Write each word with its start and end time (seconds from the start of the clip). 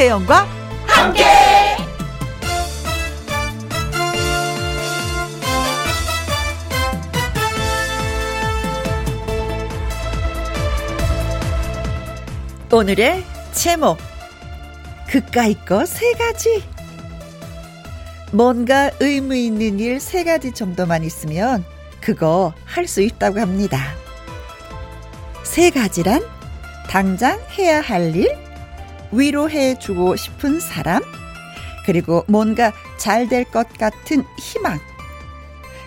김혜영과 0.00 0.46
함께. 0.86 1.24
오늘의 12.72 13.24
제목 13.52 13.98
그까이 15.08 15.54
거 15.66 15.84
세 15.84 16.12
가지 16.14 16.62
뭔가 18.32 18.90
의미 19.00 19.46
있는 19.46 19.78
일 19.80 20.00
세 20.00 20.24
가지 20.24 20.52
정도만 20.52 21.04
있으면 21.04 21.64
그거 22.00 22.54
할 22.64 22.86
수 22.86 23.02
있다고 23.02 23.40
합니다. 23.40 23.78
세 25.42 25.68
가지란 25.70 26.22
당장 26.88 27.38
해야 27.58 27.80
할 27.80 28.14
일, 28.16 28.34
위로해 29.12 29.78
주고 29.78 30.16
싶은 30.16 30.60
사람, 30.60 31.02
그리고 31.86 32.24
뭔가 32.28 32.72
잘 32.98 33.28
될 33.28 33.44
것 33.44 33.68
같은 33.78 34.24
희망. 34.38 34.78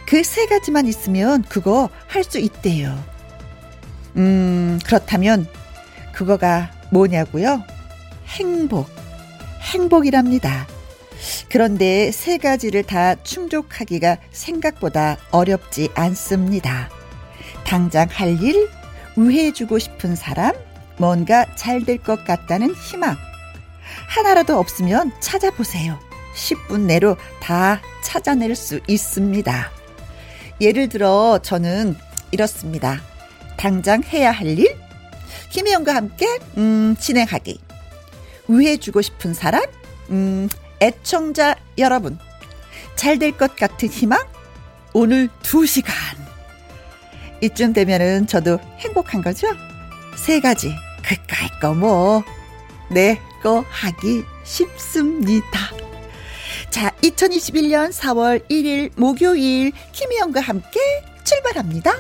그 0.05 0.23
세 0.23 0.45
가지만 0.47 0.85
있으면 0.87 1.43
그거 1.43 1.89
할 2.07 2.23
수 2.23 2.39
있대요. 2.39 3.03
음, 4.17 4.79
그렇다면 4.85 5.47
그거가 6.11 6.71
뭐냐고요? 6.91 7.63
행복. 8.27 8.89
행복이랍니다. 9.61 10.67
그런데 11.49 12.11
세 12.11 12.37
가지를 12.37 12.83
다 12.83 13.15
충족하기가 13.23 14.17
생각보다 14.31 15.17
어렵지 15.31 15.89
않습니다. 15.95 16.89
당장 17.65 18.07
할 18.11 18.41
일, 18.41 18.69
우회해주고 19.15 19.79
싶은 19.79 20.15
사람, 20.15 20.53
뭔가 21.07 21.45
잘 21.55 21.83
될 21.83 21.97
것 21.97 22.23
같다는 22.23 22.73
희망. 22.75 23.17
하나라도 24.07 24.57
없으면 24.57 25.11
찾아보세요. 25.19 25.99
10분 26.33 26.81
내로 26.85 27.17
다 27.41 27.81
찾아낼 28.01 28.55
수 28.55 28.79
있습니다. 28.87 29.69
예를 30.61 30.87
들어 30.87 31.39
저는 31.43 31.97
이렇습니다. 32.31 33.01
당장 33.57 34.01
해야 34.01 34.31
할 34.31 34.47
일, 34.57 34.77
김혜영과 35.49 35.93
함께 35.93 36.25
음, 36.57 36.95
진행하기. 36.97 37.59
우회해주고 38.47 39.01
싶은 39.01 39.33
사람, 39.33 39.61
음, 40.09 40.47
애청자 40.81 41.55
여러분, 41.77 42.17
잘 42.95 43.19
될 43.19 43.33
것 43.37 43.57
같은 43.57 43.89
희망? 43.89 44.23
오늘 44.93 45.27
2시간. 45.41 45.91
이쯤 47.41 47.73
되면은 47.73 48.27
저도 48.27 48.57
행복한 48.79 49.21
거죠? 49.21 49.47
세 50.15 50.39
가지, 50.39 50.73
그까이 51.03 51.49
거 51.59 51.73
뭐, 51.73 52.23
내 52.89 53.19
거 53.43 53.63
하기 53.69 54.23
쉽습니다. 54.45 55.59
자, 56.71 56.89
2021년 57.01 57.91
4월 57.91 58.49
1일 58.49 58.91
목요일 58.95 59.73
김희영과 59.91 60.39
함께 60.39 60.79
출발합니다. 61.25 61.91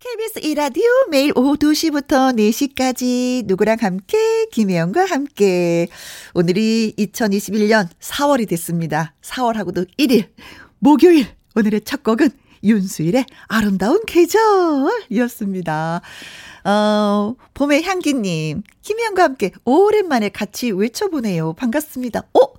KBS 0.00 0.40
이라디오 0.42 0.84
매일 1.10 1.32
오후 1.36 1.56
2시부터 1.56 2.36
4시까지 2.36 3.46
누구랑 3.46 3.78
함께 3.80 4.46
김혜영과 4.52 5.06
함께 5.06 5.86
오늘이 6.34 6.92
2021년 6.98 7.88
4월이 8.00 8.46
됐습니다. 8.48 9.14
4월하고도 9.22 9.86
1일 9.96 10.28
목요일 10.80 11.28
오늘의 11.54 11.82
첫 11.84 12.02
곡은 12.02 12.30
윤수일의 12.64 13.24
아름다운 13.46 14.02
계절이었습니다. 14.06 16.02
어, 16.64 17.34
봄의 17.52 17.82
향기님, 17.82 18.62
김혜영과 18.82 19.22
함께 19.22 19.52
오랜만에 19.64 20.30
같이 20.30 20.70
외쳐보네요. 20.70 21.52
반갑습니다. 21.54 22.22
어? 22.32 22.54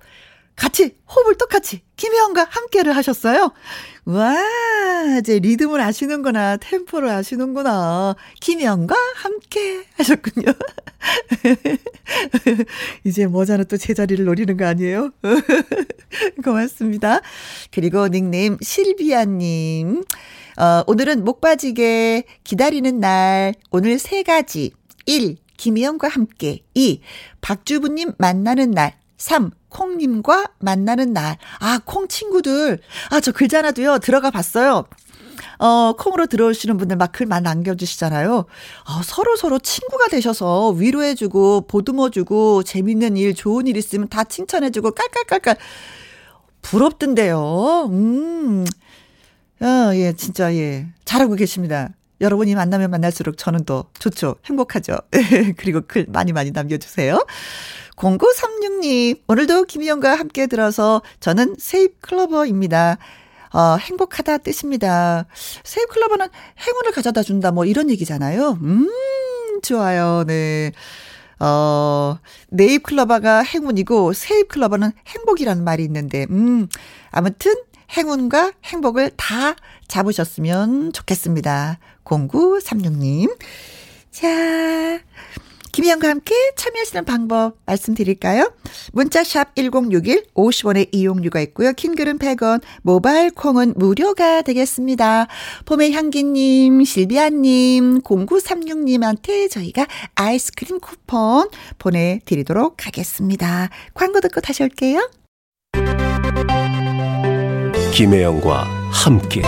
같이 0.54 0.96
호흡을 1.14 1.36
똑같이 1.36 1.82
김혜영과 1.96 2.46
함께를 2.48 2.96
하셨어요. 2.96 3.52
와, 4.06 4.36
이제 5.20 5.38
리듬을 5.38 5.80
아시는구나, 5.80 6.56
템포를 6.56 7.10
아시는구나. 7.10 8.16
김혜영과 8.40 8.96
함께 9.16 9.84
하셨군요. 9.96 10.52
이제 13.04 13.26
머자는 13.26 13.66
또 13.66 13.76
제자리를 13.76 14.24
노리는 14.24 14.56
거 14.56 14.64
아니에요? 14.64 15.10
고맙습니다. 16.42 17.20
그리고 17.70 18.08
닉네임 18.08 18.56
실비아님. 18.62 20.04
어, 20.58 20.82
오늘은 20.86 21.24
목 21.24 21.40
빠지게 21.40 22.24
기다리는 22.44 22.98
날. 22.98 23.54
오늘 23.70 23.98
세 23.98 24.22
가지. 24.22 24.72
1. 25.04 25.36
김혜영과 25.56 26.08
함께. 26.08 26.60
2. 26.74 27.00
박주부님 27.40 28.12
만나는 28.18 28.70
날. 28.70 28.94
3. 29.18 29.50
콩님과 29.68 30.52
만나는 30.58 31.12
날. 31.12 31.36
아, 31.60 31.80
콩 31.84 32.08
친구들. 32.08 32.78
아, 33.10 33.20
저 33.20 33.32
글자 33.32 33.58
하나도요, 33.58 33.98
들어가 33.98 34.30
봤어요. 34.30 34.86
어, 35.58 35.92
콩으로 35.92 36.26
들어오시는 36.26 36.78
분들 36.78 36.96
막글 36.96 37.26
많이 37.26 37.44
남겨주시잖아요. 37.44 38.32
어, 38.38 39.02
서로 39.04 39.36
서로 39.36 39.58
친구가 39.58 40.08
되셔서 40.08 40.70
위로해주고, 40.70 41.66
보듬어주고, 41.66 42.62
재밌는 42.62 43.18
일, 43.18 43.34
좋은 43.34 43.66
일 43.66 43.76
있으면 43.76 44.08
다 44.08 44.24
칭찬해주고, 44.24 44.92
깔깔깔깔. 44.92 45.56
부럽던데요. 46.62 47.88
음. 47.90 48.64
아, 49.60 49.92
예, 49.94 50.12
진짜, 50.12 50.54
예. 50.54 50.86
잘하고 51.04 51.34
계십니다. 51.34 51.90
여러분이 52.20 52.54
만나면 52.54 52.90
만날수록 52.90 53.36
저는 53.36 53.64
더 53.64 53.88
좋죠. 53.98 54.36
행복하죠. 54.46 54.96
그리고 55.56 55.82
글 55.86 56.06
많이 56.08 56.32
많이 56.32 56.50
남겨주세요. 56.50 57.24
0936님, 57.96 59.20
오늘도 59.26 59.64
김희영과 59.64 60.14
함께 60.14 60.46
들어서 60.46 61.02
저는 61.20 61.56
세입 61.58 62.00
클로버입니다. 62.02 62.98
어, 63.52 63.76
행복하다 63.76 64.38
뜻입니다. 64.38 65.26
세입 65.64 65.88
클로버는 65.88 66.28
행운을 66.66 66.92
가져다 66.92 67.22
준다, 67.22 67.50
뭐 67.52 67.64
이런 67.64 67.90
얘기잖아요. 67.90 68.58
음, 68.62 68.88
좋아요. 69.62 70.24
네. 70.26 70.72
어, 71.38 72.18
네입 72.48 72.82
클로버가 72.82 73.42
행운이고 73.42 74.12
세입 74.14 74.48
클로버는 74.48 74.92
행복이라는 75.06 75.64
말이 75.64 75.84
있는데, 75.84 76.26
음, 76.30 76.68
아무튼 77.10 77.54
행운과 77.96 78.52
행복을 78.64 79.12
다 79.16 79.54
잡으셨으면 79.88 80.92
좋겠습니다. 80.92 81.78
0936님. 82.04 83.36
자, 84.10 85.00
김희영과 85.76 86.08
함께 86.08 86.34
참여하시는 86.56 87.04
방법 87.04 87.58
말씀드릴까요? 87.66 88.50
문자샵 88.92 89.54
1061 89.56 90.24
50원의 90.34 90.88
이용료가 90.90 91.38
있고요. 91.40 91.74
킹글은 91.74 92.18
100원, 92.18 92.62
모바일 92.80 93.30
콩은 93.30 93.74
무료가 93.76 94.40
되겠습니다. 94.40 95.26
봄의 95.66 95.92
향기님, 95.92 96.82
실비아님, 96.82 98.00
0936님한테 98.00 99.50
저희가 99.50 99.86
아이스크림 100.14 100.80
쿠폰 100.80 101.50
보내드리도록 101.78 102.86
하겠습니다. 102.86 103.68
광고 103.92 104.20
듣고 104.20 104.40
다시 104.40 104.62
올게요. 104.62 105.10
김혜영과 107.96 108.64
함께 108.92 109.40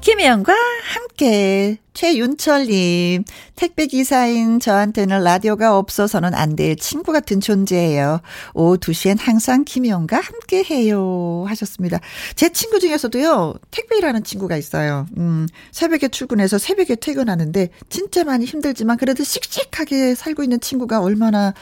김혜영과 0.00 0.52
함께 0.82 1.78
최윤철님 1.94 3.22
택배기사인 3.54 4.58
저한테는 4.58 5.22
라디오가 5.22 5.78
없어서는 5.78 6.34
안 6.34 6.56
될 6.56 6.74
친구 6.74 7.12
같은 7.12 7.40
존재예요. 7.40 8.20
오후 8.54 8.78
2시엔 8.78 9.18
항상 9.20 9.64
김혜영과 9.64 10.16
함께 10.16 10.64
해요 10.64 11.44
하셨습니다. 11.46 12.00
제 12.34 12.48
친구 12.48 12.80
중에서도요 12.80 13.54
택배 13.70 13.96
일하는 13.98 14.24
친구가 14.24 14.56
있어요. 14.56 15.06
음, 15.18 15.46
새벽에 15.70 16.08
출근해서 16.08 16.58
새벽에 16.58 16.96
퇴근하는데 16.96 17.68
진짜 17.88 18.24
많이 18.24 18.44
힘들지만 18.44 18.96
그래도 18.96 19.22
씩씩하게 19.22 20.16
살고 20.16 20.42
있는 20.42 20.58
친구가 20.58 21.00
얼마나 21.00 21.54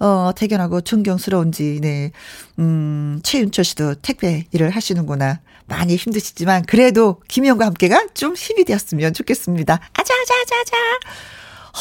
어, 0.00 0.30
대견하고 0.34 0.80
존경스러운지, 0.80 1.80
네. 1.82 2.12
음, 2.58 3.20
최윤철 3.22 3.64
씨도 3.64 3.94
택배 3.96 4.46
일을 4.52 4.70
하시는구나. 4.70 5.40
많이 5.66 5.96
힘드시지만, 5.96 6.64
그래도 6.66 7.20
김희영과 7.28 7.66
함께가 7.66 8.08
좀 8.14 8.34
힘이 8.34 8.64
되었으면 8.64 9.12
좋겠습니다. 9.12 9.74
아자 9.74 10.14
아자 10.14 10.34
아자 10.42 10.60
아자. 10.60 10.76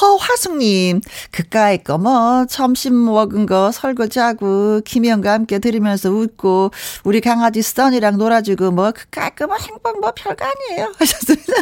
허화숙님, 0.02 1.02
그까이 1.32 1.84
거 1.84 1.98
뭐, 1.98 2.46
점심 2.46 3.06
먹은 3.06 3.46
거 3.46 3.72
설거지하고, 3.72 4.82
김희영과 4.82 5.32
함께 5.34 5.60
들으면서 5.60 6.12
웃고, 6.12 6.72
우리 7.04 7.22
강아지 7.22 7.62
써니랑 7.62 8.18
놀아주고, 8.18 8.72
뭐, 8.72 8.92
그까이 8.92 9.32
거뭐 9.36 9.56
행복 9.56 10.00
뭐 10.00 10.12
별거 10.16 10.46
아니에요. 10.46 10.94
하셨습니다. 11.00 11.54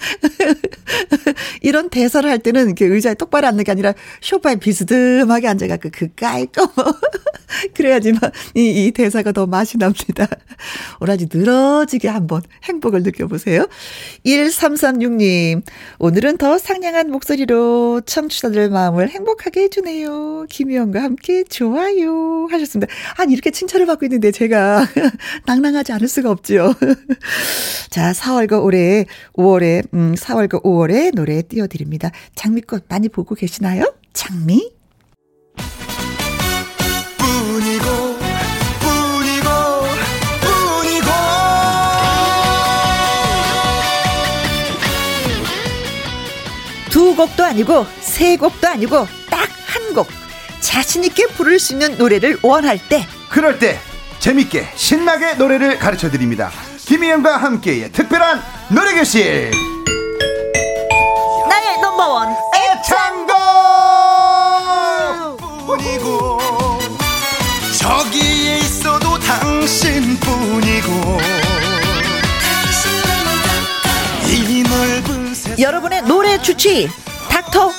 이런 1.62 1.90
대사를 1.90 2.28
할 2.28 2.38
때는 2.38 2.66
이렇게 2.66 2.86
의자에 2.86 3.14
똑바로 3.14 3.46
앉는 3.48 3.64
게 3.64 3.70
아니라 3.70 3.94
쇼파에 4.20 4.56
비스듬하게 4.56 5.48
앉아갖고 5.48 5.90
그 5.92 6.08
깔끔. 6.14 6.66
그래야지만 7.74 8.20
이, 8.54 8.86
이 8.86 8.90
대사가 8.92 9.32
더 9.32 9.46
맛이 9.46 9.78
납니다. 9.78 10.26
오라지 11.00 11.28
늘어지게 11.32 12.08
한번 12.08 12.42
행복을 12.64 13.02
느껴보세요. 13.02 13.66
1336님, 14.24 15.62
오늘은 15.98 16.36
더 16.38 16.58
상냥한 16.58 17.10
목소리로 17.10 18.02
청취자들 18.06 18.70
마음을 18.70 19.08
행복하게 19.08 19.62
해주네요. 19.62 20.46
김희영과 20.48 21.02
함께 21.02 21.44
좋아요. 21.44 22.46
하셨습니다. 22.50 22.92
아니, 23.16 23.32
이렇게 23.32 23.50
칭찬을 23.50 23.86
받고 23.86 24.06
있는데 24.06 24.30
제가 24.30 24.86
낭낭하지 25.46 25.92
않을 25.92 26.08
수가 26.08 26.30
없죠. 26.30 26.74
자, 27.90 28.12
4월과 28.12 28.62
올해, 28.62 29.06
5월에, 29.34 29.89
음, 29.94 30.14
4월과 30.14 30.62
5월에 30.62 31.14
노래 31.14 31.42
띄워드립니다. 31.42 32.10
장미꽃 32.34 32.84
많이 32.88 33.08
보고 33.08 33.34
계시나요? 33.34 33.84
장미? 34.12 34.72
두 46.90 47.14
곡도 47.14 47.44
아니고, 47.44 47.86
세 48.00 48.36
곡도 48.36 48.66
아니고, 48.68 49.06
딱 49.30 49.48
한 49.66 49.94
곡. 49.94 50.08
자신 50.60 51.04
있게 51.04 51.26
부를 51.28 51.58
수 51.58 51.72
있는 51.72 51.96
노래를 51.96 52.38
원할 52.42 52.78
때. 52.88 53.06
그럴 53.30 53.58
때, 53.58 53.78
재밌게, 54.18 54.68
신나게 54.74 55.34
노래를 55.34 55.78
가르쳐 55.78 56.10
드립니다. 56.10 56.50
김희영과 56.78 57.36
함께의 57.36 57.92
특별한 57.92 58.42
노래교실 58.74 59.52
넘버원. 62.00 62.34
애창곡 62.56 63.36
뿐이고 65.66 66.38
저기에 67.78 68.58
있어도 68.60 69.18
당신뿐이고 69.18 70.90
여러분의 75.58 76.02
노래 76.02 76.40
주치 76.40 76.88
닥터 77.28 77.70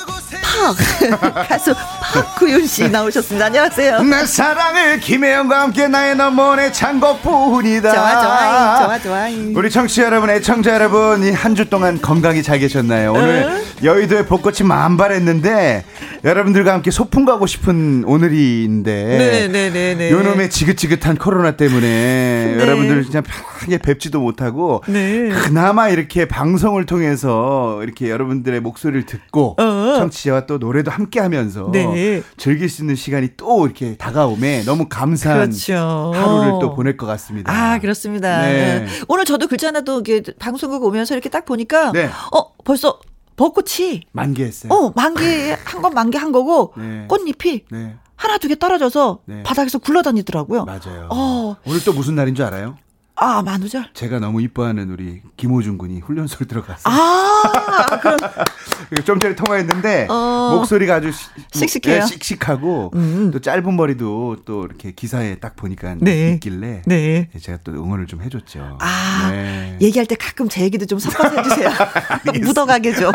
팍 0.51 1.47
가수 1.47 1.73
박구윤 2.13 2.67
씨 2.67 2.89
나오셨습니다. 2.89 3.45
안녕하세요. 3.45 4.03
내 4.03 4.25
사랑을 4.25 4.99
김혜영과 4.99 5.61
함께 5.61 5.87
나의 5.87 6.15
넘버원의 6.15 6.73
창곡뿐이다. 6.73 7.93
좋아 7.93 8.21
좋아 8.21 8.79
좋아 8.85 8.99
좋아. 8.99 9.27
우리 9.55 9.69
청취자 9.69 10.03
여러분, 10.05 10.29
애청자 10.29 10.73
여러분, 10.73 11.23
이 11.23 11.31
한 11.31 11.55
주 11.55 11.69
동안 11.69 11.99
건강히 12.01 12.43
잘 12.43 12.59
계셨나요? 12.59 13.11
오늘 13.13 13.45
응? 13.47 13.61
여의도에 13.83 14.25
벚꽃이 14.25 14.59
만발했는데 14.63 15.83
여러분들과 16.23 16.73
함께 16.73 16.91
소풍 16.91 17.25
가고 17.25 17.45
싶은 17.47 18.03
오늘인데 18.05 19.47
네네네. 19.51 20.11
요놈의 20.11 20.49
지긋지긋한 20.49 21.17
코로나 21.17 21.51
때문에 21.51 21.81
네. 21.87 22.57
여러분들 22.59 23.03
그냥 23.05 23.23
편하게 23.23 23.77
뵙지도 23.79 24.19
못하고 24.21 24.83
네. 24.87 25.29
그나마 25.29 25.89
이렇게 25.89 26.25
방송을 26.27 26.85
통해서 26.85 27.79
이렇게 27.83 28.09
여러분들의 28.09 28.59
목소리를 28.61 29.05
듣고 29.05 29.55
어. 29.59 29.95
청취자와 29.97 30.40
또 30.45 30.57
노래도 30.57 30.91
함께 30.91 31.19
하면서 31.19 31.69
네. 31.71 32.21
즐길 32.37 32.69
수 32.69 32.81
있는 32.81 32.95
시간이 32.95 33.29
또 33.37 33.65
이렇게 33.65 33.95
다가오면 33.97 34.65
너무 34.65 34.87
감사한 34.89 35.49
그렇죠. 35.49 36.11
하루를 36.13 36.59
또 36.61 36.75
보낼 36.75 36.97
것 36.97 37.05
같습니다. 37.05 37.51
아, 37.51 37.79
그렇습니다. 37.79 38.41
네. 38.43 38.85
오늘 39.07 39.25
저도 39.25 39.47
글자 39.47 39.67
하나도 39.67 40.03
방송국 40.39 40.83
오면서 40.83 41.13
이렇게 41.15 41.29
딱 41.29 41.45
보니까 41.45 41.91
네. 41.91 42.09
어, 42.33 42.53
벌써 42.63 42.99
벚꽃이 43.35 44.01
만개했어요. 44.11 44.71
어, 44.71 44.91
만개 44.95 45.57
한 45.63 45.81
건 45.81 45.93
만개한 45.93 46.31
거고 46.31 46.73
네. 46.77 47.05
꽃잎이 47.07 47.65
네. 47.71 47.95
하나 48.15 48.37
두 48.37 48.47
개 48.47 48.57
떨어져서 48.59 49.19
네. 49.25 49.41
바닥에서 49.43 49.79
굴러다니더라고요. 49.79 50.65
맞아요. 50.65 51.07
어. 51.09 51.55
오늘 51.65 51.83
또 51.83 51.91
무슨 51.93 52.13
날인 52.15 52.35
줄 52.35 52.45
알아요? 52.45 52.77
아, 53.23 53.43
만우절? 53.43 53.85
제가 53.93 54.17
너무 54.17 54.41
이뻐하는 54.41 54.89
우리 54.89 55.21
김호중 55.37 55.77
군이 55.77 55.99
훈련소를 55.99 56.47
들어갔어요. 56.47 56.91
아, 56.91 57.99
그럼. 58.01 58.17
좀 59.05 59.19
전에 59.19 59.35
통화했는데, 59.35 60.07
어, 60.09 60.55
목소리가 60.55 60.95
아주 60.95 61.11
씩씩해요. 61.53 61.99
네, 61.99 62.05
씩씩하고, 62.07 62.89
음. 62.95 63.29
또 63.31 63.39
짧은 63.39 63.75
머리도 63.75 64.37
또 64.43 64.65
이렇게 64.65 64.91
기사에 64.93 65.35
딱 65.35 65.55
보니까 65.55 65.97
네. 65.99 66.31
있길래, 66.31 66.81
네. 66.87 67.29
제가 67.39 67.59
또 67.63 67.73
응원을 67.73 68.07
좀 68.07 68.23
해줬죠. 68.23 68.79
아, 68.81 69.29
네. 69.29 69.77
얘기할 69.79 70.07
때 70.07 70.15
가끔 70.15 70.49
제 70.49 70.63
얘기도 70.63 70.87
좀 70.87 70.97
섞어서 70.97 71.37
해주세요. 71.37 71.69
묻어가게 72.41 72.95
죠 72.95 73.11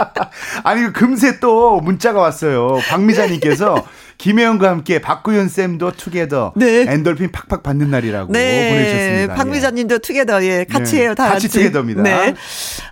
아니, 0.64 0.90
금세 0.94 1.40
또 1.40 1.78
문자가 1.82 2.20
왔어요. 2.20 2.78
박미자님께서 2.88 3.84
김혜영과 4.22 4.70
함께 4.70 5.00
박구윤 5.00 5.48
쌤도 5.48 5.94
투게더 5.96 6.52
네. 6.54 6.84
엔돌핀 6.86 7.32
팍팍 7.32 7.64
받는 7.64 7.90
날이라고 7.90 8.32
네. 8.32 8.70
보내주셨습니다. 8.70 9.34
박미자님도 9.34 9.94
예. 9.96 9.98
투게더 9.98 10.44
예 10.44 10.64
같이 10.64 10.94
네. 10.94 11.02
해요 11.02 11.14
다 11.16 11.28
같이, 11.28 11.48
같이 11.48 11.58
투게더입니다. 11.58 12.02
네. 12.02 12.34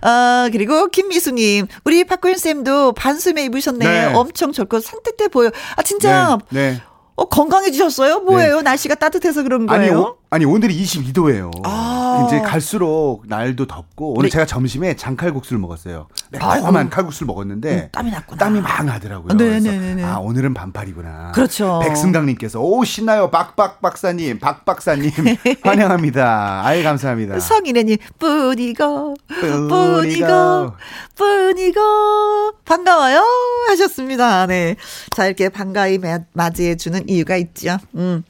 어 0.01 0.49
그리고 0.51 0.87
김미수님 0.87 1.67
우리 1.85 2.03
박구윤 2.03 2.37
쌤도 2.37 2.91
반스메 2.91 3.45
입으셨네. 3.45 3.85
네. 3.85 4.13
엄청 4.13 4.51
젊고 4.51 4.81
산뜻해 4.81 5.29
보여. 5.29 5.51
아 5.77 5.83
진짜. 5.83 6.37
네. 6.49 6.71
네. 6.71 6.81
어, 7.15 7.25
건강해지셨어요? 7.25 8.21
뭐예요? 8.21 8.57
네. 8.57 8.61
날씨가 8.63 8.95
따뜻해서 8.95 9.43
그런 9.43 9.67
거예요? 9.67 9.97
아니, 9.97 10.20
아니 10.33 10.45
오늘이 10.45 10.81
22도예요. 10.81 11.51
아. 11.65 12.25
이제 12.25 12.39
갈수록 12.39 13.23
날도 13.27 13.67
덥고 13.67 14.13
오늘 14.13 14.29
네. 14.29 14.31
제가 14.31 14.45
점심에 14.45 14.95
장칼국수를 14.95 15.59
먹었어요. 15.59 16.07
매콤한 16.31 16.89
칼국수를 16.89 17.27
먹었는데 17.27 17.75
음, 17.75 17.89
땀이 17.91 18.11
났구나. 18.11 18.37
땀이 18.37 18.61
막 18.61 18.85
나더라고요. 18.85 19.33
네네네. 19.33 20.01
아 20.05 20.19
오늘은 20.19 20.53
반팔이구나. 20.53 21.33
그렇죠. 21.33 21.81
백승강님께서 21.83 22.61
오 22.61 22.81
신나요 22.85 23.29
박박 23.29 23.81
박사님 23.81 24.39
박 24.39 24.63
박사님 24.63 25.11
환영합니다. 25.63 26.61
아이 26.63 26.81
감사합니다. 26.81 27.37
성인애님 27.41 27.97
뿌리고 28.17 29.15
뿌리고 29.27 30.71
뿌리고 31.15 32.53
반가워요 32.63 33.21
하셨습니다. 33.67 34.47
네. 34.47 34.77
자 35.13 35.25
이렇게 35.25 35.49
반가이 35.49 35.99
맞이해 36.31 36.77
주는 36.77 37.07
이유가 37.09 37.35
있죠. 37.35 37.77
음. 37.95 38.23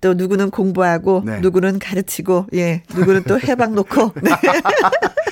또 0.00 0.14
누구는 0.14 0.50
공부하고 0.50 1.22
네. 1.24 1.40
누구는 1.40 1.78
가르치고 1.78 2.46
예 2.54 2.82
누구는 2.94 3.24
또 3.24 3.38
해방 3.40 3.74
놓고 3.74 4.12
네. 4.22 4.30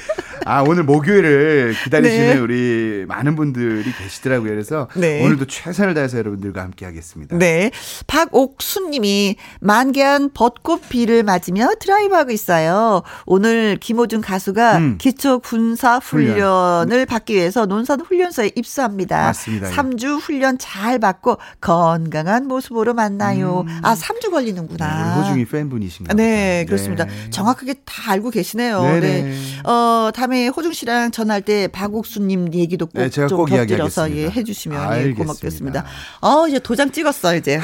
아, 0.47 0.63
오늘 0.63 0.83
목요일을 0.83 1.75
기다리시는 1.85 2.35
네. 2.35 2.39
우리 2.39 3.05
많은 3.09 3.35
분들이 3.35 3.85
계시더라고요. 3.93 4.51
그래서 4.51 4.89
네. 4.95 5.25
오늘도 5.25 5.47
최선을 5.47 5.95
다해서 5.95 6.19
여러분들과 6.19 6.63
함께 6.63 6.85
하겠습니다. 6.85 7.37
네. 7.39 7.71
박옥순 8.07 8.91
님이 8.91 9.37
만개한 9.61 10.31
벚꽃 10.35 10.89
비를 10.89 11.23
맞으며 11.23 11.71
드라이브하고 11.81 12.31
있어요. 12.31 13.03
오늘 13.25 13.79
김호준 13.81 14.21
가수가 14.21 14.79
음. 14.79 14.99
기초 14.99 15.39
군사 15.39 15.99
훈련을 15.99 16.91
훈련. 16.91 17.07
받기 17.07 17.35
위해서 17.35 17.65
논산 17.67 18.01
훈련소에 18.01 18.53
입소합니다. 18.55 19.23
맞습니다. 19.27 19.71
3주 19.71 20.21
훈련 20.21 20.59
잘 20.59 20.99
받고 20.99 21.39
건강한 21.61 22.47
모습으로 22.49 22.93
만나요. 22.93 23.65
음. 23.67 23.81
아, 23.83 23.95
3주 23.95 24.31
걸리는구나. 24.31 25.15
네, 25.15 25.21
호중이 25.21 25.45
팬분이신가요? 25.47 26.17
네, 26.17 26.65
그렇습니다. 26.67 27.05
네. 27.05 27.31
정확하게 27.31 27.75
다 27.85 28.13
알고 28.13 28.31
계시네요. 28.31 28.83
네네. 28.83 29.01
네. 29.23 29.35
어, 29.65 30.11
다음에 30.15 30.34
다음에 30.35 30.49
호중 30.49 30.73
씨랑 30.73 31.13
전화할 31.13 31.43
때 31.43 31.69
박옥수님 31.69 32.53
얘기도 32.55 32.87
꼭 32.87 32.99
네, 32.99 33.09
좀 33.09 33.45
곁들여서 33.45 34.11
예, 34.17 34.29
해주시면 34.29 35.01
예, 35.01 35.13
고맙겠습니다. 35.13 35.85
어 36.21 36.49
이제 36.49 36.59
도장 36.59 36.91
찍었어 36.91 37.37
이제 37.37 37.61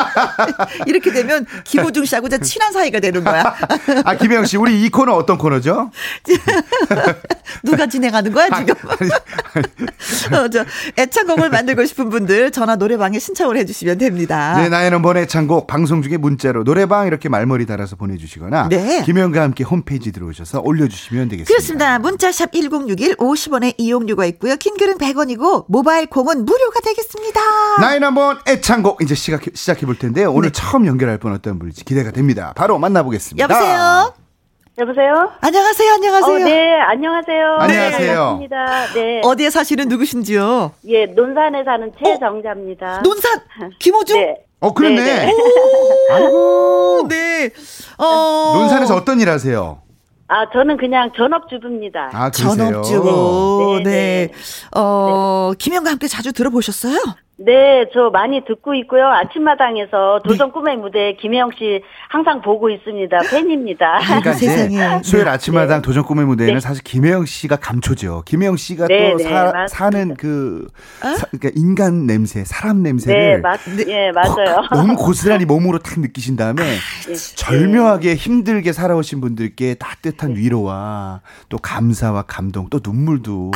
이렇게 0.86 1.12
되면 1.12 1.44
김호중 1.64 2.06
씨하고 2.06 2.28
친한 2.38 2.72
사이가 2.72 3.00
되는 3.00 3.22
거야. 3.22 3.54
아 4.04 4.16
김혜영 4.16 4.46
씨 4.46 4.56
우리 4.56 4.82
이 4.82 4.88
코너 4.88 5.14
어떤 5.14 5.36
코너죠? 5.36 5.90
누가 7.62 7.86
진행하는 7.86 8.32
거야 8.32 8.48
지금? 8.58 8.74
어, 10.32 10.48
저 10.48 10.64
애창곡을 10.98 11.50
만들고 11.50 11.84
싶은 11.84 12.08
분들 12.08 12.50
전화 12.50 12.76
노래방에 12.76 13.18
신청을 13.18 13.58
해주시면 13.58 13.98
됩니다. 13.98 14.56
네 14.56 14.70
나의 14.70 14.90
넘버 14.90 15.16
애창곡 15.18 15.66
방송 15.66 16.00
중에 16.00 16.16
문자로 16.16 16.64
노래방 16.64 17.06
이렇게 17.06 17.28
말머리 17.28 17.66
달아서 17.66 17.96
보내주시거나 17.96 18.68
네. 18.70 19.02
김혜영과 19.04 19.42
함께 19.42 19.64
홈페이지 19.64 20.12
들어오셔서 20.12 20.62
올려주시면 20.64 21.28
되겠습니다. 21.28 21.48
그렇습니다. 21.48 21.73
그렇습니다. 21.74 21.98
문자샵 21.98 22.52
1061 22.52 23.16
50원의 23.16 23.74
이용료가 23.78 24.24
있고요. 24.26 24.56
킹글은 24.56 24.98
100원이고 24.98 25.64
모바일 25.68 26.06
콩은 26.06 26.44
무료가 26.44 26.80
되겠습니다. 26.80 27.40
나인 27.80 28.02
한번 28.02 28.38
애창곡 28.48 29.02
이제 29.02 29.14
시작, 29.14 29.42
시작해 29.54 29.84
볼 29.86 29.98
텐데요. 29.98 30.32
오늘 30.32 30.50
네. 30.50 30.52
처음 30.52 30.86
연결할 30.86 31.18
분 31.18 31.32
어떤 31.32 31.58
분일지 31.58 31.84
기대가 31.84 32.10
됩니다. 32.10 32.52
바로 32.56 32.78
만나보겠습니다. 32.78 33.42
여보세요? 33.42 34.14
여보세요? 34.76 35.30
안녕하세요, 35.40 35.92
안녕하세요. 35.92 36.34
어, 36.34 36.38
네, 36.38 36.80
안녕하세요. 36.80 37.56
안녕하세요. 37.60 38.38
네, 38.40 39.00
네. 39.00 39.20
어디에 39.22 39.50
사시는 39.50 39.88
누구신지요? 39.88 40.72
예, 40.86 41.06
논산에 41.06 41.62
사는 41.64 41.92
최정자입니다. 42.02 42.96
어? 42.96 43.00
논산? 43.02 43.40
김호중? 43.78 44.18
네. 44.20 44.36
어, 44.60 44.72
그렇네. 44.74 44.96
네, 44.96 45.26
네. 45.26 45.32
아이고. 46.12 47.06
네. 47.08 47.50
어. 47.98 48.52
논산에서 48.56 48.96
어떤 48.96 49.20
일 49.20 49.28
하세요? 49.28 49.83
아, 50.34 50.50
저는 50.52 50.76
그냥 50.76 51.12
전업주부입니다. 51.16 52.10
아, 52.12 52.28
그러세요? 52.28 52.82
전업주부. 52.82 53.80
네. 53.84 53.92
네, 53.92 54.32
어, 54.76 55.52
김영과 55.56 55.92
함께 55.92 56.08
자주 56.08 56.32
들어보셨어요? 56.32 56.98
네, 57.36 57.86
저 57.92 58.10
많이 58.10 58.44
듣고 58.44 58.74
있고요. 58.74 59.06
아침마당에서 59.08 60.20
도전 60.24 60.52
꿈의 60.52 60.76
무대 60.76 61.16
김혜영 61.20 61.50
씨 61.58 61.82
항상 62.08 62.40
보고 62.40 62.70
있습니다. 62.70 63.18
팬입니다. 63.30 63.98
그러니까 64.06 64.30
이제 64.32 64.46
세상에. 64.46 65.02
수요일 65.02 65.28
아침마당 65.28 65.82
도전 65.82 66.04
꿈의 66.04 66.26
무대에는 66.26 66.54
네. 66.54 66.60
사실 66.60 66.84
김혜영 66.84 67.26
씨가 67.26 67.56
감초죠. 67.56 68.22
김혜영 68.24 68.56
씨가 68.56 68.86
네, 68.86 69.10
또 69.10 69.16
네, 69.16 69.24
사. 69.24 69.66
사는 69.68 70.14
그 70.14 70.68
사, 71.00 71.26
그러니까 71.32 71.50
인간 71.56 72.06
냄새, 72.06 72.44
사람 72.44 72.82
냄새를 72.82 73.20
네, 73.20 73.36
맞, 73.38 73.58
예, 73.88 74.12
맞아요. 74.12 74.62
너무 74.70 74.94
고스란히 74.94 75.44
몸으로 75.44 75.80
탁 75.80 75.98
느끼신 75.98 76.36
다음에 76.36 76.62
예. 76.62 77.14
절묘하게 77.14 78.14
힘들게 78.14 78.72
살아오신 78.72 79.20
분들께 79.20 79.74
따뜻한 79.74 80.36
위로와 80.36 81.20
또 81.48 81.58
감사와 81.58 82.22
감동 82.22 82.68
또 82.70 82.78
눈물도 82.82 83.50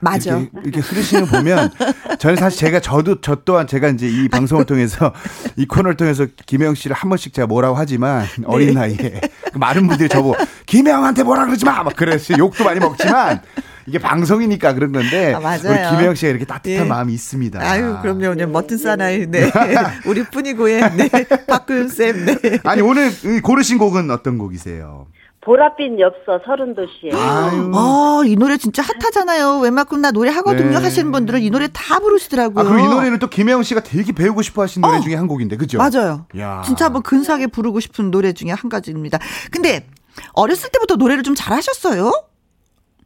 맞아. 0.00 0.38
이렇게, 0.38 0.50
이렇게 0.62 0.80
흐르시는 0.80 1.26
거 1.26 1.36
보면 1.38 1.70
저는 2.18 2.36
사실 2.36 2.58
제가 2.60 2.80
저도 2.80 3.20
저 3.20 3.36
또한 3.44 3.66
제가 3.66 3.88
이제 3.88 4.08
이 4.08 4.28
방송을 4.28 4.64
통해서 4.64 5.12
이 5.56 5.66
코너를 5.66 5.96
통해서 5.96 6.26
김혜영 6.46 6.74
씨를 6.74 6.94
한 6.94 7.08
번씩 7.08 7.32
제가 7.34 7.46
뭐라고 7.46 7.76
하지만 7.76 8.24
네. 8.38 8.44
어린 8.46 8.74
나이에 8.74 9.20
그 9.52 9.58
많은 9.58 9.86
분들이 9.88 10.08
저보고 10.08 10.36
김혜영한테 10.66 11.22
뭐라 11.22 11.46
그러지 11.46 11.64
마 11.64 11.82
막 11.82 11.94
그래서 11.96 12.36
욕도 12.38 12.64
많이 12.64 12.80
먹지만 12.80 13.40
이게 13.86 13.98
방송이니까 13.98 14.74
그런 14.74 14.92
건데 14.92 15.32
아, 15.34 15.40
맞아요. 15.40 15.60
우리 15.64 15.90
김혜영 15.90 16.14
씨가 16.14 16.28
이렇게 16.30 16.44
따뜻한 16.44 16.84
예. 16.84 16.88
마음이 16.88 17.14
있습니다. 17.14 17.58
아유, 17.62 17.96
그럼요. 18.02 18.28
그냥 18.30 18.52
멋진 18.52 18.76
사나이. 18.76 19.26
네. 19.26 19.50
우리 20.04 20.24
뿐이고의 20.24 20.80
네. 20.96 21.08
박구윤 21.46 21.88
쌤. 21.88 22.26
네. 22.26 22.58
아니 22.64 22.82
오늘 22.82 23.10
이 23.24 23.40
고르신 23.40 23.78
곡은 23.78 24.10
어떤 24.10 24.36
곡이세요? 24.36 25.06
보랏빛 25.40 26.00
엽서 26.00 26.40
서른 26.44 26.74
도시에. 26.74 27.10
아, 27.14 28.22
이 28.26 28.36
노래 28.36 28.56
진짜 28.56 28.82
핫하잖아요. 28.82 29.60
웬만큼 29.60 30.00
나 30.00 30.10
노래 30.10 30.30
하거든요. 30.30 30.78
네. 30.78 30.84
하시는 30.84 31.10
분들은 31.12 31.40
이 31.40 31.50
노래 31.50 31.68
다 31.72 32.00
부르시더라고요. 32.00 32.60
아, 32.60 32.68
그리고 32.68 32.86
이 32.86 32.90
노래는 32.90 33.18
또 33.18 33.28
김혜영 33.28 33.62
씨가 33.62 33.82
되게 33.82 34.12
배우고 34.12 34.42
싶어 34.42 34.62
하신 34.62 34.82
노래 34.82 34.98
어. 34.98 35.00
중에 35.00 35.14
한 35.14 35.26
곡인데, 35.26 35.56
그죠? 35.56 35.78
맞아요. 35.78 36.26
야. 36.38 36.62
진짜 36.64 36.86
한번 36.86 37.02
근사하게 37.02 37.46
부르고 37.48 37.80
싶은 37.80 38.10
노래 38.10 38.32
중에 38.32 38.50
한 38.50 38.68
가지입니다. 38.68 39.18
근데 39.50 39.86
어렸을 40.32 40.70
때부터 40.70 40.96
노래를 40.96 41.22
좀 41.22 41.34
잘하셨어요? 41.36 42.12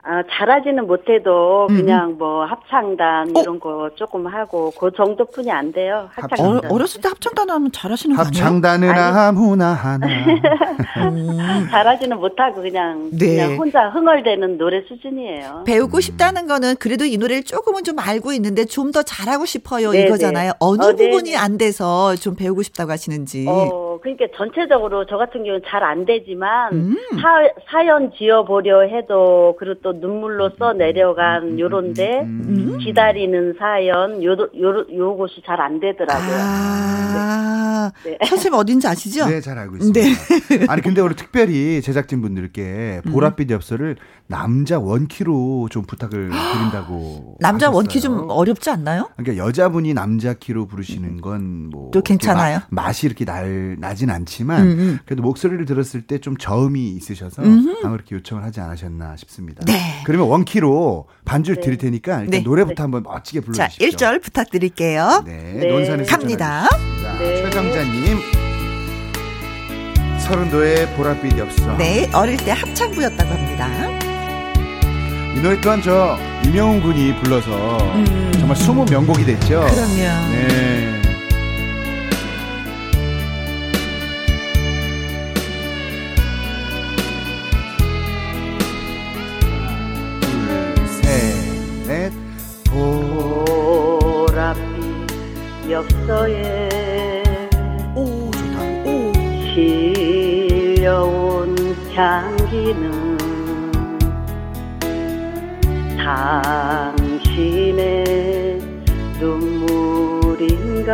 아, 0.04 0.22
잘하지는 0.30 0.86
못해도 0.88 1.68
음, 1.70 1.76
그냥 1.76 2.16
뭐 2.18 2.44
합창단 2.44 3.36
어? 3.36 3.40
이런 3.40 3.60
거 3.60 3.88
조금 3.94 4.26
하고 4.26 4.72
그 4.78 4.90
정도뿐이 4.96 5.50
안 5.50 5.72
돼요. 5.72 6.08
어, 6.08 6.10
합창단. 6.10 6.72
어렸을 6.72 7.00
때 7.00 7.08
합창단 7.08 7.48
하면 7.48 7.70
잘하시는 7.70 8.16
거 8.16 8.22
아니에요? 8.22 8.44
합창단은 8.44 8.90
아무나 8.90 9.72
하나. 9.72 10.06
잘하지는 11.70 12.18
못하고 12.18 12.62
그냥 12.62 13.10
네. 13.12 13.26
그냥 13.36 13.56
혼자 13.56 13.88
흥얼대는 13.90 14.58
노래 14.58 14.82
수준이에요. 14.82 15.64
배우고 15.66 16.00
싶다는 16.00 16.46
거는 16.46 16.76
그래도 16.80 17.04
이 17.04 17.16
노래를 17.16 17.44
조금은 17.44 17.84
좀 17.84 17.98
알고 17.98 18.32
있는데 18.32 18.64
좀 18.64 18.92
더 18.92 19.02
잘하고 19.02 19.46
싶어요 19.46 19.92
네, 19.92 20.02
이거잖아요. 20.02 20.50
네. 20.50 20.56
어느 20.60 20.82
어, 20.82 20.92
네, 20.92 21.08
부분이 21.08 21.30
네. 21.30 21.36
안 21.38 21.56
돼서 21.56 22.14
좀 22.16 22.36
배우고 22.36 22.62
싶다고 22.62 22.90
하시는지. 22.92 23.46
어, 23.48 23.98
그러니까 24.02 24.26
전체적으로 24.36 25.06
저 25.06 25.16
같은 25.16 25.44
경우는 25.44 25.62
잘 25.66 25.82
안 25.82 26.04
되지만 26.04 26.72
음. 26.74 26.96
사, 27.22 27.48
사연 27.70 28.12
지어보려 28.18 28.82
해도 28.82 29.56
그리고 29.58 29.80
또 29.82 29.91
눈물로 30.00 30.50
써 30.58 30.72
내려간 30.72 31.58
요런데 31.58 32.20
음. 32.22 32.78
기다리는 32.80 33.54
사연 33.58 34.22
요, 34.24 34.32
요, 34.32 34.86
요것이 34.92 35.42
잘 35.46 35.60
안 35.60 35.78
되더라고요. 35.78 36.36
아, 37.14 37.92
네. 38.04 38.18
선생님 38.26 38.58
어딘지 38.58 38.86
아시죠? 38.88 39.26
네, 39.28 39.40
잘 39.40 39.58
알고 39.58 39.76
있습니다. 39.76 40.00
아니, 40.72 40.82
근데 40.82 41.00
오늘 41.00 41.14
특별히 41.14 41.80
제작진 41.82 42.20
분들께 42.20 43.02
음. 43.06 43.12
보랏빛 43.12 43.50
엽서를 43.50 43.96
남자 44.28 44.78
원키로 44.78 45.68
좀 45.70 45.82
부탁을 45.84 46.30
드린다고. 46.30 47.36
남자 47.40 47.66
하셨어요. 47.66 47.76
원키 47.76 48.00
좀 48.00 48.30
어렵지 48.30 48.70
않나요? 48.70 49.10
그러니까 49.16 49.44
여자분이 49.44 49.92
남자 49.94 50.32
키로 50.34 50.66
부르시는 50.66 51.20
건 51.20 51.68
뭐 51.70 51.90
또 51.92 52.00
괜찮아요? 52.00 52.60
맛이 52.70 53.06
이렇게 53.06 53.24
날 53.26 53.76
나진 53.78 54.08
않지만 54.10 54.62
음, 54.62 54.70
음. 54.78 54.98
그래도 55.04 55.22
목소리를 55.22 55.64
들었을 55.66 56.02
때 56.06 56.18
좀 56.18 56.36
저음이 56.36 56.90
있으셔서 56.92 57.42
아마 57.42 57.92
그렇게 57.92 58.14
요청을 58.16 58.42
하지 58.44 58.60
않으셨나 58.60 59.16
싶습니다. 59.16 59.64
네. 59.66 60.02
그러면 60.06 60.28
원키로 60.28 61.06
반주를 61.24 61.60
드릴 61.62 61.76
테니까 61.78 62.20
일단 62.20 62.30
네. 62.30 62.40
노래부터 62.40 62.82
한번 62.84 63.02
멋지게 63.02 63.40
자, 63.40 63.44
불러주십시오. 63.46 63.88
1절 63.88 64.22
부탁드릴게요. 64.22 65.24
네, 65.26 65.52
네. 65.60 65.66
논산에 65.68 66.04
갑니다. 66.04 66.68
네. 67.18 67.42
최정자 67.42 67.82
님 67.84 68.18
서른도의 70.20 70.86
보랏빛 70.96 71.36
엽서. 71.38 71.76
네, 71.76 72.08
어릴 72.14 72.36
때 72.36 72.52
합창부였다고 72.52 73.30
합니다. 73.30 74.11
이 75.36 75.40
노래 75.40 75.60
또한 75.60 75.80
저 75.82 76.18
이명훈 76.44 76.82
군이 76.82 77.16
불러서 77.22 77.78
음. 77.94 78.32
정말 78.38 78.56
숨은 78.56 78.86
명곡이 78.90 79.24
됐죠. 79.24 79.60
그럼요. 79.60 79.96
네. 79.96 81.00
둘, 90.20 90.86
셋, 90.86 91.34
넷, 91.86 92.12
보. 92.70 94.24
보랏빛 94.26 95.70
엽서에 95.70 96.68
오, 97.94 98.30
좋다. 98.30 98.60
오. 98.84 99.12
실려온 99.54 101.56
향기는 101.94 103.11
당신의 106.04 107.94
눈물인가? 109.20 110.90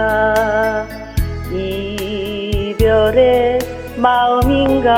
이별의 1.50 3.58
마음인가? 3.96 4.92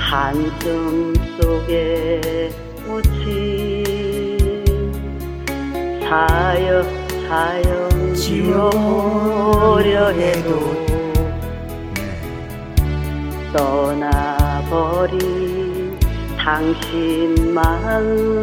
한숨 0.00 1.14
속에 1.40 2.50
묻힌 2.86 4.64
사역 6.02 6.84
사연 7.28 8.14
지워보려 8.14 10.08
해도. 10.08 10.82
떠나버린 13.52 15.51
당신 16.44 17.54
마음 17.54 18.42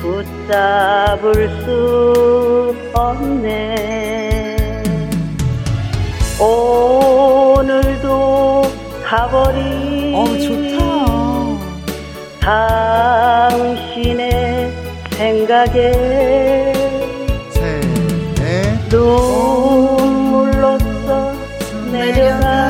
붙잡을 0.00 1.50
수 1.62 2.74
없네 2.94 4.82
오늘도 6.40 7.98
가버린 9.04 10.14
어, 10.14 10.24
좋다. 10.38 10.78
당신의 13.50 14.72
생각에 15.10 16.72
셋, 17.50 17.84
넷. 18.36 18.88
눈물로써 18.88 20.56
내려가 21.92 22.67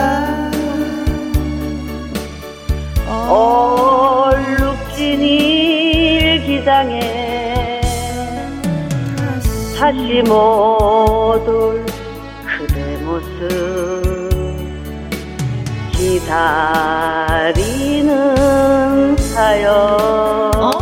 다시 9.78 10.22
못올 10.22 11.86
그대 12.44 12.96
모습 12.96 14.02
기다리는 17.48 19.16
사연 19.16 19.72
어, 20.56 20.72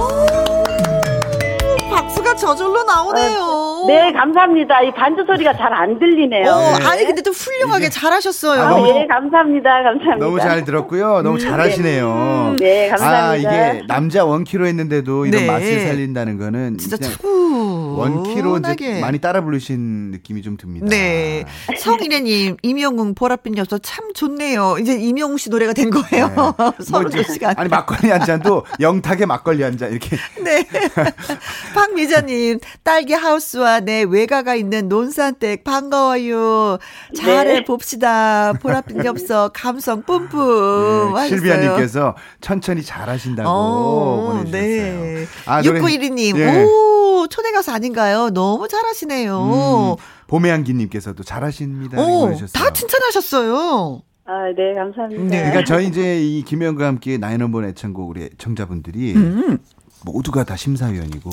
박수가 1.91 2.37
저절로 2.37 2.85
나오네요. 2.85 3.46
네 3.87 4.13
감사합니다 4.13 4.83
이 4.83 4.93
반주 4.95 5.25
소리가 5.27 5.53
잘 5.57 5.73
안 5.77 5.99
들리네요 5.99 6.51
어, 6.51 6.79
네. 6.79 6.85
아니 6.87 7.05
근데 7.05 7.21
또 7.23 7.31
훌륭하게 7.33 7.91
잘하셨어요. 7.91 8.61
아, 8.63 8.67
아, 8.67 8.71
너무- 8.71 8.89
예, 8.89 9.07
감사합니다. 9.07 9.71
감사합니다. 9.83 10.17
너무 10.25 10.41
잘 10.41 10.65
들었고요. 10.65 11.23
너무 11.23 11.39
잘하시네요. 11.39 12.57
네, 12.59 12.89
감사합니다. 12.89 13.29
아, 13.29 13.37
이게 13.37 13.83
남자 13.89 14.25
원키로 14.25 14.67
했는데도 14.67 15.27
이런 15.27 15.43
네. 15.43 15.47
맛을 15.47 15.81
살린다는 15.87 16.39
거는 16.39 16.79
진짜 16.79 16.97
그냥 16.97 17.13
차분하게. 17.13 17.97
원키로 17.97 18.59
이제 18.75 19.01
많이 19.01 19.19
따라 19.19 19.41
부르신 19.43 20.11
느낌이 20.13 20.43
좀 20.43 20.57
듭니다. 20.57 20.87
네. 20.89 21.45
성인애님, 21.79 22.57
임영웅 22.63 23.15
보랏빛 23.15 23.57
엽서 23.59 23.79
참 23.79 24.13
좋네요. 24.15 24.77
이제 24.81 24.95
임영웅 24.95 25.37
씨 25.37 25.51
노래가 25.51 25.73
된 25.73 25.91
거예요. 25.91 26.29
뭐 26.35 26.55
서른 26.81 27.11
이제- 27.11 27.23
시간. 27.33 27.55
아니 27.59 27.69
막걸리 27.69 28.11
한 28.11 28.25
잔도 28.25 28.65
영탁의 28.81 29.27
막걸리 29.27 29.63
한 29.63 29.77
잔 29.77 29.91
이렇게 29.91 30.17
네. 30.43 30.65
박미자님, 31.75 32.61
딸기 32.83 33.13
하우스와 33.15 33.76
내 33.81 34.03
외가가 34.03 34.55
있는 34.55 34.89
논산댁 34.89 35.65
반가워요. 35.65 36.79
잘해 37.17 37.45
네. 37.45 37.65
봅시다. 37.65 38.53
보랏빛 38.55 39.05
엽서 39.05 39.51
감성 39.55 40.03
뿜뿜. 40.03 41.15
네, 41.15 41.29
실비아님께서 41.29 42.17
천천히 42.41 42.83
잘하신다고 42.83 43.49
어, 43.49 44.33
보내주셨어요. 44.33 44.53
네. 44.53 45.27
아, 45.47 45.63
6912님, 45.63 46.39
예. 46.39 46.65
오, 46.65 47.27
초대 47.29 47.51
가수 47.53 47.71
아닌가요? 47.73 48.31
너무 48.31 48.69
잘하시네요. 48.69 49.97
음, 49.99 50.03
봄의 50.27 50.53
향기님께서도 50.53 51.23
잘하십니다. 51.23 52.01
오, 52.01 52.33
다 52.53 52.73
칭찬하셨어요. 52.73 54.03
아, 54.29 54.53
네, 54.57 54.75
감사합니다. 54.75 55.23
네. 55.23 55.39
그러니까 55.39 55.65
저희 55.65 55.87
이제 55.87 56.21
이 56.21 56.43
김영과 56.43 56.87
함께 56.87 57.17
나인원본 57.17 57.65
애창곡 57.67 58.11
우리 58.11 58.29
청자분들이 58.39 59.15
음. 59.15 59.59
모두가 60.05 60.45
다 60.45 60.57
심사위원이고 60.57 61.31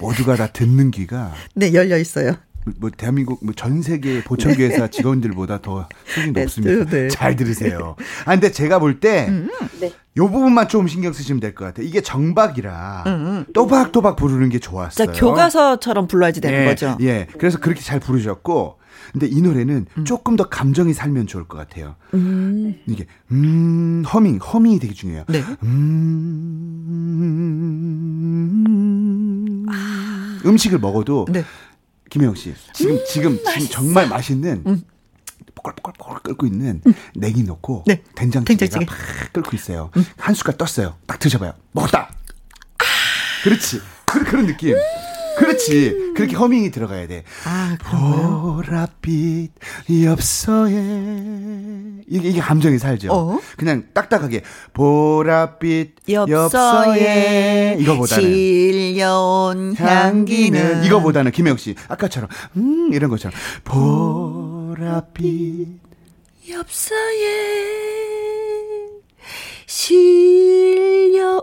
모두가 0.00 0.36
다 0.36 0.46
듣는 0.48 0.90
귀가 0.90 1.32
네 1.54 1.72
열려 1.74 1.96
있어요. 1.98 2.32
뭐, 2.64 2.74
뭐 2.80 2.90
대한민국 2.96 3.38
뭐 3.44 3.54
전 3.56 3.82
세계 3.82 4.22
보청기 4.22 4.62
회사 4.64 4.88
직원들보다 4.88 5.60
더 5.62 5.88
수준이 6.06 6.32
네, 6.34 6.42
높습니다. 6.42 6.84
네. 6.90 7.08
잘 7.08 7.34
들으세요. 7.36 7.96
아 8.24 8.32
근데 8.32 8.50
제가 8.52 8.78
볼때 8.78 9.26
음. 9.28 9.48
네. 9.80 9.92
요 10.18 10.28
부분만 10.30 10.68
좀 10.68 10.86
신경 10.88 11.12
쓰시면 11.12 11.40
될 11.40 11.54
것 11.54 11.64
같아요. 11.66 11.86
이게 11.86 12.00
정박이라 12.00 13.04
음, 13.06 13.12
음. 13.12 13.44
또박또박 13.54 14.16
부르는 14.16 14.48
게 14.50 14.58
좋았어요. 14.58 15.12
교과서처럼 15.12 16.08
불러야지 16.08 16.40
되는 16.40 16.62
예, 16.62 16.64
거죠. 16.66 16.96
예. 17.00 17.26
그래서 17.38 17.58
그렇게 17.58 17.80
잘 17.80 18.00
부르셨고 18.00 18.78
근데 19.12 19.26
이 19.26 19.40
노래는 19.40 19.86
음. 19.96 20.04
조금 20.04 20.36
더 20.36 20.48
감정이 20.48 20.92
살면 20.92 21.28
좋을 21.28 21.44
것 21.44 21.56
같아요. 21.56 21.94
음. 22.14 22.74
이게 22.86 23.06
음 23.30 24.02
허밍 24.12 24.38
허밍이 24.38 24.80
되게 24.80 24.92
중요해요. 24.92 25.24
네. 25.28 25.42
음 25.62 26.88
아. 29.70 30.40
음식을 30.44 30.78
먹어도 30.78 31.26
네. 31.30 31.44
김혜영 32.10 32.34
씨 32.34 32.54
지금 32.72 32.92
음, 32.94 33.04
지금 33.06 33.38
지금 33.44 33.68
정말 33.70 34.08
맛있는 34.08 34.62
음. 34.66 34.82
뽀글뽀글뽀글 35.54 36.20
끓고 36.22 36.46
있는 36.46 36.80
음. 36.86 36.94
냉이 37.14 37.42
넣고 37.44 37.84
네. 37.86 38.02
된장찌개가 38.14 38.78
된장찌개. 38.78 38.86
팍 38.86 39.32
끓고 39.32 39.56
있어요. 39.56 39.90
음. 39.96 40.04
한 40.16 40.34
숟갈 40.34 40.56
떴어요. 40.56 40.96
딱 41.06 41.18
드셔봐요. 41.18 41.52
먹었다. 41.72 42.10
아. 42.78 42.84
그렇지. 43.44 43.80
그, 44.04 44.24
그런 44.24 44.46
느낌. 44.46 44.74
그렇지. 45.38 46.12
그렇게 46.14 46.36
허밍이 46.36 46.70
들어가야 46.70 47.06
돼. 47.06 47.24
아, 47.44 47.76
보랏빛 47.80 49.50
엽서에 50.04 50.72
이게, 52.08 52.28
이게 52.28 52.40
감정이 52.40 52.78
살죠. 52.78 53.12
어? 53.12 53.38
그냥 53.56 53.84
딱딱하게 53.94 54.42
보랏빛 54.74 55.90
엽서에, 56.08 57.76
이거보다는 57.80 58.24
실려온 58.24 59.74
향기는 59.76 60.84
이거보다는 60.84 61.32
김영 61.32 61.56
씨 61.56 61.74
아까처럼 61.88 62.28
음 62.56 62.90
이런 62.92 63.10
것처럼 63.10 63.38
보랏빛 63.64 65.66
엽서에 66.50 66.98
실려온 69.66 71.38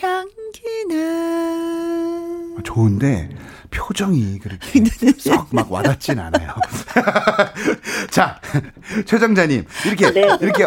향기는 0.00 0.96
아, 0.96 2.23
좋은데 2.64 3.30
표정이 3.70 4.38
그렇게 4.40 4.84
썩 5.18 5.48
막 5.52 5.70
와닿진 5.70 6.18
않아요. 6.18 6.54
자, 8.10 8.40
최정자님 9.06 9.64
이렇게 9.86 10.10
네. 10.12 10.26
이렇게 10.40 10.64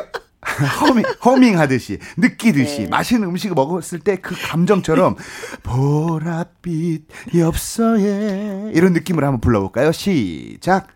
허밍, 0.79 1.03
허밍 1.25 1.59
하듯이 1.59 1.97
느끼듯이 2.15 2.83
네. 2.83 2.87
맛있는 2.87 3.27
음식을 3.29 3.53
먹었을 3.55 3.99
때 3.99 4.17
그 4.17 4.35
감정처럼 4.47 5.15
보랏빛 5.63 7.03
엽서에 7.37 8.71
이런 8.73 8.93
느낌을 8.93 9.23
한번 9.23 9.41
불러볼까요? 9.41 9.91
시작. 9.91 10.87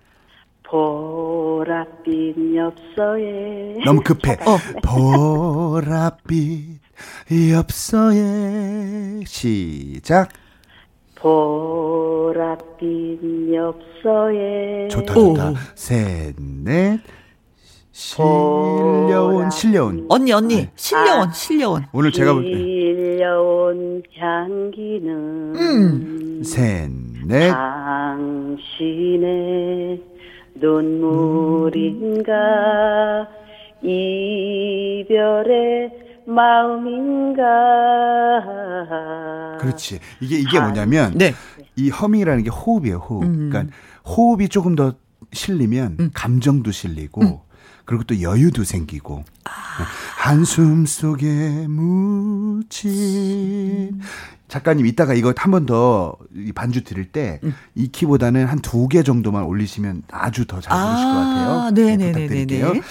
보랏빛 0.64 2.56
엽서에 2.56 3.84
너무 3.84 4.02
급해. 4.02 4.38
어. 4.46 4.58
보랏빛 4.84 6.78
엽서에 7.52 9.24
시작. 9.26 10.30
보랏빛 11.22 12.84
엽서에 13.54 14.88
좋다 14.90 15.14
좋다. 15.14 15.54
셋 15.76 16.34
넷. 16.64 17.00
실려온 17.94 19.52
실려온 19.52 20.06
언니 20.10 20.32
언니 20.32 20.56
네. 20.56 20.72
실려온 20.76 21.28
아, 21.28 21.32
실려온 21.34 21.84
오늘 21.94 22.12
제가 22.12 22.34
볼 22.34 22.44
때 22.46 22.50
실려온 22.58 24.02
향기는 24.18 25.56
음. 25.56 26.42
셋넷 26.44 27.54
당신의 28.72 30.02
눈물인가 30.56 32.32
이별의 34.82 35.92
마음인가 36.32 37.44
그렇지 39.60 40.00
이게 40.20 40.40
이게 40.40 40.60
뭐냐면 40.60 41.18
네. 41.18 41.34
이 41.76 41.90
허밍이라는 41.90 42.44
게 42.44 42.50
호흡이에요 42.50 42.98
호흡 42.98 43.24
음. 43.24 43.50
그러니까 43.50 43.74
호흡이 44.06 44.50
조금 44.50 44.76
더 44.76 44.94
실리면 45.34 45.98
음. 46.00 46.10
감정도 46.14 46.72
실리고 46.72 47.22
음. 47.22 47.38
그리고 47.86 48.04
또 48.04 48.22
여유도 48.22 48.64
생기고 48.64 49.24
아. 49.46 49.52
한숨 50.18 50.86
속에 50.86 51.66
묻힌 52.72 54.00
작가님 54.48 54.86
이따가 54.86 55.14
이거 55.14 55.34
한 55.38 55.52
번 55.52 55.66
더 55.66 56.16
반주 56.56 56.84
들을 56.84 57.06
때이 57.06 57.40
음. 57.44 57.54
키보다는 57.92 58.46
한 58.48 58.60
두 58.62 58.88
개 58.90 59.04
정도만 59.04 59.44
올리시면 59.44 60.04
아주 60.12 60.46
더 60.46 60.60
잘 60.60 60.78
부르실 60.78 61.08
아, 61.08 61.14
것 61.14 61.20
같아요. 61.20 61.72
네네네네. 61.72 62.28
네, 62.28 62.46
네, 62.46 62.82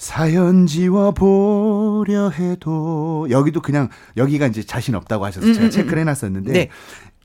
사연 0.00 0.66
지워 0.66 1.12
보려 1.12 2.30
해도 2.30 3.26
여기도 3.28 3.60
그냥 3.60 3.90
여기가 4.16 4.46
이제 4.46 4.62
자신 4.62 4.94
없다고 4.94 5.26
하셔서 5.26 5.46
음, 5.46 5.52
제가 5.52 5.66
음, 5.66 5.70
체크를 5.70 5.98
해놨었는데 5.98 6.52
네. 6.52 6.70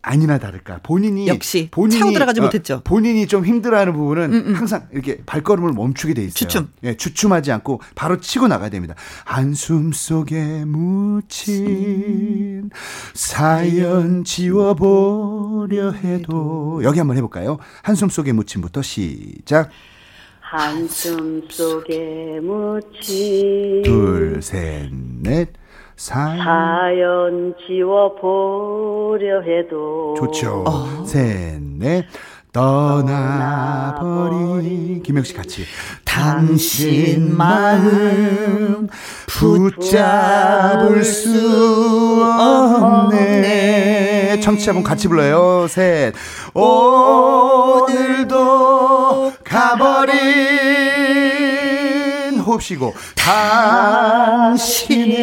아니나 0.02 0.38
다를까 0.40 0.82
본인이 0.84 1.26
역시 1.28 1.70
본인이 1.72 2.00
차고 2.00 2.12
들어가지 2.12 2.42
어, 2.42 2.44
못했죠. 2.44 2.82
본인이 2.84 3.28
좀 3.28 3.46
힘들어하는 3.46 3.94
부분은 3.94 4.34
음, 4.34 4.44
음. 4.48 4.56
항상 4.56 4.90
이렇게 4.92 5.20
발걸음을 5.26 5.72
멈추게 5.72 6.14
돼 6.16 6.24
있어요. 6.24 6.34
주춤. 6.34 6.68
예, 6.84 6.98
주춤하지 6.98 7.54
않고 7.54 7.80
바로 7.96 8.20
치고 8.20 8.50
나가야 8.50 8.70
됩니다. 8.70 8.94
한숨 9.24 9.94
속에 9.94 10.66
묻힌 10.66 11.12
사연 13.14 14.26
지워보려 14.26 15.92
해도 15.92 16.82
여기 16.84 17.00
한번 17.00 17.16
해볼까요? 17.16 17.58
한숨 17.84 18.10
속에 18.10 18.34
묻힌부터 18.34 18.82
시작. 18.82 19.70
한숨 20.48 21.42
속에 21.50 22.40
묻힌 22.40 23.82
둘, 23.84 24.40
셋, 24.42 24.92
넷. 25.24 25.50
사연, 25.96 26.38
사연 26.38 27.56
지워보려 27.66 29.42
해도 29.42 30.14
좋죠. 30.18 30.64
어. 30.68 31.04
셋, 31.04 31.60
넷. 31.80 32.06
떠나버린 32.56 35.04
김혁 35.04 35.26
씨 35.26 35.34
같이 35.34 35.66
당신 36.06 37.36
마음 37.36 38.88
붙잡을 39.28 41.04
수 41.04 42.24
없네 42.24 44.40
청취자분 44.40 44.84
같이 44.84 45.10
불러요 45.10 45.68
셋 45.68 46.14
오늘도 46.54 48.36
가버린 49.44 50.76
쉬고 52.66 52.94
당신의 54.46 55.18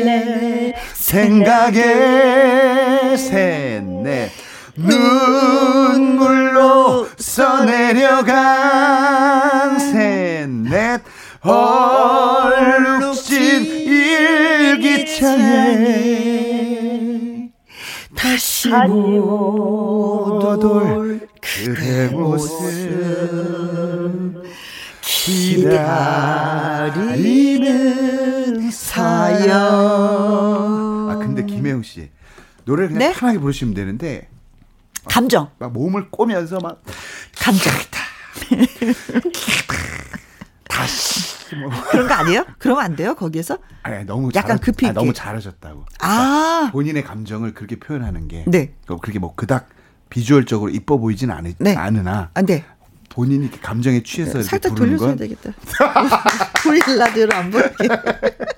생각에 0.94 1.82
셋넷 3.16 4.30
눈물로 4.76 6.28
써내려간 7.18 8.38
셋넷 9.78 11.02
얼룩진 11.42 12.62
일기장에 14.72 15.42
다시 18.14 18.68
못올 18.68 20.32
그대 21.54 22.08
모습 22.08 22.60
기다리는 27.02 28.70
사연. 28.70 29.50
아 31.10 31.16
근데 31.18 31.44
김혜영 31.44 31.82
씨 31.82 32.10
노래를 32.64 32.88
그냥 32.94 32.98
네? 33.12 33.12
편하게 33.18 33.38
부르시면 33.38 33.74
되는데 33.74 34.30
감정. 35.04 35.50
막 35.58 35.72
몸을 35.72 36.08
꼬면서 36.10 36.58
막 36.60 36.82
감정. 37.38 37.70
다시 40.68 41.54
뭐 41.56 41.70
그런 41.90 42.08
거 42.08 42.14
아니에요? 42.14 42.46
그러면 42.58 42.84
안 42.84 42.96
돼요 42.96 43.14
거기에서? 43.14 43.58
아니 43.82 44.04
너무 44.04 44.30
약간 44.34 44.58
급히 44.58 44.86
아, 44.86 44.92
너무 44.92 45.12
잘하셨다고. 45.12 45.84
아 46.00 46.06
그러니까 46.06 46.70
본인의 46.72 47.04
감정을 47.04 47.52
그렇게 47.52 47.76
표현하는 47.78 48.26
게 48.28 48.44
네. 48.46 48.72
그렇게 48.86 49.18
뭐 49.18 49.34
그닥 49.34 49.68
비주얼적으로 50.12 50.70
이뻐 50.70 50.98
보이진 50.98 51.30
않으, 51.30 51.54
네. 51.58 51.74
않으나 51.74 52.28
아, 52.34 52.42
네. 52.42 52.62
본인이 53.08 53.50
감정에 53.50 54.02
취해서 54.02 54.38
네, 54.38 54.44
살짝 54.44 54.74
돌려줘야 54.74 55.16
되겠다. 55.16 55.52
보일 56.62 56.80
라디오를 56.98 57.34
안 57.34 57.50
볼게. 57.50 57.88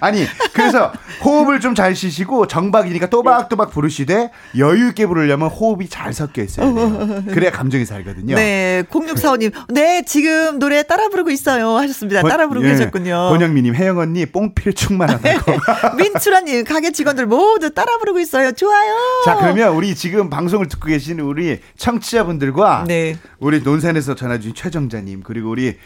아니 0.00 0.26
그래서 0.52 0.92
호흡을 1.24 1.60
좀 1.60 1.78
잘 1.78 1.94
쉬시고 1.94 2.48
정박이니까 2.48 3.08
또박또박 3.08 3.70
부르시되 3.70 4.30
여유 4.56 4.88
있게 4.88 5.06
부르려면 5.06 5.48
호흡이 5.48 5.88
잘 5.88 6.12
섞여 6.12 6.42
있어요. 6.42 7.22
그래야 7.26 7.52
감정이 7.52 7.84
살거든요. 7.84 8.34
네, 8.34 8.82
0645님, 8.90 9.52
네 9.68 10.02
지금 10.04 10.58
노래 10.58 10.82
따라 10.82 11.08
부르고 11.08 11.30
있어요 11.30 11.76
하셨습니다. 11.76 12.22
따라 12.22 12.48
부르고 12.48 12.66
예, 12.66 12.70
계셨군요. 12.70 13.28
권영미님, 13.30 13.74
혜영 13.76 13.98
언니 13.98 14.26
뽕필 14.26 14.72
충만하다고. 14.72 15.52
민출아님, 15.98 16.64
가게 16.64 16.90
직원들 16.90 17.26
모두 17.26 17.70
따라 17.70 17.96
부르고 17.98 18.18
있어요. 18.18 18.50
좋아요. 18.52 18.94
자 19.24 19.36
그러면 19.36 19.74
우리 19.74 19.94
지금 19.94 20.28
방송을 20.30 20.66
듣고 20.66 20.86
계신 20.86 21.20
우리 21.20 21.60
청취자분들과 21.76 22.84
네. 22.88 23.16
우리 23.38 23.60
논산에서 23.60 24.14
전화 24.16 24.38
주신 24.38 24.54
최정자님 24.54 25.22
그리고 25.22 25.50
우리 25.50 25.78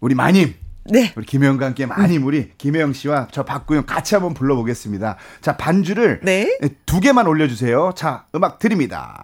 우리 0.00 0.14
마님 0.14 0.54
네. 0.84 1.12
우리 1.16 1.26
김혜영과 1.26 1.66
함께 1.66 1.86
많이 1.86 2.16
우리 2.18 2.50
김혜영 2.58 2.92
씨와 2.94 3.28
저 3.30 3.44
박구영 3.44 3.84
같이 3.86 4.14
한번 4.14 4.34
불러보겠습니다. 4.34 5.16
자, 5.40 5.56
반주를 5.56 6.20
네. 6.22 6.58
두 6.86 7.00
개만 7.00 7.26
올려주세요. 7.26 7.92
자, 7.94 8.26
음악 8.34 8.58
드립니다. 8.58 9.22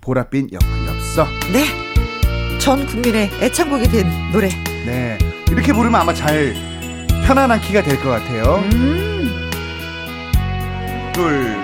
보랏빛 0.00 0.52
엮였어. 0.52 1.26
네. 1.52 2.58
전 2.58 2.86
국민의 2.86 3.30
애창곡이 3.40 3.88
된 3.88 4.06
노래. 4.32 4.48
네. 4.84 5.18
이렇게 5.50 5.72
부르면 5.72 6.00
아마 6.00 6.12
잘 6.14 6.54
편안한 7.26 7.60
키가 7.60 7.82
될 7.82 7.96
것 8.02 8.08
같아요. 8.10 8.62
음. 8.72 9.50
둘, 11.12 11.56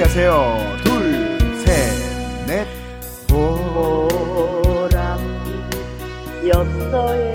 준비하세요. 0.00 0.56
둘, 0.82 1.38
셋, 1.58 1.92
넷. 2.46 2.66
보람 3.28 5.20
엽서에 6.46 7.32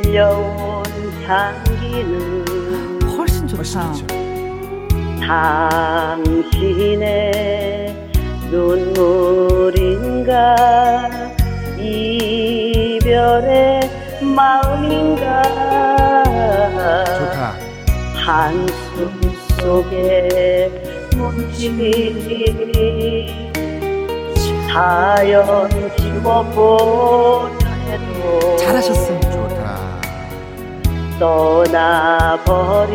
실려온 0.00 0.82
장기는 1.26 2.44
훨씬 3.16 3.46
좋다. 3.46 3.92
당신의 6.14 7.94
눈물인가 8.50 10.56
이별의 11.78 13.80
마음인가 14.22 15.42
좋다. 17.04 17.63
한숨 18.24 19.20
속에 19.60 20.70
묻히니 21.14 22.64
사연 24.72 25.68
지워보려 25.98 27.50
해도 27.86 28.56
잘하셨어 28.56 29.20
좋다. 29.20 30.00
떠나버린 31.20 32.94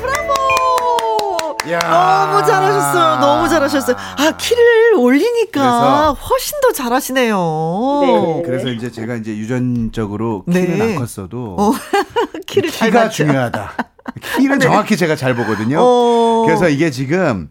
브라보! 0.00 1.56
야. 1.70 1.78
너무 1.80 2.46
잘하셨어요. 2.46 3.16
너무 3.20 3.48
잘하셨어요. 3.48 3.96
아, 4.18 4.32
키를 4.36 4.94
올리니까 4.96 6.12
훨씬 6.12 6.60
더 6.60 6.72
잘하시네요. 6.72 8.00
네. 8.02 8.42
그래서 8.44 8.68
이제 8.68 8.90
제가 8.90 9.16
이제 9.16 9.36
유전적으로 9.36 10.44
키는 10.44 10.78
네. 10.78 10.82
안 10.94 10.96
컸어도 11.00 11.56
어. 11.58 11.72
키를 12.46 12.70
키가 12.70 13.08
중요하다. 13.08 13.72
키는 14.36 14.58
네. 14.60 14.64
정확히 14.66 14.96
제가 14.96 15.16
잘 15.16 15.34
보거든요. 15.34 15.78
어. 15.80 16.44
그래서 16.46 16.68
이게 16.68 16.90
지금 16.90 17.50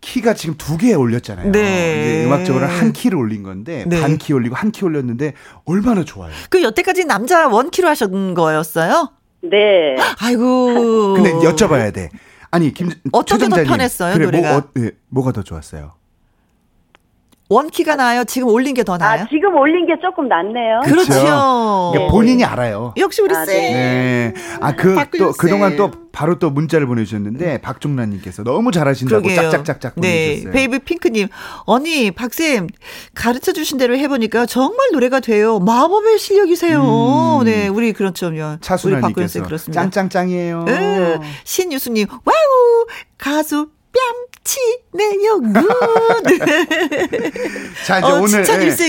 키가 0.00 0.34
지금 0.34 0.56
두 0.56 0.76
개 0.76 0.92
올렸잖아요. 0.94 1.50
네. 1.50 2.24
음악적으로 2.26 2.66
한 2.66 2.92
키를 2.92 3.16
올린 3.18 3.42
건데 3.42 3.84
네. 3.88 4.00
반키 4.00 4.32
올리고 4.32 4.54
한 4.54 4.70
키 4.70 4.84
올렸는데 4.84 5.32
얼마나 5.64 6.04
좋아요. 6.04 6.30
그 6.50 6.62
여태까지 6.62 7.06
남자 7.06 7.48
원 7.48 7.70
키로 7.70 7.88
하셨던 7.88 8.34
거였어요? 8.34 9.10
네. 9.50 9.96
아이고. 10.20 11.14
근데 11.14 11.30
여쭤봐야 11.32 11.92
돼. 11.92 12.08
아니 12.54 12.72
김 12.72 12.88
어떤 13.10 13.38
게 13.38 13.48
더 13.48 13.64
편했어요 13.64 14.14
그래, 14.14 14.26
뭐, 14.26 14.30
노래가? 14.30 14.50
뭐, 14.52 14.58
어, 14.60 14.70
네, 14.74 14.90
뭐가 15.08 15.32
더 15.32 15.42
좋았어요? 15.42 15.94
원키가 17.54 17.96
나아요? 17.96 18.24
지금 18.24 18.48
올린 18.48 18.74
게 18.74 18.82
더 18.84 18.98
나아요? 18.98 19.22
아, 19.22 19.26
지금 19.30 19.54
올린 19.56 19.86
게 19.86 19.94
조금 20.00 20.28
낫네요. 20.28 20.80
그렇죠. 20.84 21.12
그러니까 21.92 22.10
본인이 22.10 22.44
알아요. 22.44 22.92
역시 22.96 23.22
우리 23.22 23.34
아, 23.34 23.44
쌤. 23.46 23.54
네. 23.54 24.34
아, 24.60 24.74
그, 24.74 24.94
또, 25.18 25.32
그동안 25.32 25.76
또 25.76 25.90
바로 26.12 26.38
또 26.38 26.50
문자를 26.50 26.86
보내주셨는데, 26.86 27.58
박종란님께서 27.62 28.42
너무 28.44 28.72
잘하신다고 28.72 29.22
그러게요. 29.22 29.50
짝짝짝짝 29.50 29.94
네. 29.96 30.10
보내주셨어요. 30.10 30.52
베이비 30.52 30.78
핑크님, 30.80 31.28
언니, 31.64 32.10
박쌤, 32.10 32.66
가르쳐 33.14 33.52
주신 33.52 33.78
대로 33.78 33.96
해보니까 33.96 34.46
정말 34.46 34.88
노래가 34.92 35.20
돼요. 35.20 35.58
마법의 35.60 36.18
실력이세요. 36.18 36.80
음. 37.40 37.44
네, 37.44 37.68
우리 37.68 37.92
그렇죠. 37.92 38.24
차순아님께서 38.60 39.46
짱짱짱이에요. 39.70 40.64
네. 40.64 41.18
신유수님, 41.44 42.06
wow! 42.10 42.86
가수 43.18 43.68
뺨 43.92 44.00
치네요. 44.44 45.40
good. 45.40 45.54
자, 47.86 47.98
이제 47.98 48.06
어, 48.06 48.20
오늘 48.20 48.44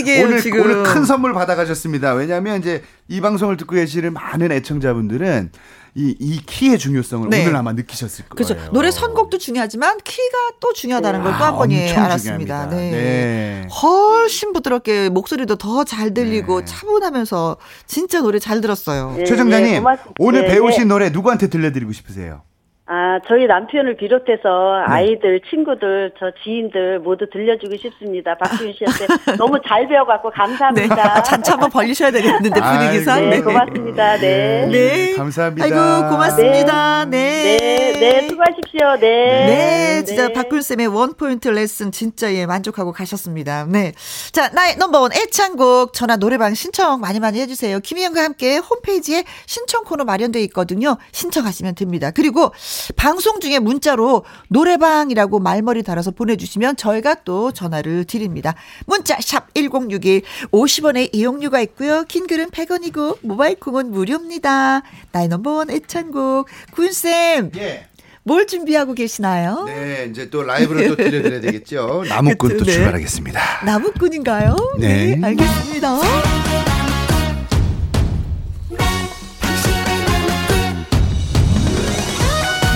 예, 0.08 0.24
오늘 0.24 0.42
지금. 0.42 0.62
오늘 0.62 0.84
큰 0.84 1.06
선물 1.06 1.34
받아 1.34 1.56
가셨습니다. 1.56 2.14
왜냐면 2.14 2.60
이제 2.60 2.84
이 3.08 3.22
방송을 3.22 3.58
듣고 3.58 3.76
계시는 3.76 4.14
많은 4.14 4.52
애청자분들은 4.52 5.52
이, 5.98 6.14
이 6.20 6.42
키의 6.46 6.78
중요성을 6.78 7.30
네. 7.30 7.44
오늘 7.44 7.56
아마 7.56 7.72
느끼셨을 7.72 8.26
거예요. 8.28 8.36
그렇죠. 8.36 8.72
노래 8.74 8.92
선곡도 8.92 9.38
중요하지만 9.38 9.98
키가 10.04 10.38
또 10.60 10.74
중요하다는 10.74 11.24
걸 11.24 11.32
또 11.32 11.36
한 11.46 11.56
번에 11.56 11.96
알았습니다. 11.96 12.68
네. 12.70 12.92
네. 12.92 13.68
훨씬 13.82 14.52
부드럽게 14.52 15.08
목소리도 15.10 15.56
더 15.56 15.86
잘 15.86 16.14
들리고 16.14 16.60
네. 16.60 16.66
차분하면서 16.66 17.58
진짜 17.88 18.20
노래 18.22 18.40
잘 18.40 18.60
들었어요. 18.60 19.14
네, 19.18 19.24
최정자님, 19.24 19.84
네, 19.84 19.98
오늘 20.20 20.48
배우신 20.48 20.88
노래 20.90 21.10
누구한테 21.12 21.48
들려드리고 21.48 21.94
싶으세요? 21.94 22.42
아, 22.88 23.18
저희 23.28 23.48
남편을 23.48 23.98
비롯해서 23.98 24.84
네. 24.88 24.94
아이들, 24.94 25.42
친구들, 25.50 26.14
저 26.20 26.30
지인들 26.44 27.00
모두 27.00 27.26
들려주고 27.32 27.76
싶습니다. 27.78 28.38
박수윤 28.38 28.74
씨한테 28.74 29.08
너무 29.42 29.58
잘 29.68 29.88
배워갖고 29.88 30.30
감사합니다. 30.30 31.14
네. 31.16 31.24
잔치 31.24 31.50
한번 31.50 31.72
벌리셔야 31.72 32.12
되겠는데 32.12 32.62
분위기상. 32.62 33.30
네, 33.32 33.42
고맙습니다. 33.42 34.18
네. 34.18 34.68
네. 34.72 35.16
감사합니다. 35.16 35.66
아이고, 35.66 36.10
고맙습니다. 36.12 37.06
네. 37.06 37.58
네, 37.58 38.00
네, 38.00 38.30
수고하십시오. 38.30 38.98
네. 39.00 39.08
네, 39.48 40.04
진짜 40.06 40.28
네. 40.28 40.34
박굴쌤의 40.34 40.86
원포인트 40.86 41.48
레슨 41.48 41.92
진짜 41.92 42.32
예, 42.36 42.46
만족하고 42.46 42.92
가셨습니다. 42.92 43.66
네. 43.66 43.94
자, 44.32 44.50
나의 44.50 44.76
넘버원 44.78 45.12
애창곡 45.12 45.94
전화 45.94 46.18
노래방 46.18 46.54
신청 46.54 47.00
많이 47.02 47.20
많이 47.20 47.40
해주세요. 47.40 47.80
김희영과 47.80 48.24
함께 48.24 48.58
홈페이지에 48.58 49.24
신청 49.48 49.86
코너 49.86 50.04
마련되어 50.04 50.44
있거든요. 50.44 50.98
신청하시면 51.14 51.74
됩니다. 51.74 52.12
그리고 52.12 52.52
방송 52.96 53.40
중에 53.40 53.60
문자로 53.60 54.24
노래방이라고 54.50 55.40
말머리 55.40 55.84
달아서 55.84 56.12
보내주시면 56.12 56.76
저희가 56.76 57.16
또 57.26 57.52
전화를 57.52 58.06
드립니다. 58.06 58.56
문자 58.86 59.18
샵 59.20 59.54
1061, 59.54 60.22
50원의 60.52 61.10
이용료가 61.14 61.62
있고요. 61.62 62.04
긴 62.08 62.28
글은 62.28 62.50
100원이고 62.50 63.18
모바일 63.22 63.60
콩은 63.60 63.92
무료입니다. 63.92 64.82
나의 65.12 65.28
넘버원 65.28 65.70
애창곡. 65.72 66.48
군쌤. 66.72 67.52
예. 67.58 67.88
뭘 68.28 68.48
준비하고 68.48 68.96
계시나요? 68.96 69.66
네, 69.68 70.08
이제 70.10 70.32
또 70.32 70.42
라이브를 70.42 70.88
또 70.88 70.96
들려드려야 70.96 71.42
되겠죠. 71.42 72.06
나무꾼 72.10 72.58
또 72.58 72.66
네. 72.66 72.72
출발하겠습니다. 72.72 73.66
나무꾼인가요? 73.66 74.56
네. 74.80 75.16
네 75.16 75.28
알겠습니다. 75.28 76.75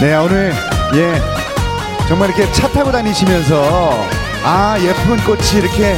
네, 0.02 0.16
오늘, 0.16 0.54
예, 0.94 1.22
정말 2.08 2.30
이렇게 2.30 2.50
차 2.54 2.70
타고 2.70 2.90
다니시면서, 2.90 3.94
아, 4.46 4.78
예쁜 4.80 5.18
꽃이 5.26 5.42
이렇게 5.56 5.98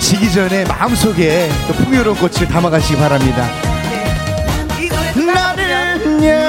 지기 0.00 0.32
전에 0.32 0.64
마음속에 0.64 1.50
또 1.68 1.74
풍요로운 1.74 2.16
꽃을 2.16 2.48
담아가시기 2.48 2.96
바랍니다. 2.98 3.46
네. 3.90 4.88
나는 5.26 6.24
야, 6.24 6.48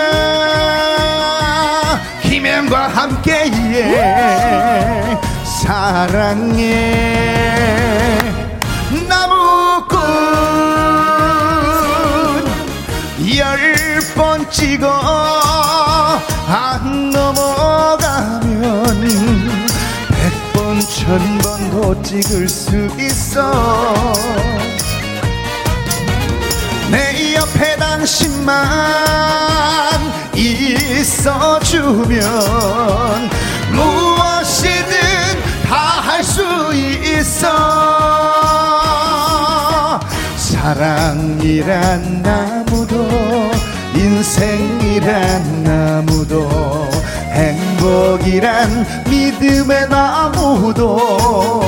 김현과 2.21 2.88
함께, 2.88 3.52
예, 3.73 5.19
사랑해, 5.62 7.10
나무꾼, 9.10 9.99
열번 13.38 14.49
찍어, 14.49 15.43
안 16.56 17.10
넘어가면 17.10 18.52
백번 20.10 20.80
천번도 20.82 22.04
찍을 22.04 22.48
수 22.48 22.88
있어. 23.00 24.13
내 26.92 27.34
옆에 27.34 27.76
당신만 27.76 28.63
있어주면 30.36 32.22
무엇이든 33.72 34.94
다 35.68 36.02
할 36.06 36.24
수 36.24 36.44
있어. 36.76 37.50
사랑이란 40.38 42.22
나무도 42.22 43.10
인생이란 44.04 45.63
나무도 45.63 46.89
행복이란 47.32 48.86
믿음의 49.10 49.88
나무도 49.88 51.63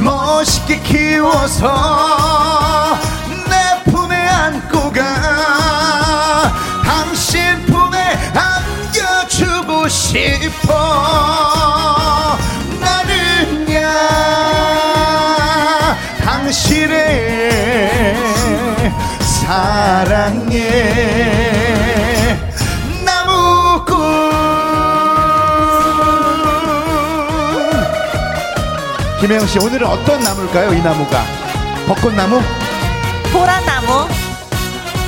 멋있게 0.00 0.80
키워서 0.80 1.68
내 3.50 3.90
품에 3.90 4.16
안고 4.16 4.92
가. 4.92 6.50
당신 6.82 7.62
품에 7.66 7.98
안겨주고 8.32 9.88
싶어 9.88 11.51
사랑해 19.42 20.58
나무꾼. 23.04 23.96
김혜영 29.20 29.46
씨 29.46 29.58
오늘은 29.58 29.86
어떤 29.86 30.20
나무일까요? 30.22 30.72
이 30.72 30.80
나무가. 30.82 31.24
벚꽃나무? 31.86 32.40
보라나무. 33.32 34.08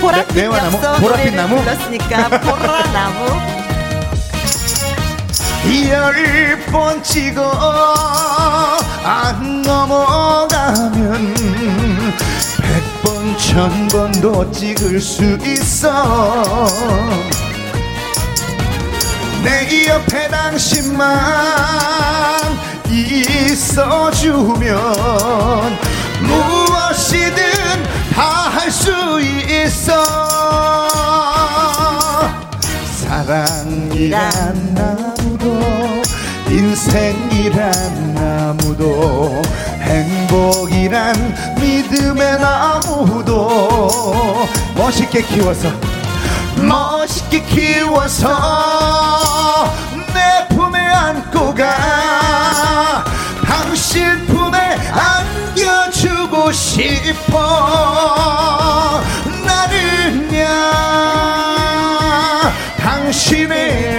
보랏빛 0.01 0.35
네, 0.35 0.49
나무? 0.49 0.81
보랏빛 0.81 1.35
나무? 1.35 1.57
불렀으니까 1.57 2.29
보라나무. 2.41 3.27
열 5.89 6.59
번 6.71 7.03
찍어 7.03 7.41
안 9.05 9.63
넘어가면 9.63 11.35
백 12.61 12.64
번 13.15 13.39
천 13.39 13.87
번도 13.89 14.51
찍을 14.51 15.01
수 15.01 15.39
있어. 15.47 16.67
내 19.45 19.87
옆에 19.87 20.27
당신만 20.29 20.99
있어주면 22.91 24.75
무엇이든 26.23 27.37
다 28.15 28.49
할 28.51 28.69
수 28.73 28.91
있어. 29.21 29.93
사랑이란 33.07 34.75
나무도 34.75 36.03
인생이란 36.51 38.15
나무도 38.15 39.43
행복이란 39.85 41.15
믿음의 41.61 42.39
나무도 42.39 44.49
멋있게 44.75 45.23
키워서 45.23 45.69
멋있게 46.57 47.43
키워서 47.43 48.29
내 50.15 50.49
품에 50.55 50.79
안고 50.79 51.55
가. 51.55 53.05
당신 53.47 54.25
품에 54.27 54.59
안겨주고 54.91 56.51
싶어. 56.53 57.39
나는야 59.45 60.47
당신의 62.79 63.94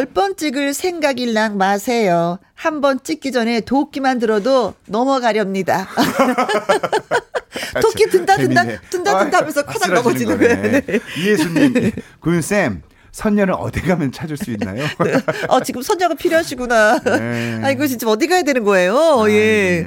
열번 0.00 0.36
찍을 0.36 0.72
생각일랑 0.74 1.58
마세요. 1.58 2.38
한 2.54 2.80
번 2.80 3.00
찍기 3.02 3.32
전에 3.32 3.60
도끼만 3.60 4.18
들어도 4.18 4.74
넘어가렵니다. 4.86 5.88
도끼 7.82 8.06
든다, 8.06 8.36
든다, 8.36 8.64
든다, 8.90 9.18
든다, 9.24 9.38
하면서 9.38 9.60
아, 9.60 9.64
화장 9.66 9.94
넘어지는 9.94 10.38
거예요. 10.38 10.62
네. 10.62 10.82
이예수님, 11.18 11.92
군쌤. 12.20 12.82
선녀는 13.12 13.54
어디 13.54 13.80
가면 13.82 14.12
찾을 14.12 14.36
수 14.36 14.50
있나요? 14.52 14.84
네. 15.04 15.14
어, 15.48 15.60
지금 15.62 15.82
선녀가 15.82 16.14
필요하시구나. 16.14 17.00
네. 17.00 17.60
아이고, 17.64 17.86
진짜 17.86 18.08
어디 18.08 18.28
가야 18.28 18.42
되는 18.42 18.62
거예요? 18.64 18.96
아, 18.96 19.30
예. 19.30 19.84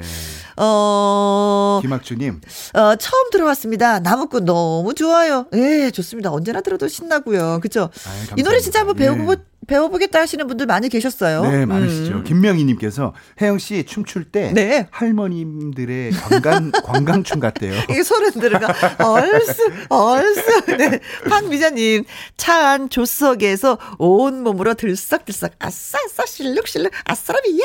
어. 0.56 1.80
김학주님. 1.82 2.40
어, 2.74 2.96
처음 2.96 3.30
들어왔습니다. 3.32 3.98
나무꾼 4.00 4.44
너무 4.44 4.94
좋아요. 4.94 5.46
예, 5.54 5.90
좋습니다. 5.90 6.30
언제나 6.30 6.60
들어도 6.60 6.86
신나고요. 6.86 7.58
그죠? 7.60 7.88
이 8.36 8.42
노래 8.42 8.60
진짜 8.60 8.80
한번 8.80 8.94
배우고 8.94 9.32
예. 9.32 9.36
배워보겠다 9.66 10.20
하시는 10.20 10.46
분들 10.46 10.66
많이 10.66 10.88
계셨어요. 10.88 11.42
네, 11.42 11.64
많으시죠. 11.66 12.14
음. 12.16 12.24
김명희님께서 12.24 13.14
혜영 13.40 13.58
씨 13.58 13.84
춤출 13.84 14.24
때 14.24 14.52
네. 14.52 14.88
할머님들의 14.90 16.10
관광 16.12 16.70
관광춤 16.84 17.40
같대요. 17.40 17.74
이게 17.90 18.02
소름 18.02 18.30
들어가 18.32 18.66
얼쑤 18.98 19.62
얼쑤. 19.88 20.76
네, 20.76 21.00
박미자님 21.28 22.04
차 22.36 22.64
안 22.64 22.88
조석에서 22.88 23.78
온 23.98 24.42
몸으로 24.42 24.74
들썩들썩 24.74 25.52
아싸 25.58 25.98
아싸 26.06 26.24
실룩실룩 26.24 26.90
아싸라비야. 27.04 27.64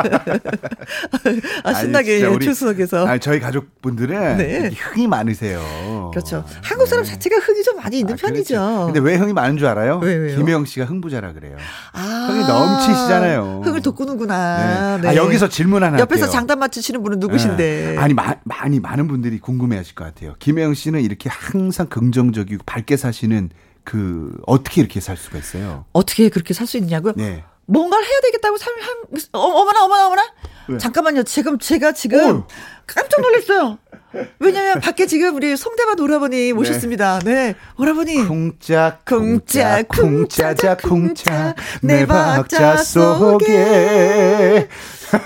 아 1.64 1.74
신나게 1.74 2.24
아니, 2.24 2.38
조석에서. 2.40 3.06
아니, 3.06 3.20
저희 3.20 3.38
가족분들은 3.40 4.36
네. 4.38 4.70
흥이 4.70 5.06
많으세요. 5.08 6.10
그렇죠. 6.12 6.44
한국 6.62 6.86
사람 6.86 7.04
네. 7.04 7.10
자체가 7.12 7.36
흥이 7.38 7.62
좀 7.62 7.76
많이 7.76 7.98
있는 7.98 8.14
아, 8.14 8.16
편이죠. 8.16 8.54
그렇죠. 8.54 8.84
근데 8.86 9.00
왜 9.00 9.16
흥이 9.16 9.32
많은 9.32 9.58
줄 9.58 9.66
알아요? 9.66 9.98
왜, 9.98 10.14
왜요? 10.14 10.36
김혜영 10.36 10.64
씨가 10.64 10.86
흥부자라 10.86 11.29
그래요. 11.32 11.56
아, 11.92 12.26
흥이 12.30 12.46
넘치시잖아요. 12.46 13.62
흥을 13.64 13.82
돋구는구나. 13.82 14.96
네. 14.96 15.02
네. 15.02 15.08
아, 15.08 15.14
여기서 15.16 15.48
질문 15.48 15.82
하나 15.82 15.98
옆에서 15.98 16.24
할게요. 16.24 16.32
장단 16.32 16.58
맞추시는 16.58 17.02
분은 17.02 17.18
누구신데? 17.20 17.92
네. 17.94 17.98
아니 17.98 18.14
마, 18.14 18.34
많이 18.44 18.80
많은 18.80 19.08
분들이 19.08 19.38
궁금해하실 19.38 19.94
것 19.94 20.04
같아요. 20.04 20.34
김혜영 20.38 20.74
씨는 20.74 21.00
이렇게 21.02 21.28
항상 21.28 21.86
긍정적이고 21.88 22.64
밝게 22.66 22.96
사시는 22.96 23.50
그 23.84 24.32
어떻게 24.46 24.80
이렇게 24.80 25.00
살 25.00 25.16
수가 25.16 25.38
있어요? 25.38 25.84
어떻게 25.92 26.28
그렇게 26.28 26.54
살 26.54 26.66
수 26.66 26.76
있냐고요? 26.78 27.14
네. 27.16 27.44
뭔가를 27.66 28.04
해야 28.04 28.20
되겠다고 28.24 28.58
참, 28.58 28.74
한, 28.80 29.20
어, 29.32 29.38
어머나, 29.40 29.84
어머나, 29.84 30.06
어머나. 30.06 30.22
왜? 30.68 30.78
잠깐만요. 30.78 31.22
지금, 31.22 31.56
제가 31.58 31.92
지금 31.92 32.38
어. 32.38 32.46
깜짝 32.86 33.20
놀랐어요. 33.20 33.78
왜냐면 34.38 34.80
밖에 34.80 35.06
지금 35.06 35.34
우리 35.36 35.56
송대만 35.56 35.98
오라버니 35.98 36.52
모셨습니다. 36.52 37.20
네. 37.20 37.34
네. 37.34 37.54
오라버니. 37.78 38.26
쿵짝, 38.26 39.04
쿵짝, 39.04 39.88
쿵짜자, 39.88 40.76
쿵짝. 40.76 41.56
내 41.82 42.06
박자 42.06 42.76
속에. 42.78 44.68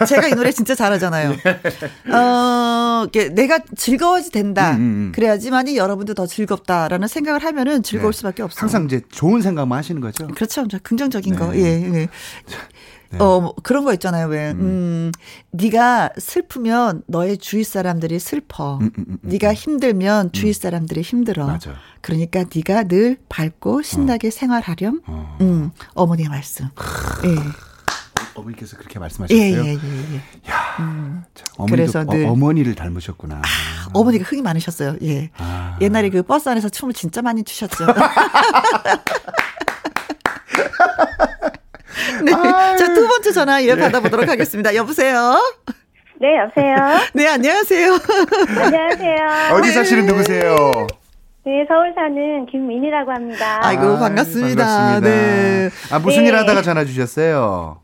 제가 0.07 0.29
이 0.29 0.33
노래 0.33 0.51
진짜 0.51 0.75
잘하잖아요. 0.75 1.33
어, 2.13 3.07
내가 3.35 3.61
즐거워지 3.77 4.31
된다. 4.31 4.73
음, 4.73 4.77
음, 4.77 4.81
음. 4.81 5.13
그래야지만이 5.15 5.77
여러분도 5.77 6.15
더 6.15 6.27
즐겁다라는 6.27 7.09
생각을 7.09 7.45
하면은 7.45 7.83
즐거울 7.83 8.13
네. 8.13 8.19
수밖에 8.19 8.43
없어요. 8.43 8.61
항상 8.61 8.85
이제 8.85 9.01
좋은 9.11 9.43
생각만 9.43 9.79
하시는 9.79 10.01
거죠. 10.01 10.27
그렇죠. 10.29 10.65
긍정적인 10.83 11.33
네. 11.33 11.39
거. 11.39 11.57
예. 11.57 11.61
예. 11.61 12.09
네. 13.15 13.25
어, 13.25 13.41
뭐 13.41 13.55
그런 13.63 13.85
거 13.85 13.93
있잖아요. 13.95 14.27
왜, 14.27 14.51
음, 14.53 14.61
음 14.61 15.13
네가 15.53 16.11
슬프면 16.19 17.03
너의 17.07 17.39
주위 17.39 17.65
사람들이 17.65 18.19
슬퍼. 18.19 18.79
음, 18.79 18.91
음, 18.99 19.05
음, 19.09 19.19
네가 19.23 19.55
힘들면 19.55 20.33
주위 20.33 20.53
사람들이 20.53 21.03
힘들어. 21.03 21.47
맞아. 21.47 21.75
그러니까 22.01 22.45
네가 22.55 22.85
늘 22.85 23.17
밝고 23.29 23.83
신나게 23.83 24.29
어. 24.29 24.31
생활하렴. 24.31 25.03
어. 25.07 25.39
음, 25.41 25.71
어머니의 25.95 26.29
말씀. 26.29 26.67
예. 27.25 27.37
어머니께서 28.35 28.77
그렇게 28.77 28.99
말씀하셨어요. 28.99 29.41
예, 29.41 29.53
예, 29.53 29.75
예, 29.75 30.15
예. 30.15 30.17
야, 30.51 30.77
음. 30.81 31.23
그래서 31.69 32.05
늘 32.05 32.27
어, 32.27 32.35
머니를 32.35 32.75
닮으셨구나. 32.75 33.37
아, 33.37 33.89
어머니가 33.93 34.25
흥이 34.25 34.43
많으셨어요. 34.43 34.97
예. 35.03 35.31
아. 35.39 35.79
옛날에 35.81 36.11
그 36.11 36.23
버스 36.23 36.49
안에서 36.49 36.69
춤을 36.69 36.95
진짜 36.95 37.23
많이 37.23 37.45
추셨죠. 37.45 37.87
네. 43.35 43.41
전화 43.41 43.63
예, 43.65 43.75
받아보도록 43.75 44.29
하겠습니다. 44.29 44.75
여보세요? 44.77 45.35
네, 46.21 46.39
여보세요? 46.39 46.77
네, 47.15 47.27
안녕하세요. 47.27 47.99
안녕하세요. 48.65 49.55
어디 49.57 49.73
사시는 49.73 50.07
누구세요? 50.07 50.55
네, 51.45 51.65
서울 51.69 51.93
사는 51.95 52.47
김민이라고 52.47 53.11
합니다. 53.11 53.61
아이고, 53.67 53.99
반갑습니다. 53.99 54.65
반갑습니다. 54.65 55.01
네. 55.01 55.71
아, 55.91 55.99
무슨 55.99 56.23
네. 56.23 56.29
일 56.29 56.37
하다가 56.37 56.63
전화 56.63 56.85
주셨어요? 56.85 57.81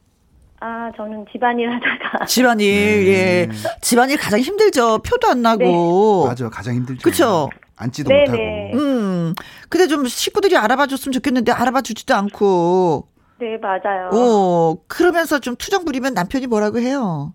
아, 0.61 0.91
저는 0.97 1.27
집안일 1.33 1.69
하다가. 1.69 2.27
집안일, 2.27 3.05
네. 3.05 3.09
예. 3.09 3.49
집안일 3.81 4.17
가장 4.19 4.39
힘들죠. 4.41 4.99
표도 5.01 5.29
안 5.29 5.43
나고. 5.43 6.23
네. 6.25 6.29
맞아, 6.29 6.49
가장 6.49 6.75
힘들죠. 6.75 7.03
그쵸? 7.03 7.51
앉지도 7.77 8.09
네네. 8.09 8.31
못하고. 8.71 8.79
음. 8.79 9.35
근데 9.69 9.89
좀 9.89 10.07
식구들이 10.07 10.57
알아봐 10.57 10.87
줬으면 10.87 11.13
좋겠는데 11.13 11.51
알아봐 11.53 11.81
주지도 11.83 12.15
않고. 12.15 13.09
네, 13.41 13.57
맞아요. 13.59 14.11
어, 14.13 14.77
그러면서 14.87 15.39
좀 15.39 15.57
투정 15.57 15.85
부리면 15.85 16.15
남편이 16.15 16.47
뭐라고 16.47 16.79
해요? 16.79 17.33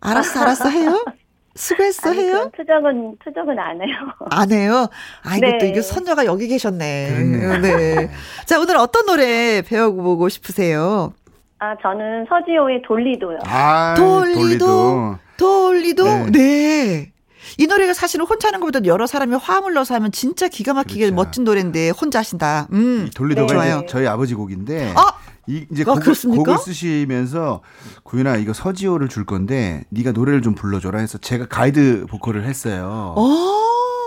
알았어, 0.00 0.40
알았어 0.40 0.68
해요? 0.68 1.04
수고했어 1.54 2.10
아니, 2.10 2.20
해요? 2.20 2.50
투정은 2.56 3.16
투정은 3.22 3.58
안 3.58 3.76
해요. 3.82 3.96
안 4.30 4.50
해요? 4.52 4.88
아이고 5.22 5.46
네. 5.46 5.58
또 5.58 5.66
이게 5.66 5.82
선녀가 5.82 6.24
여기 6.24 6.48
계셨네. 6.48 7.10
그렇네. 7.40 7.76
네. 7.76 8.10
자 8.46 8.58
오늘 8.58 8.76
어떤 8.76 9.04
노래 9.04 9.60
배워보고 9.62 10.28
싶으세요? 10.30 11.12
아, 11.58 11.76
저는 11.82 12.26
서지호의 12.28 12.82
돌리도요. 12.88 13.38
아, 13.44 13.94
돌리도. 13.96 15.18
돌리도. 15.36 16.04
네. 16.04 16.30
네. 16.32 17.12
이 17.58 17.66
노래가 17.66 17.92
사실은 17.92 18.24
혼자 18.24 18.48
하는 18.48 18.58
것보다 18.60 18.80
여러 18.86 19.06
사람이 19.06 19.36
화음을 19.36 19.74
넣어서 19.74 19.94
하면 19.96 20.10
진짜 20.10 20.48
기가 20.48 20.72
막히게 20.74 21.00
그렇죠. 21.10 21.14
멋진 21.14 21.44
노래인데 21.44 21.90
혼자 21.90 22.20
하신다. 22.20 22.66
음. 22.72 23.10
돌리도가 23.14 23.80
네. 23.80 23.86
저희 23.86 24.06
아버지 24.06 24.34
곡인데. 24.34 24.94
아! 24.96 25.12
이 25.48 25.66
이제 25.72 25.82
아, 25.82 25.94
곡을, 25.94 26.14
곡을, 26.14 26.58
쓰시면서 26.58 27.62
구윤아 28.04 28.36
이거 28.36 28.52
서지호를 28.52 29.08
줄 29.08 29.26
건데 29.26 29.84
네가 29.90 30.12
노래를 30.12 30.40
좀 30.40 30.54
불러줘라 30.54 31.00
해서 31.00 31.18
제가 31.18 31.46
가이드 31.46 32.06
보컬을 32.08 32.44
했어요. 32.44 33.14
오. 33.16 33.62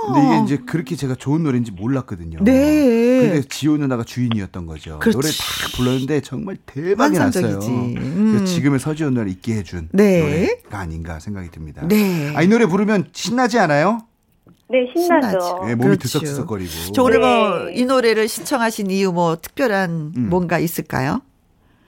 근데 0.06 0.22
이게 0.22 0.44
이제 0.44 0.64
그렇게 0.66 0.96
제가 0.96 1.16
좋은 1.16 1.44
노래인지 1.44 1.72
몰랐거든요. 1.72 2.40
네. 2.44 3.20
근데 3.22 3.42
지호 3.50 3.78
누나가 3.78 4.04
주인이었던 4.04 4.66
거죠. 4.66 5.00
그렇지. 5.00 5.18
노래 5.18 5.30
딱 5.30 5.78
불렀는데 5.78 6.22
정말 6.22 6.58
대박이 6.66 7.18
났어요. 7.18 7.60
음. 7.64 8.32
그래서 8.32 8.46
지금의 8.46 8.80
서지호 8.80 9.10
누나를 9.10 9.32
있게 9.32 9.56
해준 9.56 9.90
네. 9.92 10.20
노래가 10.22 10.80
아닌가 10.80 11.20
생각이 11.20 11.50
듭니다. 11.50 11.88
네. 11.88 12.34
아, 12.36 12.42
이 12.42 12.48
노래 12.48 12.66
부르면 12.66 13.10
신나지 13.14 13.58
않아요? 13.60 14.00
네, 14.68 14.92
신나죠. 14.96 15.62
네, 15.66 15.76
몸이 15.76 15.90
그렇죠. 15.90 16.20
들썩들썩거리고. 16.20 16.92
저 16.94 17.04
오늘 17.04 17.22
네. 17.22 17.28
뭐이 17.28 17.86
노래를 17.86 18.28
신청하신 18.28 18.90
이유 18.90 19.12
뭐 19.12 19.36
특별한 19.36 19.90
음. 20.16 20.28
뭔가 20.30 20.58
있을까요? 20.58 21.22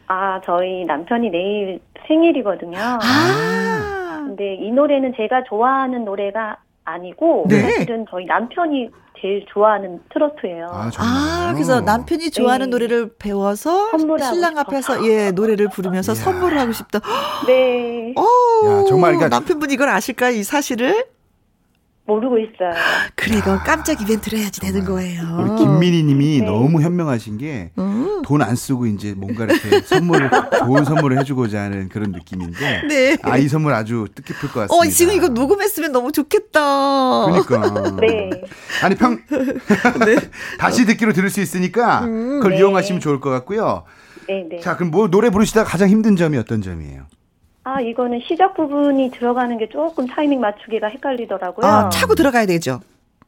아, 0.07 0.39
저희 0.45 0.85
남편이 0.85 1.29
내일 1.29 1.79
생일이거든요. 2.07 2.77
아. 2.79 4.23
근데 4.25 4.55
이 4.55 4.71
노래는 4.71 5.13
제가 5.17 5.43
좋아하는 5.49 6.05
노래가 6.05 6.57
아니고 6.83 7.45
네. 7.49 7.61
사실은 7.61 8.05
저희 8.09 8.25
남편이 8.25 8.89
제일 9.19 9.45
좋아하는 9.51 9.99
트로트예요. 10.13 10.67
아, 10.71 10.91
아 10.97 11.51
그래서 11.53 11.81
남편이 11.81 12.29
좋아하는 12.31 12.67
네. 12.67 12.71
노래를 12.71 13.09
배워서 13.17 13.89
신랑 13.97 14.57
앞에서 14.59 15.05
예 15.07 15.31
노래를 15.31 15.69
부르면서 15.69 16.13
선물을 16.13 16.57
하고 16.59 16.71
싶다. 16.71 16.99
네. 17.47 18.13
오, 18.15 18.21
야, 18.67 18.85
정말 18.87 19.15
그러니까 19.15 19.29
남편분 19.29 19.71
이걸 19.71 19.89
아실까요 19.89 20.35
이 20.35 20.43
사실을? 20.43 21.05
모르고 22.08 22.38
있어요. 22.39 22.72
그래, 23.15 23.38
이거 23.38 23.60
깜짝 23.63 24.02
이벤트를 24.02 24.39
해야지 24.39 24.62
되는 24.62 24.86
거예요. 24.86 25.22
우리 25.39 25.56
김민희 25.58 26.04
님이 26.04 26.39
네. 26.39 26.46
너무 26.46 26.82
현명하신 26.82 27.38
게, 27.38 27.72
음. 27.78 28.22
돈안 28.24 28.56
쓰고 28.56 28.88
이제 28.88 29.13
뭔가 29.13 29.43
이렇게 29.43 29.82
선물을, 29.86 30.30
좋은 30.60 30.86
선물을 30.86 31.20
해주고자 31.20 31.62
하는 31.63 31.89
그런 31.89 32.12
느낌인데, 32.13 32.88
네. 32.88 33.17
아, 33.24 33.38
이 33.38 33.48
선물 33.50 33.74
아주 33.74 34.08
뜻깊을 34.15 34.50
것 34.50 34.62
같습니다. 34.62 34.74
어, 34.74 34.86
지금 34.89 35.13
이거 35.13 35.28
녹음했으면 35.28 35.91
너무 35.91 36.12
좋겠다. 36.13 37.26
그러니까. 37.26 37.91
네. 38.00 38.30
아니, 38.82 38.96
평, 38.96 39.20
네. 39.30 40.15
다시 40.58 40.86
듣기로 40.86 41.12
들을 41.12 41.30
수 41.30 41.41
있으니까, 41.41 42.06
음, 42.06 42.38
그걸 42.38 42.54
네. 42.54 42.60
이용하시면 42.60 43.02
좋을 43.02 43.20
것 43.20 43.30
같고요. 43.30 43.84
네, 44.30 44.46
네. 44.50 44.60
자, 44.62 44.76
그럼 44.78 44.91
뭐 44.91 45.10
노래 45.10 45.30
부르시다가 45.30 45.70
가장 45.70 45.89
힘든 45.89 46.15
점이 46.15 46.38
어떤 46.38 46.62
점이에요? 46.62 47.04
아, 47.67 47.82
이거는 47.82 48.21
시작 48.25 48.53
부분이 48.56 49.12
들어가는 49.12 49.58
게 49.58 49.67
조금 49.67 50.08
타이밍 50.08 50.39
맞추기가 50.39 50.88
헷갈리더라고요. 50.88 51.65
아, 51.69 51.89
차고 51.89 52.15
들어가야 52.15 52.45
되죠. 52.45 52.80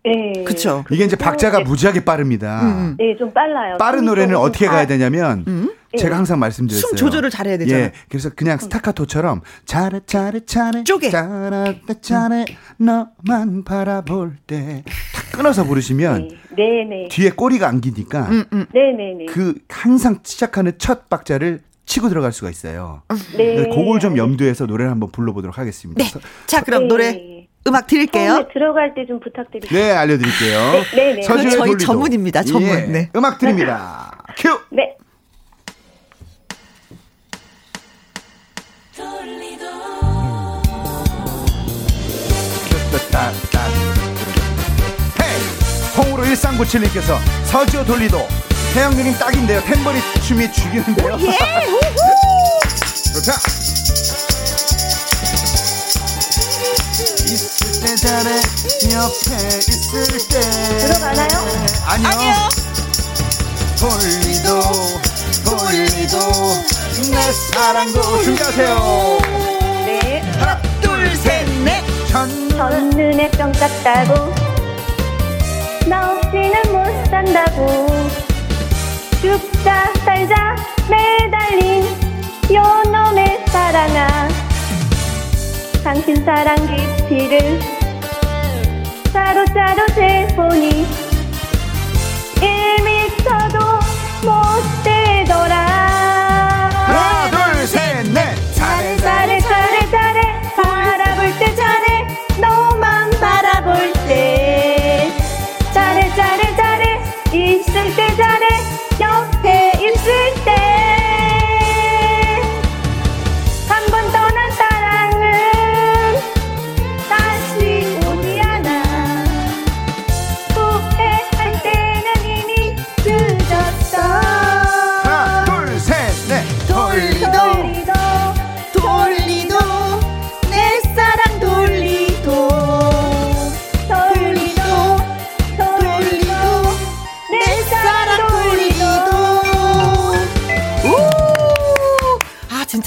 네. 0.06 0.46
그쵸. 0.46 0.86
이게 0.90 1.04
이제 1.04 1.18
박자가 1.18 1.58
네. 1.58 1.64
무지하게 1.66 2.06
빠릅니다. 2.06 2.62
음. 2.62 2.68
음. 2.68 2.96
네, 2.98 3.18
좀 3.18 3.34
빨라요. 3.34 3.76
빠른 3.78 4.06
노래는 4.06 4.38
어떻게 4.38 4.68
가야 4.68 4.88
되냐면, 4.88 5.44
음? 5.46 5.74
제가 5.98 6.16
항상 6.16 6.40
말씀드렸어요. 6.40 6.88
숨 6.88 6.96
조절을 6.96 7.30
잘해야 7.32 7.58
되잖아요. 7.58 7.86
예. 7.86 7.92
그래서 8.08 8.30
그냥 8.34 8.60
스타카토처럼, 8.60 9.42
차례, 9.66 10.00
차례, 10.06 10.46
차례. 10.46 10.86
쪼개. 10.86 11.10
차례, 11.10 11.82
차례, 12.00 12.46
너만 12.78 13.66
바라볼 13.66 14.38
때. 14.48 14.86
탁 15.14 15.38
끊어서 15.38 15.66
부르시면, 15.66 16.30
네, 16.56 16.86
네. 16.90 17.08
뒤에 17.12 17.32
꼬리가 17.32 17.68
안기니까, 17.68 18.22
음, 18.30 18.46
음. 18.54 18.66
네, 18.74 18.94
네, 18.96 19.16
네. 19.18 19.26
그 19.26 19.56
항상 19.68 20.20
시작하는 20.24 20.72
첫 20.78 21.10
박자를 21.10 21.60
치고 21.90 22.08
들어갈 22.08 22.32
수가 22.32 22.52
있어요. 22.52 23.02
네. 23.36 23.68
그걸 23.68 24.00
좀 24.00 24.16
염두해서 24.16 24.68
노래를 24.68 24.92
한번 24.92 25.12
불러보도록 25.12 25.58
하겠습니다. 25.58 26.04
네. 26.04 26.12
자, 26.46 26.62
그럼 26.62 26.84
네. 26.84 26.88
노래 26.88 27.48
음악 27.68 27.88
드릴게요. 27.88 28.48
들어갈 28.54 28.94
때 28.94 29.06
좀 29.08 29.20
부탁드릴게요. 29.20 29.80
네, 29.80 29.92
알려드릴게요. 29.94 30.60
네, 30.96 31.16
네. 31.16 31.22
저희 31.24 31.50
돌리도. 31.50 31.78
전문입니다. 31.80 32.44
전문. 32.44 32.70
예. 32.70 32.82
네. 32.82 33.10
음악 33.16 33.40
드립니다. 33.40 34.24
큐. 34.38 34.60
네. 34.70 34.96
콩으로 45.96 46.24
1397님께서 46.24 47.18
서지오 47.46 47.84
돌리도 47.86 48.18
태양 48.74 48.92
누님 48.96 49.14
딱인데요. 49.18 49.62
탬버리 49.64 50.00
춤이 50.22 50.52
죽이는데요. 50.52 51.18
예, 51.22 51.38
좋다. 53.14 53.34
있을 57.26 57.82
때 57.82 57.96
잘해 57.96 58.36
옆에 58.94 59.58
있을 59.58 60.06
때 60.30 60.40
들어가나요? 60.80 61.28
아니요. 61.86 62.10
아니요. 62.10 62.50
돌리도 63.80 64.62
돌리도 65.46 66.18
내 67.12 67.32
사랑 67.52 67.92
도 67.94 68.22
준비하세요. 68.24 69.18
네. 69.86 70.22
하나 70.38 70.62
둘 70.82 71.16
셋넷 71.16 71.84
첫눈에 72.10 73.30
뿅 73.32 73.52
땄다고 73.54 74.34
나 75.88 76.12
없이는 76.12 76.62
못 76.72 77.10
산다고 77.10 77.88
죽자 79.22 79.92
살자 80.06 80.56
매달린 80.90 81.84
요놈의 82.50 83.46
사랑아. 83.48 84.30
당신 85.84 86.24
사랑 86.24 86.56
깊이를 86.56 87.60
사로자로 89.12 89.88
재보니 89.88 91.09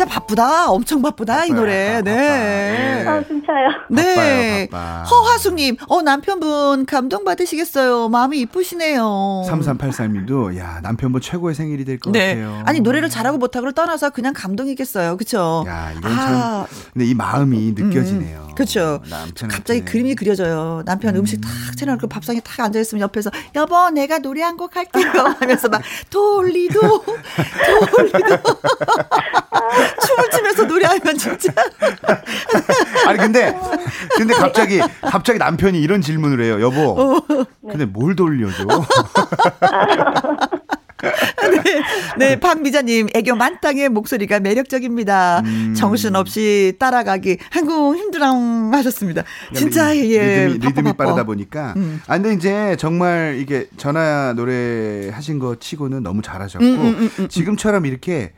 진짜 0.03 0.07
바쁘다. 0.07 0.71
엄청 0.71 1.01
바쁘다, 1.03 1.35
바빠요, 1.35 1.49
이 1.49 1.53
노래. 1.55 1.89
바빠, 1.95 2.03
네. 2.03 3.05
아, 3.07 3.23
진짜요? 3.23 3.69
네. 3.91 4.69
허화숙님, 4.73 5.77
어, 5.89 6.03
남편분 6.03 6.87
감동 6.87 7.25
받으시겠어요. 7.25 8.09
마음이 8.09 8.41
이쁘시네요. 8.41 9.45
3383님도, 9.49 10.59
야, 10.59 10.81
남편분 10.83 11.21
최고의 11.21 11.55
생일이 11.55 11.85
될것 11.85 12.13
네. 12.13 12.35
같아요. 12.37 12.63
아니, 12.67 12.81
노래를 12.81 13.09
잘하고 13.11 13.39
못하고를 13.39 13.73
떠나서 13.75 14.11
그냥 14.11 14.33
감동이겠어요. 14.35 15.17
그쵸? 15.17 15.65
야, 15.69 15.93
이건 15.97 16.13
아. 16.13 16.17
참. 16.17 16.67
근데 16.93 17.07
이 17.07 17.15
마음이 17.15 17.73
느껴지네요. 17.77 18.47
음, 18.51 18.55
그쵸. 18.55 19.01
갑자기 19.51 19.85
그림이 19.85 20.15
그려져요. 20.15 20.83
남편 20.85 21.15
음. 21.17 21.25
식탁 21.25 21.51
차려놓고 21.77 22.09
밥상에 22.09 22.41
탁 22.41 22.61
앉아있으면 22.61 23.01
옆에서, 23.03 23.31
여보, 23.55 23.91
내가 23.91 24.19
노래 24.19 24.43
한 24.43 24.53
곡 24.57 24.77
할게요. 24.77 25.11
하면서 25.41 25.69
막, 25.69 25.81
돌리도, 26.11 26.81
돌리도. 27.97 28.37
춤을 30.07 30.31
추면서 30.31 30.65
노래하면 30.65 31.19
진짜. 31.19 31.53
아니 33.07 33.19
근데 33.19 33.55
근데 34.17 34.35
갑자기 34.35 34.81
갑자기 35.03 35.39
남편이 35.39 35.81
이런 35.81 36.01
질문을 36.01 36.45
해요. 36.45 36.61
여보. 36.61 37.01
어. 37.01 37.47
근데 37.69 37.85
뭘 37.85 38.17
돌려줘? 38.17 38.65
네, 41.03 41.83
네, 42.17 42.41
박미자님, 42.41 43.09
애교 43.15 43.35
만땅의 43.35 43.89
목소리가 43.89 44.41
매력적입니다. 44.41 45.43
음. 45.45 45.75
정신없이 45.77 46.75
따라가기, 46.79 47.39
한국 47.51 47.97
힘들랑 47.97 48.71
하셨습니다. 48.73 49.25
진짜, 49.55 49.97
예. 49.97 50.47
리듬이, 50.47 50.69
리듬이 50.69 50.93
빠르다 50.93 51.25
보니까. 51.25 51.75
음. 51.77 52.01
아, 52.07 52.19
근데 52.19 52.35
이제 52.35 52.77
정말 52.79 53.37
이게 53.41 53.67
전화 53.77 54.33
노래 54.35 55.11
하신 55.11 55.39
거 55.39 55.57
치고는 55.59 56.03
너무 56.03 56.23
잘하셨고, 56.23 56.65
음, 56.65 56.81
음, 56.81 56.95
음, 56.99 57.11
음 57.19 57.29
지금처럼 57.29 57.87
이렇게 57.87 58.33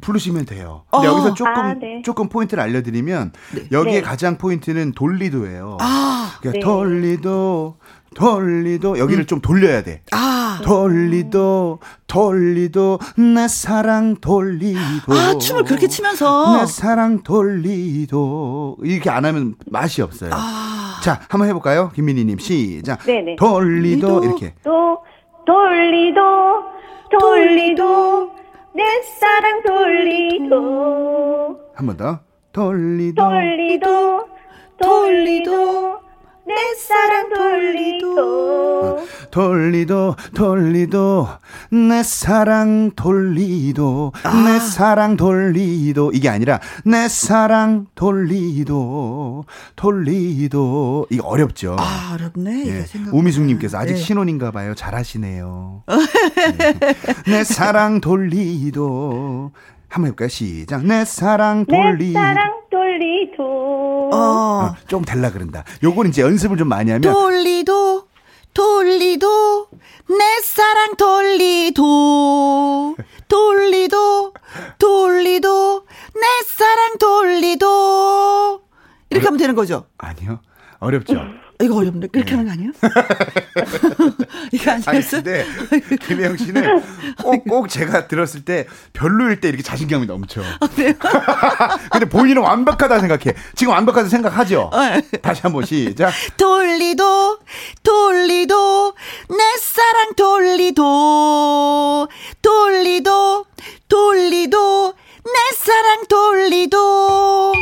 부르시면 0.00 0.46
돼요. 0.46 0.84
근데 0.90 1.08
어. 1.08 1.10
여기서 1.12 1.34
조금 1.34 1.52
아, 1.54 1.74
네. 1.74 2.02
조금 2.04 2.28
포인트를 2.28 2.62
알려드리면 2.62 3.32
네. 3.54 3.68
여기에 3.70 3.92
네. 3.94 4.02
가장 4.02 4.38
포인트는 4.38 4.92
돌리도예요. 4.92 5.78
아, 5.80 6.36
그러니까 6.40 6.58
네. 6.58 6.60
돌리도 6.60 7.76
돌리도 8.14 8.98
여기를 8.98 9.24
음. 9.24 9.26
좀 9.26 9.40
돌려야 9.40 9.82
돼. 9.82 10.02
아. 10.12 10.60
돌리도 10.64 11.78
돌리도 12.06 12.98
내 13.34 13.48
사랑 13.48 14.16
돌리도. 14.16 15.12
아 15.12 15.38
춤을 15.38 15.64
그렇게 15.64 15.88
치면서 15.88 16.58
내 16.58 16.66
사랑 16.66 17.22
돌리도 17.22 18.78
이렇게 18.82 19.10
안 19.10 19.24
하면 19.24 19.54
맛이 19.70 20.02
없어요. 20.02 20.30
아. 20.32 21.00
자 21.02 21.20
한번 21.28 21.48
해볼까요, 21.48 21.90
김민희님 21.94 22.38
시작. 22.38 23.00
네네. 23.04 23.36
돌리도 23.36 24.24
이렇게. 24.24 24.54
또 24.62 24.98
돌리도 25.46 26.20
돌리도 27.18 28.41
내 28.74 28.82
사랑 29.02 29.62
돌리도. 29.62 31.60
한 31.74 31.86
번 31.86 31.96
더. 31.96 32.20
돌리도. 32.52 33.22
돌리도. 33.22 34.28
돌리도 34.78 36.00
내 36.54 36.74
사랑 36.76 37.28
돌리도 37.30 39.06
돌리도 39.30 40.16
돌리도 40.34 41.28
내 41.70 42.02
사랑 42.02 42.90
돌리도 42.94 44.12
아. 44.24 44.42
내 44.44 44.58
사랑 44.60 45.16
돌리도 45.16 46.12
이게 46.12 46.28
아니라 46.28 46.60
내 46.84 47.08
사랑 47.08 47.86
돌리도 47.94 49.44
돌리도 49.76 51.06
이게 51.10 51.20
어렵죠. 51.22 51.76
아 51.78 52.14
어렵네. 52.14 52.66
예. 52.66 52.84
우미숙님께서 53.12 53.78
아직 53.78 53.94
네. 53.94 53.98
신혼인가 53.98 54.50
봐요. 54.50 54.74
잘하시네요. 54.74 55.84
네. 56.58 56.84
내 57.30 57.44
사랑 57.44 58.00
돌리도 58.00 59.52
한번 59.88 60.08
해볼까요? 60.08 60.28
시작. 60.28 60.84
내 60.84 61.04
사랑 61.04 61.66
돌리. 61.66 62.08
내 62.08 62.12
사랑 62.12 62.62
돌 62.70 62.81
리도. 62.98 64.10
어. 64.12 64.16
어, 64.16 64.74
좀 64.86 65.04
될라 65.04 65.30
그런다. 65.32 65.64
요건 65.82 66.08
이제 66.08 66.22
연습을 66.22 66.56
좀 66.56 66.68
많이 66.68 66.90
하면. 66.90 67.12
돌리도, 67.12 68.06
돌리도, 68.54 69.68
내 70.08 70.40
사랑 70.42 70.96
돌리도. 70.96 72.96
돌리도, 73.28 74.32
돌리도, 74.78 75.84
내 76.14 76.26
사랑 76.46 76.98
돌리도. 76.98 78.60
이렇게 79.10 79.26
하면 79.26 79.38
되는 79.38 79.54
거죠? 79.54 79.86
아니요. 79.98 80.40
어렵죠. 80.78 81.14
이거 81.62 81.76
어렵네. 81.76 82.08
그렇게 82.08 82.34
하는 82.34 82.46
거 82.46 82.52
아니에요? 82.52 82.72
이거 84.52 84.70
아니었어? 84.72 84.90
아니, 84.90 85.00
근데 85.00 85.46
김혜영 86.06 86.36
씨는 86.36 86.82
꼭, 87.22 87.44
꼭 87.44 87.68
제가 87.68 88.08
들었을 88.08 88.44
때 88.44 88.66
별로일 88.92 89.40
때 89.40 89.48
이렇게 89.48 89.62
자신감이 89.62 90.06
넘쳐. 90.06 90.42
아, 90.42 90.68
네. 90.76 90.94
근데 91.92 92.08
본인은 92.08 92.42
완벽하다 92.42 93.00
생각해. 93.00 93.36
지금 93.54 93.72
완벽하다 93.72 94.08
생각하죠? 94.08 94.70
네. 94.72 95.02
다시 95.18 95.42
한번 95.42 95.64
시작. 95.64 96.12
돌리도, 96.36 97.38
돌리도, 97.82 98.94
내 99.28 99.36
사랑 99.60 100.14
돌리도, 100.16 102.08
돌리도, 102.42 103.44
돌리도, 103.88 104.94
내 105.24 105.56
사랑 105.56 106.06
돌리도. 106.08 107.52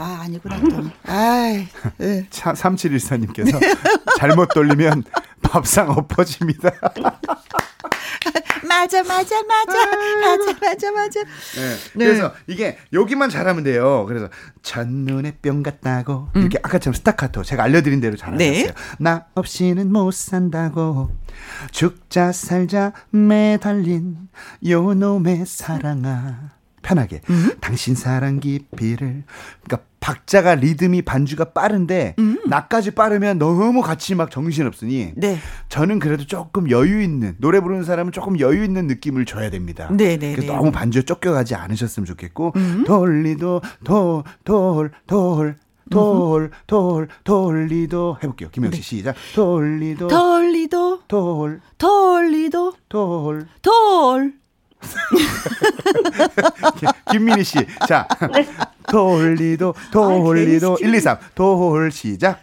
아, 0.00 0.20
아니구나. 0.22 0.56
아, 1.04 1.66
네. 1.98 2.26
3714님께서 2.30 3.60
잘못 4.18 4.48
돌리면 4.48 5.04
밥상 5.42 5.90
엎어집니다. 5.90 6.70
맞아, 8.66 9.02
맞아, 9.02 9.42
맞아. 9.42 9.86
맞아, 9.86 10.58
맞아, 10.60 10.92
맞아. 10.92 11.20
네. 11.22 11.76
네. 11.94 12.04
그래서 12.06 12.32
이게 12.46 12.78
여기만 12.92 13.28
잘하면 13.28 13.62
돼요. 13.64 14.06
그래서 14.06 14.28
첫눈에 14.62 15.36
뿅 15.42 15.62
같다고. 15.62 16.28
음. 16.36 16.40
이렇게 16.40 16.58
아까처럼 16.62 16.94
스타카토. 16.94 17.42
제가 17.42 17.64
알려드린 17.64 18.00
대로 18.00 18.16
잘하셨어요. 18.16 18.52
네. 18.66 18.72
나 18.98 19.26
없이는 19.34 19.92
못 19.92 20.14
산다고. 20.14 21.10
죽자 21.72 22.32
살자 22.32 22.92
매달린 23.10 24.28
요 24.66 24.94
놈의 24.94 25.44
사랑아. 25.46 26.59
편하게. 26.82 27.20
음? 27.30 27.52
당신 27.60 27.94
사랑 27.94 28.40
깊이를. 28.40 29.24
그러니까 29.62 29.90
박자가 30.00 30.54
리듬이 30.54 31.02
반주가 31.02 31.52
빠른데 31.52 32.14
음. 32.18 32.38
나까지 32.48 32.92
빠르면 32.92 33.38
너무 33.38 33.82
같이 33.82 34.14
막 34.14 34.30
정신 34.30 34.66
없으니 34.66 35.12
네. 35.14 35.38
저는 35.68 35.98
그래도 35.98 36.26
조금 36.26 36.70
여유 36.70 37.02
있는 37.02 37.36
노래 37.38 37.60
부르는 37.60 37.84
사람은 37.84 38.12
조금 38.12 38.40
여유 38.40 38.64
있는 38.64 38.86
느낌을 38.86 39.26
줘야 39.26 39.50
됩니다. 39.50 39.88
네, 39.92 40.16
네, 40.16 40.34
네. 40.34 40.46
너무 40.46 40.72
반주에 40.72 41.02
쫓겨가지 41.02 41.54
않으셨으면 41.54 42.06
좋겠고 42.06 42.52
음. 42.56 42.84
돌리도 42.86 43.60
돌돌 43.84 44.90
돌 45.06 45.56
돌, 45.90 46.50
돌, 46.68 47.08
돌리도 47.24 48.18
해볼게요. 48.22 48.50
김영씨 48.50 48.76
네. 48.76 48.82
시작. 48.82 49.16
돌리도, 49.34 50.06
돌리도, 50.06 51.00
돌, 51.08 51.60
돌리도, 51.78 52.74
돌, 52.88 53.48
돌. 53.60 54.39
김민희 57.10 57.44
씨. 57.44 57.58
자. 57.86 58.06
네. 58.34 58.46
돌리도, 58.90 59.74
돌리도. 59.92 60.72
아, 60.72 60.76
1, 60.80 60.94
2, 60.94 61.00
3. 61.00 61.18
돌, 61.34 61.90
시작. 61.90 62.40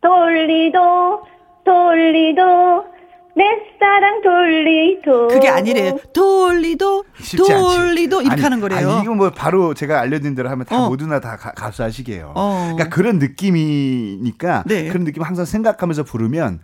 돌리도, 0.00 1.22
돌리도. 1.64 2.92
내 3.34 3.44
사랑 3.80 4.20
돌리도. 4.20 5.28
그게 5.28 5.48
아니래요. 5.48 5.98
돌리도, 6.12 7.04
돌리도 7.36 8.20
이렇게 8.20 8.34
아니, 8.34 8.42
하는 8.42 8.60
거래요. 8.60 8.90
아니, 8.90 9.02
이거 9.02 9.14
뭐 9.14 9.30
바로 9.30 9.72
제가 9.72 10.00
알려드린 10.00 10.34
대로 10.34 10.50
하면 10.50 10.66
다 10.66 10.84
어. 10.84 10.88
모두나 10.90 11.20
다 11.20 11.36
가, 11.36 11.52
가수 11.52 11.82
하시게요. 11.82 12.32
어. 12.34 12.72
그러니까 12.74 12.94
그런 12.94 13.18
느낌이니까 13.18 14.64
네. 14.66 14.88
그런 14.88 15.04
느낌 15.04 15.22
항상 15.22 15.46
생각하면서 15.46 16.04
부르면 16.04 16.60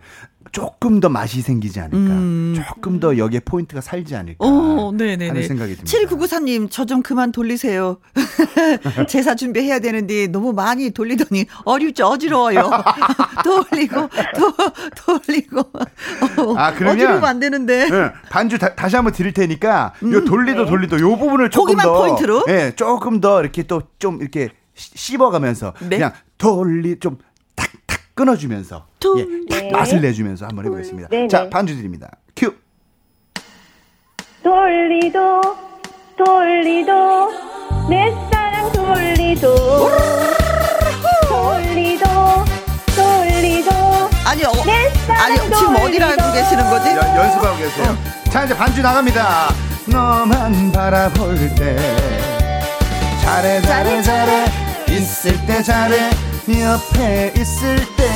조금 0.51 0.99
더 0.99 1.09
맛이 1.09 1.41
생기지 1.41 1.79
않을까. 1.79 1.97
음. 1.97 2.55
조금 2.55 2.99
더 2.99 3.17
여기에 3.17 3.41
포인트가 3.41 3.81
살지 3.81 4.15
않을까. 4.15 4.45
오, 4.45 4.91
네네네. 4.91 5.27
하는 5.27 5.47
생각이 5.47 5.75
듭니다. 5.75 5.85
7994님, 5.85 6.71
저 6.71 6.85
좀 6.85 7.03
그만 7.03 7.31
돌리세요. 7.31 7.97
제사 9.07 9.35
준비해야 9.35 9.79
되는데 9.79 10.27
너무 10.27 10.53
많이 10.53 10.89
돌리더니 10.91 11.45
어렵죠. 11.65 12.07
어지러워요. 12.07 12.69
돌리고, 13.43 13.95
도, 14.09 15.19
돌리고. 15.21 15.59
어, 15.59 16.55
아, 16.57 16.73
그러면. 16.73 16.95
어지르면 16.95 17.25
안 17.25 17.39
되는데. 17.39 17.89
네, 17.89 18.11
반주 18.31 18.57
다, 18.57 18.87
시 18.87 18.95
한번 18.95 19.13
드릴 19.13 19.33
테니까, 19.33 19.93
음. 20.03 20.13
요 20.13 20.23
돌리도 20.25 20.63
네. 20.63 20.69
돌리도 20.69 20.99
요 20.99 21.17
부분을 21.17 21.49
조금 21.51 21.75
더. 21.77 21.93
포인트로? 21.99 22.45
네, 22.45 22.73
조금 22.75 23.21
더 23.21 23.41
이렇게 23.41 23.63
또 23.63 23.81
좀 23.99 24.21
이렇게 24.21 24.49
씹어가면서. 24.73 25.73
네? 25.81 25.97
그냥 25.97 26.13
돌리, 26.37 26.99
좀 26.99 27.17
끊어주면서 28.19 28.85
예, 29.17 29.25
네. 29.61 29.71
맛을 29.71 30.01
내주면서 30.01 30.45
한번 30.45 30.65
해보겠습니다. 30.65 31.07
네네. 31.07 31.29
자 31.29 31.49
반주 31.49 31.73
드립니다. 31.77 32.11
큐. 32.35 32.53
돌리도 34.43 35.41
돌리도 36.17 37.31
내 37.89 38.11
사랑 38.29 38.69
돌리도 38.73 39.55
돌리도 41.29 42.05
돌리도 42.93 43.71
아니 44.25 44.43
어, 44.43 44.51
아니 45.07 45.35
지금 45.37 45.75
어디를 45.77 46.05
알고 46.07 46.33
계시는 46.33 46.69
거지? 46.69 46.89
연, 46.89 46.97
연습하고 46.97 47.57
계세요. 47.57 47.95
어. 48.27 48.29
자 48.29 48.43
이제 48.43 48.53
반주 48.53 48.81
나갑니다. 48.81 49.47
너만 49.87 50.73
바라볼 50.73 51.37
때 51.55 51.77
잘해 53.23 53.61
잘해 53.61 54.01
잘해 54.01 54.45
있을 54.89 55.45
때 55.45 55.63
잘해 55.63 56.28
옆에 56.49 57.33
있을 57.37 57.77
때 57.95 58.09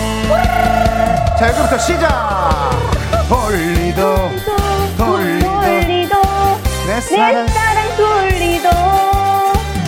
자 1.37 1.49
여기부터 1.49 1.77
시작. 1.77 2.69
돌리도 3.27 4.29
돌리도, 4.97 5.61
돌리도. 5.61 6.21
내 6.87 7.01
사랑, 7.01 7.45
내 7.45 7.51
사랑 7.51 7.97
돌리도. 7.97 8.69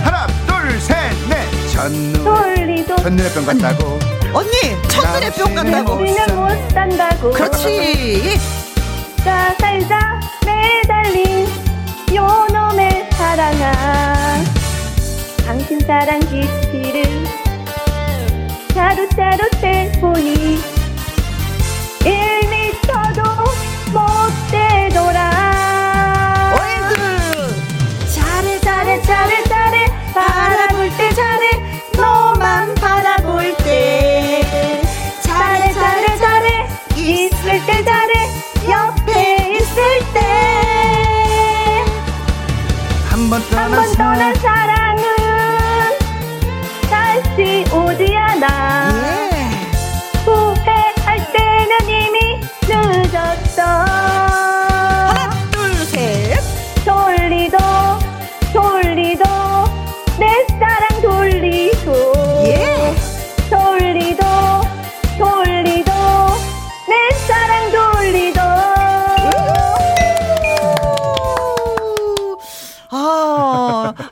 하나 0.04 0.28
둘 0.48 0.80
셋 0.82 0.96
넷. 1.30 1.70
첫눈 1.72 2.24
돌리도. 2.24 2.96
첫눈에 2.98 3.30
뿅 3.30 3.46
갔다고. 3.46 4.00
언니 4.34 4.52
첫눈에 4.90 5.30
뿅 5.32 5.56
간다고. 5.56 5.94
없이는 5.94 6.36
못 6.36 6.72
산다고. 6.72 7.32
그렇지. 7.32 8.40
자 9.24 9.56
살자. 9.60 10.20
매달린 10.46 11.48
요놈의 12.14 13.08
사랑아. 13.12 14.44
당신 15.46 15.80
사랑 15.82 16.20
기치를 16.22 17.28
자루자루 18.76 19.50
세보니. 19.62 20.60
1미터도 22.02 23.22
못 23.94 24.02
되돌아 24.52 25.20
어이구 26.60 26.94
잘해 28.14 28.60
잘해 28.60 29.02
잘해 29.02 29.44
잘해 29.46 29.86
바라볼 30.14 30.90
때 30.98 31.10
잘해 31.14 31.46
너만 31.96 32.76
바라볼 32.76 33.56
때. 33.64 34.42
잘해 35.22 35.72
잘해 35.74 36.18
잘해 36.18 36.68
있을 36.98 37.66
때 37.66 37.82
잘해 37.82 38.14
옆에 38.70 39.56
있을 39.58 40.00
때. 40.14 40.20
한 43.10 43.30
번 43.30 43.42
떠난 43.50 44.36
사랑 44.36 44.75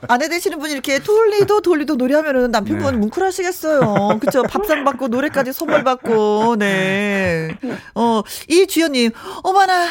아, 0.08 0.14
아내 0.14 0.28
되시는 0.28 0.58
분이 0.58 0.72
이렇게 0.72 0.98
돌리도 0.98 1.60
돌리도 1.60 1.96
노래하면은 1.96 2.50
남편분 2.50 2.92
네. 2.94 2.98
뭉클하시겠어요. 2.98 4.18
그쵸? 4.20 4.42
밥상 4.42 4.84
받고 4.84 5.08
노래까지 5.08 5.52
선물 5.52 5.84
받고, 5.84 6.56
네. 6.58 7.56
어, 7.94 8.22
이주연님, 8.48 9.10
어머나, 9.42 9.86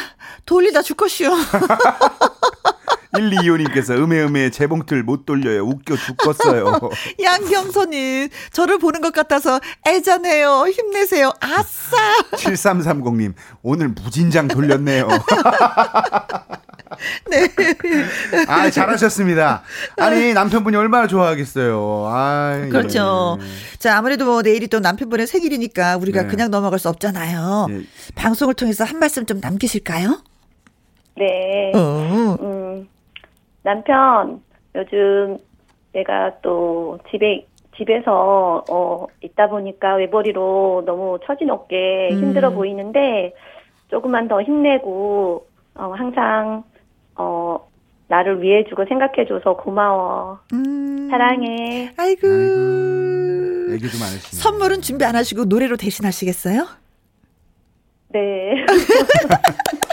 돌리다 0.46 0.82
죽겠슈. 0.82 1.30
125님께서 3.14 3.96
음해음해 3.98 4.50
재봉틀 4.50 5.02
못 5.02 5.24
돌려요 5.26 5.62
웃겨 5.64 5.96
죽겠어요 5.96 6.78
양경선님, 7.22 8.28
저를 8.52 8.78
보는 8.78 9.00
것 9.00 9.12
같아서 9.12 9.60
애잔해요. 9.86 10.66
힘내세요. 10.68 11.32
아싸! 11.40 11.96
7330님 12.32 13.34
오늘 13.62 13.88
무진장 13.88 14.48
돌렸네요 14.48 15.08
네. 17.28 17.48
아 18.46 18.70
잘하셨습니다 18.70 19.62
아니 19.98 20.32
남편분이 20.32 20.76
얼마나 20.76 21.06
좋아하겠어요 21.06 22.06
아 22.08 22.66
그렇죠. 22.70 23.38
자, 23.78 23.96
아무래도 23.98 24.24
뭐 24.24 24.42
내일이 24.42 24.68
또 24.68 24.80
남편분의 24.80 25.26
생일이니까 25.26 25.96
우리가 25.96 26.22
네. 26.22 26.28
그냥 26.28 26.50
넘어갈 26.50 26.78
수 26.78 26.88
없잖아요. 26.88 27.66
예. 27.70 27.80
방송을 28.14 28.54
통해서 28.54 28.84
한 28.84 28.98
말씀 28.98 29.26
좀 29.26 29.40
남기실까요? 29.40 30.22
네 31.16 31.72
어. 31.74 32.36
음, 32.40 32.63
남편 33.64 34.42
요즘 34.74 35.38
내가 35.92 36.38
또 36.42 36.98
집에 37.10 37.46
집에서 37.76 38.64
어 38.70 39.06
있다 39.20 39.48
보니까 39.48 39.96
외벌이로 39.96 40.84
너무 40.86 41.18
처진 41.26 41.50
어깨 41.50 42.10
음. 42.12 42.20
힘들어 42.20 42.50
보이는데 42.50 43.34
조금만 43.88 44.28
더 44.28 44.40
힘내고 44.42 45.46
어 45.74 45.92
항상 45.96 46.62
어 47.16 47.58
나를 48.06 48.42
위해 48.42 48.64
주고 48.68 48.84
생각해 48.86 49.26
줘서 49.26 49.56
고마워 49.56 50.38
음. 50.52 51.08
사랑해 51.10 51.92
아이고. 51.96 52.26
아이고, 52.28 53.72
얘기 53.72 53.88
좀 53.88 53.98
많으시네 54.00 54.40
선물은 54.42 54.82
준비 54.82 55.04
안 55.04 55.16
하시고 55.16 55.46
노래로 55.46 55.76
대신하시겠어요? 55.76 56.66
네 58.10 58.66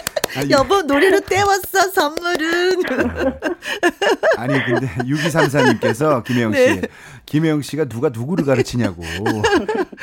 여보 0.49 0.81
노래로 0.81 1.21
때웠어 1.21 1.89
선물은. 1.93 2.83
아니 4.37 4.65
근데 4.65 4.87
6234님께서 4.87 6.23
김혜영 6.23 6.53
씨 6.53 6.59
네. 6.59 6.81
김혜영 7.25 7.61
씨가 7.61 7.85
누가 7.85 8.09
누구를 8.09 8.45
가르치냐고 8.45 9.03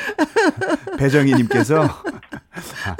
배정희님께서 0.97 1.83
아, 1.83 2.95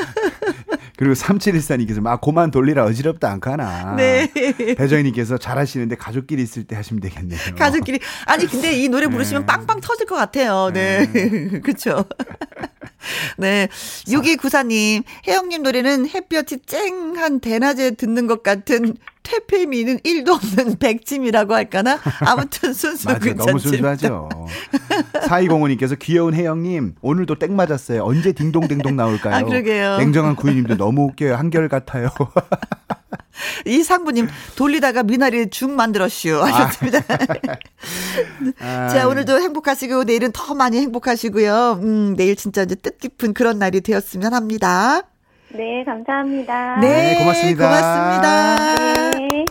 그리고 0.98 1.14
3714님께서 1.14 2.02
막 2.02 2.20
고만 2.22 2.52
돌리라 2.52 2.86
어지럽다 2.86 3.32
않가나 3.32 3.96
네. 3.96 4.32
배정희님께서 4.78 5.38
잘하시는데 5.38 5.96
가족끼리 5.96 6.44
있을 6.44 6.66
때 6.66 6.76
하시면 6.76 7.02
되겠네요 7.02 7.40
가족끼리 7.58 8.00
아니 8.26 8.46
근데 8.46 8.74
이 8.74 8.90
노래 8.90 9.08
부르시면 9.08 9.44
네. 9.44 9.46
빵빵 9.46 9.82
터질 9.82 10.06
것 10.06 10.16
같아요. 10.16 10.72
네. 10.74 11.08
그렇죠. 11.64 12.06
네. 13.38 13.68
6294님, 14.08 15.04
혜영님 15.28 15.64
노래는 15.64 16.10
햇볕이 16.10 16.60
쨍한 16.66 17.40
대낮에 17.40 17.92
듣는 17.92 18.28
것 18.28 18.44
같은 18.44 18.96
퇴폐미는 19.24 20.00
1도 20.00 20.30
없는 20.30 20.78
백짐이라고 20.80 21.54
할까나? 21.54 22.00
아무튼 22.22 22.74
순수 22.74 23.08
맞아 23.08 23.20
괜찮지. 23.20 23.46
너무 23.48 23.60
순수하죠 23.60 24.30
4205님께서 25.28 25.98
귀여운 26.00 26.34
혜영님 26.34 26.96
오늘도 27.02 27.36
땡 27.36 27.56
맞았어요 27.56 28.04
언제 28.04 28.32
딩동댕동 28.32 28.96
나올까요 28.96 29.36
아, 29.36 29.44
그러게요. 29.44 29.98
냉정한 29.98 30.36
구이님도 30.36 30.78
너무 30.78 31.04
웃겨요 31.04 31.36
한결 31.36 31.70
같아요 31.70 32.10
이 33.66 33.84
상부님, 33.84 34.28
돌리다가 34.56 35.04
미나리 35.04 35.50
죽 35.50 35.72
만들었슈. 35.72 36.42
하셨습니다. 36.44 37.00
아, 38.60 38.90
자, 38.90 39.08
오늘도 39.08 39.40
행복하시고, 39.40 40.04
내일은 40.04 40.32
더 40.32 40.54
많이 40.54 40.78
행복하시고요. 40.80 41.80
음, 41.82 42.16
내일 42.16 42.36
진짜 42.36 42.64
이제 42.64 42.76
뜻깊은 42.76 43.34
그런 43.34 43.60
날이 43.60 43.82
되었으면 43.82 44.34
합니다. 44.34 45.04
네, 45.50 45.84
감사합니다. 45.86 46.78
네, 46.80 47.14
네, 47.14 47.20
고맙습니다. 47.20 47.66
고맙습니다. 47.66 49.12
네. 49.18 49.46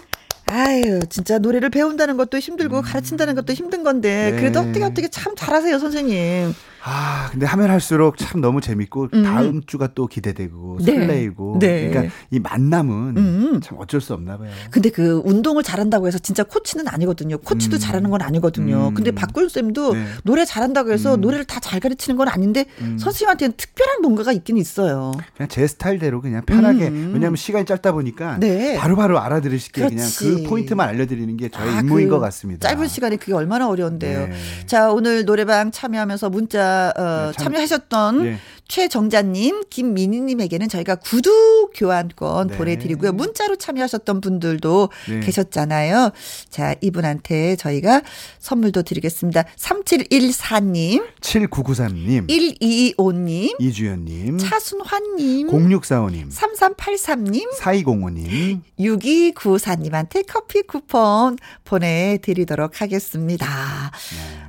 아유, 0.51 1.01
진짜 1.11 1.39
노래를 1.39 1.71
배운다는 1.71 2.17
것도 2.17 2.39
힘들고 2.39 2.83
가르친다는 2.83 3.35
것도 3.35 3.53
힘든 3.53 3.83
건데, 3.83 4.31
네. 4.33 4.39
그래도 4.39 4.61
어떻게 4.61 4.85
어떻게 4.85 5.09
참 5.09 5.35
잘하세요, 5.37 5.79
선생님. 5.79 6.55
아, 6.85 7.29
근데 7.31 7.45
하면 7.47 7.71
할수록 7.71 8.17
참 8.17 8.41
너무 8.41 8.61
재밌고 8.61 9.09
음. 9.15 9.23
다음 9.25 9.63
주가 9.67 9.89
또 9.95 10.07
기대되고 10.07 10.79
네. 10.83 10.95
설레이고 10.95 11.59
네. 11.61 11.89
그러니까 11.89 12.15
이 12.31 12.39
만남은 12.41 13.17
음. 13.17 13.61
참 13.63 13.77
어쩔 13.81 14.01
수 14.01 14.15
없나 14.15 14.39
봐요. 14.39 14.51
근데 14.71 14.89
그 14.91 15.21
운동을 15.25 15.63
잘한다고 15.63 16.07
해서 16.07 16.19
진짜 16.19 16.43
코치는 16.45 16.89
아니거든요. 16.89 17.39
코치도 17.39 17.77
음. 17.77 17.79
잘하는 17.79 18.11
건 18.11 18.23
아니거든요. 18.23 18.89
음. 18.89 18.95
근데 18.95 19.11
박군 19.11 19.49
쌤도 19.49 19.95
네. 19.95 20.05
노래 20.25 20.45
잘한다고 20.45 20.93
해서 20.93 21.15
음. 21.17 21.21
노래를 21.21 21.45
다 21.45 21.59
잘 21.69 21.81
가르치는 21.81 22.17
건 22.17 22.29
아닌데 22.29 22.65
음. 22.81 22.97
선생님한테는 22.99 23.55
특별한 23.59 24.01
뭔가가 24.01 24.33
있긴 24.33 24.57
있어요. 24.57 25.13
그냥 25.37 25.49
제 25.51 25.67
스타일대로 25.67 26.21
그냥 26.23 26.43
편하게 26.47 26.89
음. 26.89 27.11
왜냐하면 27.13 27.37
시간이 27.37 27.67
짧다 27.67 27.93
보니까 27.93 28.39
네. 28.39 28.77
바로 28.79 28.97
바로 28.97 29.21
알아들으시게 29.21 29.83
그냥 29.83 29.97
그렇지. 29.97 30.19
그 30.19 30.43
포인트만 30.49 30.89
알려드리는 30.89 31.37
게 31.37 31.49
저의 31.51 31.69
아, 31.75 31.81
임무인 31.81 32.09
그 32.09 32.15
것 32.15 32.21
같습니다. 32.21 32.67
짧은 32.69 32.89
시간에 32.89 33.17
그게 33.17 33.35
얼마나 33.35 33.69
어려운데요. 33.69 34.29
네. 34.29 34.33
자, 34.67 34.91
오늘 34.91 35.25
노래방 35.27 35.71
참여하면서 35.73 36.31
문자 36.31 36.68
어, 36.97 37.27
네, 37.27 37.33
참- 37.33 37.45
참여하셨던 37.45 38.27
예. 38.27 38.39
최정자님, 38.69 39.65
김민희님에게는 39.71 40.69
저희가 40.69 40.97
구두 40.97 41.71
교환권 41.75 42.49
네. 42.49 42.57
보내드리고요. 42.57 43.13
문자로 43.13 43.57
참여하셨던 43.57 44.21
분들도 44.21 44.91
네. 45.09 45.21
계셨잖아요. 45.21 46.11
자, 46.51 46.75
이분한테 46.83 47.57
저희가 47.57 48.03
선물도 48.39 48.83
드리겠습니다. 48.83 49.45
3714님, 49.57 51.03
7993님, 51.21 52.29
1225님, 52.29 53.59
이주연님, 53.59 54.39
차순환님, 54.39 55.49
0645님, 55.49 56.31
3383님, 56.31 57.51
4205님, 57.59 58.61
6294님한테 58.79 60.25
커피 60.29 60.63
쿠폰 60.63 61.39
보내드리도록 61.65 62.83
하겠습니다. 62.83 63.47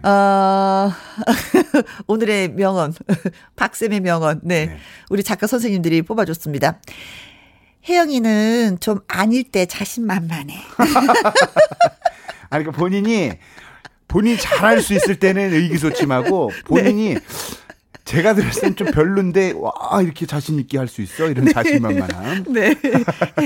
네. 0.03 0.09
어, 0.09 0.91
오늘의 2.07 2.49
명언, 2.49 2.93
박쌤의 3.55 4.01
명언, 4.01 4.09
네. 4.41 4.66
네. 4.66 4.78
우리 5.10 5.24
작가 5.24 5.47
선생님들이 5.47 6.01
뽑아줬습니다. 6.01 6.82
혜영이는 7.88 8.78
좀 8.80 8.99
아닐 9.07 9.43
때 9.43 9.66
자신만만해. 9.66 10.55
아니, 12.49 12.64
그러니까 12.64 12.72
본인이 12.72 13.32
본인이 14.07 14.38
잘할 14.38 14.82
수 14.82 14.93
있을 14.93 15.18
때는 15.18 15.53
의기소침하고 15.53 16.51
본인이 16.66 17.14
네. 17.14 17.20
제가 18.10 18.34
들었을 18.34 18.62
땐좀 18.64 18.88
별론데 18.91 19.53
와 19.55 20.01
이렇게 20.01 20.26
자신 20.26 20.57
있게 20.60 20.80
할 20.80 20.89
수 20.89 21.03
있어 21.03 21.28
이런 21.28 21.45
네. 21.45 21.53
자신만만함. 21.53 22.45
네. 22.49 22.74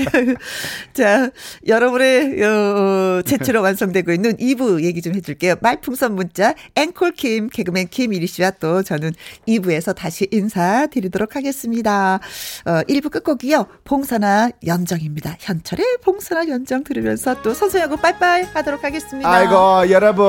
자 0.94 1.30
여러분의 1.66 2.42
어, 2.42 3.22
제출로 3.26 3.60
완성되고 3.60 4.10
있는 4.10 4.38
2부 4.38 4.82
얘기 4.82 5.02
좀 5.02 5.14
해줄게요. 5.14 5.56
말풍선 5.60 6.14
문자 6.14 6.54
앵콜 6.74 7.12
킴 7.12 7.50
개그맨 7.50 7.88
김이리 7.88 8.26
씨와 8.26 8.52
또 8.52 8.82
저는 8.82 9.12
2부에서 9.46 9.94
다시 9.94 10.26
인사드리도록 10.30 11.36
하겠습니다. 11.36 12.20
어, 12.64 12.70
1부 12.88 13.10
끝곡이요 13.10 13.66
봉선아 13.84 14.48
연정입니다. 14.66 15.36
현철의 15.40 15.98
봉선아 16.02 16.48
연정 16.48 16.84
들으면서 16.84 17.42
또 17.42 17.52
선수하고 17.52 17.98
빠이빠이 17.98 18.44
하도록 18.54 18.82
하겠습니다. 18.82 19.30
아이고 19.30 19.90
여러분 19.90 20.26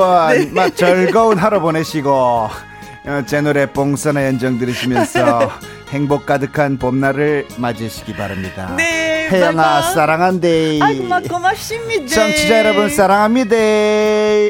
네. 0.52 0.70
즐거운 0.74 1.38
하루 1.38 1.62
보내시고. 1.62 2.75
어, 3.06 3.22
제 3.26 3.40
노래 3.40 3.66
뽕선나 3.72 4.26
연정 4.26 4.58
들으시면서 4.58 5.50
행복 5.90 6.26
가득한 6.26 6.78
봄날을 6.78 7.46
맞으시기 7.56 8.14
바랍니다. 8.14 8.74
네. 8.76 9.28
혜영아 9.30 9.82
사랑한대. 9.92 10.78
아이고 10.82 11.08
고맙습니다. 11.28 12.14
청취자 12.14 12.58
여러분 12.60 12.88
사랑합니다. 12.88 13.56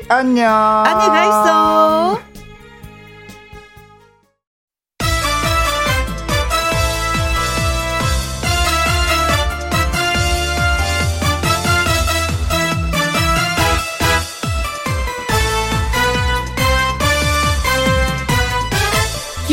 안녕. 0.09 0.53
안녕히 0.87 1.09
가 1.09 1.24
있어. 1.24 2.36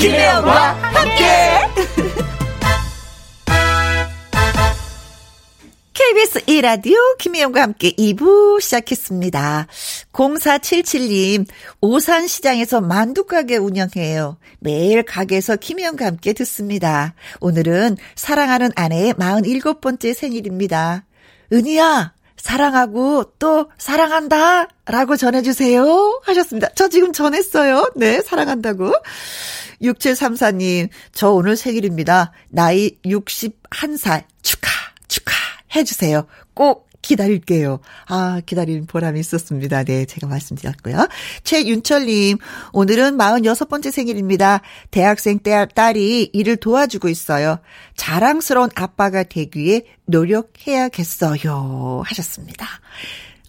김혜영과 0.03 0.71
함께. 0.73 1.23
KBS 5.93 6.39
1라디오 6.41 7.17
김혜영과 7.17 7.61
함께 7.61 7.93
2부 7.93 8.59
시작했습니다. 8.59 9.67
0477님, 10.11 11.47
오산시장에서 11.79 12.81
만두가게 12.81 13.55
운영해요. 13.55 14.35
매일 14.59 15.03
가게에서 15.03 15.55
김혜영과 15.55 16.05
함께 16.05 16.33
듣습니다. 16.33 17.13
오늘은 17.39 17.95
사랑하는 18.15 18.71
아내의 18.75 19.13
47번째 19.13 20.13
생일입니다. 20.13 21.05
은희야, 21.53 22.13
사랑하고 22.43 23.35
또 23.39 23.71
사랑한다 23.77 24.67
라고 24.85 25.15
전해주세요 25.15 26.21
하셨습니다. 26.25 26.67
저 26.75 26.89
지금 26.89 27.13
전했어요. 27.13 27.89
네, 27.95 28.21
사랑한다고. 28.21 28.93
6734님, 29.81 30.89
저 31.13 31.31
오늘 31.31 31.55
생일입니다. 31.55 32.33
나이 32.49 32.99
61살 33.05 34.25
축하, 34.41 34.69
축하 35.07 35.33
해주세요. 35.73 36.27
꼭 36.53 36.89
기다릴게요. 37.03 37.79
아, 38.07 38.41
기다리는 38.43 38.87
보람이 38.87 39.19
있었습니다. 39.19 39.83
네, 39.83 40.05
제가 40.05 40.25
말씀드렸고요. 40.25 41.07
최윤철님, 41.43 42.37
오늘은 42.71 43.17
46번째 43.17 43.91
생일입니다. 43.91 44.61
대학생 44.89 45.39
딸이 45.43 46.31
일을 46.33 46.55
도와주고 46.57 47.09
있어요. 47.09 47.59
자랑스러운 47.95 48.71
아빠가 48.73 49.21
되기 49.21 49.59
위해 49.59 49.81
노력해야겠어요. 50.05 52.01
하셨습니다. 52.05 52.65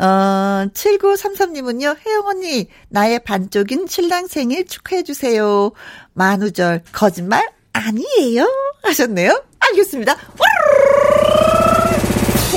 어, 0.00 0.66
7933님은요, 0.74 1.96
혜영 2.04 2.26
언니, 2.26 2.68
나의 2.88 3.20
반쪽인 3.20 3.86
신랑 3.86 4.26
생일 4.26 4.66
축하해주세요. 4.66 5.70
만우절, 6.12 6.82
거짓말 6.92 7.48
아니에요? 7.72 8.50
하셨네요? 8.82 9.44
알겠습니다. 9.60 10.16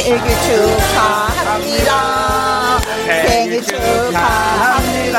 생일 0.02 0.22
축하합니다. 0.41 1.91
생일 3.28 3.64
축하합니다. 3.64 5.18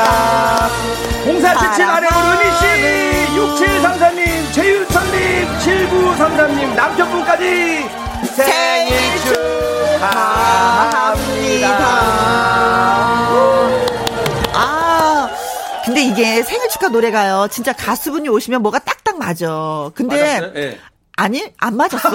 0477 1.25 1.85
아래분 1.85 2.17
은희씨, 2.31 2.63
6734님, 3.35 4.53
최유철님, 4.53 5.47
7933님, 5.59 6.75
남편분까지 6.75 7.89
생일 8.35 8.89
축하합니다. 9.99 10.59
근데 15.85 16.01
이게 16.03 16.43
생일 16.43 16.69
축하 16.69 16.87
노래가요. 16.89 17.47
진짜 17.49 17.73
가수분이 17.73 18.29
오시면 18.29 18.61
뭐가 18.61 18.77
딱딱 18.79 19.17
맞아. 19.17 19.89
근데 19.95 20.51
네. 20.53 20.77
아니 21.19 21.43
안 21.57 21.75
맞았어. 21.75 22.09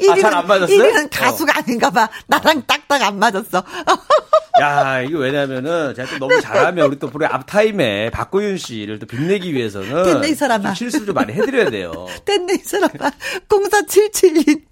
1위는, 0.00 0.24
아, 0.34 0.38
안 0.38 0.46
맞았어요? 0.48 0.76
1위는 0.76 1.08
가수가 1.12 1.52
어. 1.52 1.54
아닌가 1.58 1.90
봐. 1.90 2.08
나랑 2.26 2.64
딱딱 2.66 3.00
안 3.00 3.18
맞았어. 3.20 3.62
야, 4.60 5.02
이거 5.02 5.18
왜냐면은 5.20 5.94
제가 5.94 6.08
또 6.10 6.18
너무 6.18 6.40
잘하면 6.40 6.86
우리 6.86 6.98
또 6.98 7.08
프로의 7.10 7.28
앞타임에 7.30 8.10
박고윤 8.10 8.56
씨를 8.56 8.98
또 8.98 9.06
빛내기 9.06 9.54
위해서는 9.54 10.02
됐네 10.02 10.28
이 10.30 10.34
사람아. 10.34 10.74
실수를 10.74 11.06
좀 11.06 11.14
많이 11.14 11.32
해드려야 11.32 11.70
돼요. 11.70 11.92
됐네 12.24 12.54
이 12.54 12.58
사람아. 12.58 13.10
0477님 13.48 14.62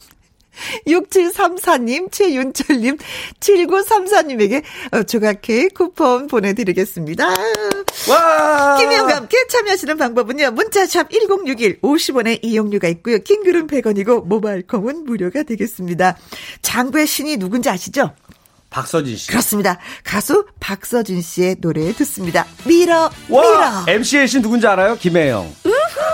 6734님, 0.86 2.11
최윤철님, 2.11 2.98
7934님에게 3.40 4.62
어, 4.92 5.02
조각 5.05 5.42
케이크 5.42 5.74
쿠폰 5.74 6.26
보내드리겠습니다. 6.26 7.28
와! 8.09 8.76
김혜영과 8.78 9.16
함께 9.16 9.36
참여하시는 9.48 9.96
방법은요. 9.96 10.50
문자샵 10.52 11.11
1061, 11.11 11.80
50원의 11.80 12.40
이용료가 12.42 12.88
있고요. 12.88 13.18
긴 13.18 13.33
글은 13.33 13.66
100원이고 13.66 14.26
모바일 14.26 14.66
콩은 14.66 15.05
무료가 15.05 15.42
되겠습니다. 15.42 16.16
장구의 16.62 17.07
신이 17.07 17.36
누군지 17.36 17.68
아시죠? 17.68 18.12
박서진 18.70 19.16
씨. 19.16 19.28
그렇습니다. 19.28 19.78
가수 20.02 20.46
박서진 20.59 21.22
씨의 21.22 21.57
노래 21.61 21.92
듣습니다. 21.92 22.44
밀어, 22.64 23.09
밀어. 23.28 23.84
MC의 23.86 24.26
신 24.26 24.42
누군지 24.42 24.66
알아요? 24.66 24.96
김혜영. 24.96 25.55
우후. 25.64 26.13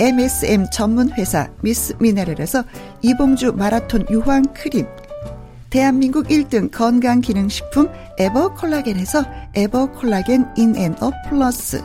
MSM 0.00 0.66
전문 0.70 1.10
회사 1.12 1.48
미스 1.60 1.94
미네랄에서 1.98 2.64
이봉주 3.02 3.54
마라톤 3.54 4.06
유황 4.10 4.44
크림 4.54 4.86
대한민국 5.70 6.28
1등 6.28 6.70
건강기능식품 6.70 7.90
에버콜라겐에서 8.18 9.24
에버콜라겐 9.54 10.46
인앤업 10.56 11.12
플러스 11.28 11.82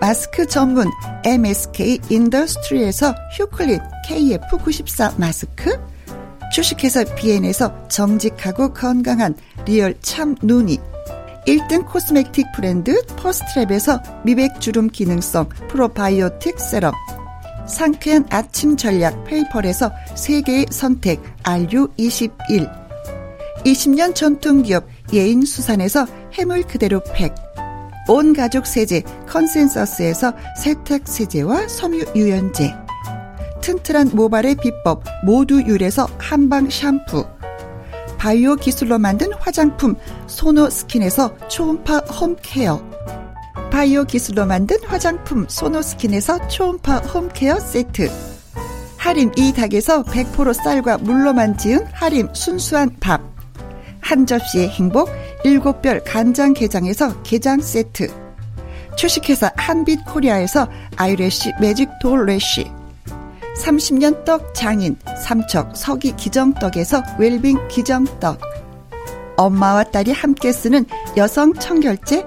마스크 0.00 0.46
전문 0.46 0.88
MSK 1.24 2.00
인더스트리에서 2.08 3.14
휴클린 3.36 3.80
KF94 4.08 5.18
마스크 5.18 5.78
주식회사 6.52 7.04
비엔에서 7.14 7.88
정직하고 7.88 8.72
건강한 8.72 9.34
리얼 9.66 9.94
참 10.00 10.34
눈이 10.42 10.78
1등 11.46 11.86
cosmetic 11.86 12.46
브랜드 12.54 13.00
퍼스트랩에서 13.16 14.24
미백 14.24 14.60
주름 14.60 14.88
기능성 14.88 15.48
프로바이오틱 15.68 16.58
세럼 16.58 16.92
상쾌한 17.68 18.26
아침 18.30 18.76
전략 18.76 19.24
페이퍼에서 19.24 19.92
세계의 20.14 20.66
선택 20.70 21.22
RU21 21.42 22.88
20년 23.64 24.14
전통기업 24.14 24.86
예인수산에서 25.12 26.06
해물 26.34 26.62
그대로 26.62 27.02
팩. 27.12 27.34
온 28.08 28.32
가족 28.32 28.66
세제 28.66 29.02
컨센서스에서 29.28 30.32
세탁세제와 30.56 31.68
섬유유연제. 31.68 32.74
튼튼한 33.60 34.10
모발의 34.14 34.56
비법 34.56 35.04
모두 35.24 35.60
유래서 35.60 36.08
한방 36.16 36.70
샴푸. 36.70 37.26
바이오 38.16 38.56
기술로 38.56 38.98
만든 38.98 39.32
화장품 39.34 39.94
소노스킨에서 40.26 41.36
초음파 41.48 41.98
home 41.98 42.42
care 42.42 42.87
바이오 43.70 44.04
기술로 44.04 44.46
만든 44.46 44.76
화장품 44.84 45.46
소노스킨에서 45.48 46.48
초음파 46.48 46.98
home 46.98 47.28
care 47.28 47.58
세트. 47.60 48.10
하림 48.96 49.32
이 49.36 49.52
닭에서 49.52 50.02
100% 50.02 50.52
쌀과 50.52 50.98
물로만 50.98 51.56
지은 51.56 51.86
하림 51.92 52.28
순수한 52.34 52.90
밥. 53.00 53.20
한 54.00 54.26
접시의 54.26 54.68
행복 54.70 55.10
일곱별 55.44 56.02
간장 56.04 56.54
게장에서 56.54 57.22
게장 57.22 57.60
세트. 57.60 58.08
주식회사 58.96 59.52
한빛 59.56 60.04
코리아에서 60.06 60.66
아이래쉬 60.96 61.52
매직 61.60 61.88
돌래쉬. 62.00 62.70
30년 63.62 64.24
떡 64.24 64.54
장인 64.54 64.96
삼척 65.24 65.76
서기 65.76 66.16
기정떡에서 66.16 67.02
웰빙 67.18 67.68
기정떡. 67.68 68.40
엄마와 69.36 69.84
딸이 69.84 70.12
함께 70.12 70.52
쓰는 70.52 70.84
여성 71.16 71.54
청결제 71.54 72.26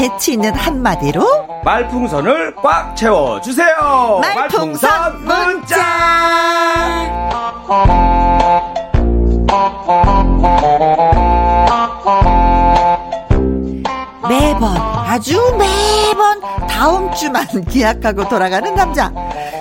재치 0.00 0.32
있는 0.32 0.54
한마디로? 0.54 1.22
말풍선을 1.62 2.56
꽉 2.56 2.96
채워주세요. 2.96 4.20
말풍선 4.22 5.24
문자 5.26 5.76
매번 14.30 14.76
아주 14.76 15.36
매번 15.58 16.40
다음 16.68 17.12
주만 17.14 17.44
기약하고 17.68 18.28
돌아가는 18.28 18.72
남자 18.76 19.12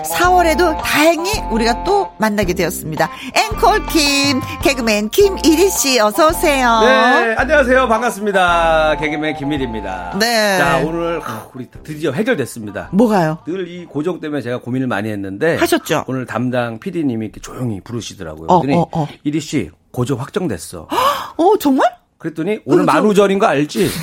4월에도 0.04 0.78
다행히 0.84 1.32
우리가 1.50 1.84
또 1.84 2.12
만나게 2.20 2.54
되었습니다 2.54 3.10
앵콜 3.36 3.88
김 3.88 4.40
개그맨 4.62 5.10
김일희 5.10 5.70
씨 5.72 6.00
어서 6.00 6.28
오세요 6.30 6.82
네 6.82 7.34
안녕하세요 7.36 7.88
반갑습니다 7.88 8.98
개그맨 8.98 9.38
김일입니다 9.38 10.16
네. 10.20 10.58
자 10.60 10.78
오늘 10.86 11.20
아, 11.26 11.48
우리 11.56 11.68
드디어 11.84 12.12
해결됐습니다 12.12 12.90
뭐가요? 12.92 13.40
늘 13.48 13.68
이 13.70 13.86
고정 13.86 14.20
때문에 14.20 14.42
제가 14.44 14.60
고민을 14.62 14.86
많이 14.88 15.10
했는데 15.10 15.56
하셨죠? 15.58 16.06
오늘 16.08 16.26
담당 16.28 16.80
PD님이 16.80 17.26
이렇게 17.26 17.40
조용히 17.42 17.82
부르시더라고요. 17.82 18.48
어, 18.50 18.62
그랬더니 18.62 18.82
어, 18.82 18.88
어. 19.02 19.08
이리 19.24 19.40
씨 19.42 19.70
고정 19.92 20.20
확정됐어. 20.20 20.88
어 21.38 21.58
정말? 21.60 21.99
그랬더니 22.20 22.60
오늘? 22.66 22.84
만우절인 22.84 23.40
거 23.40 23.48
알지? 23.48 23.90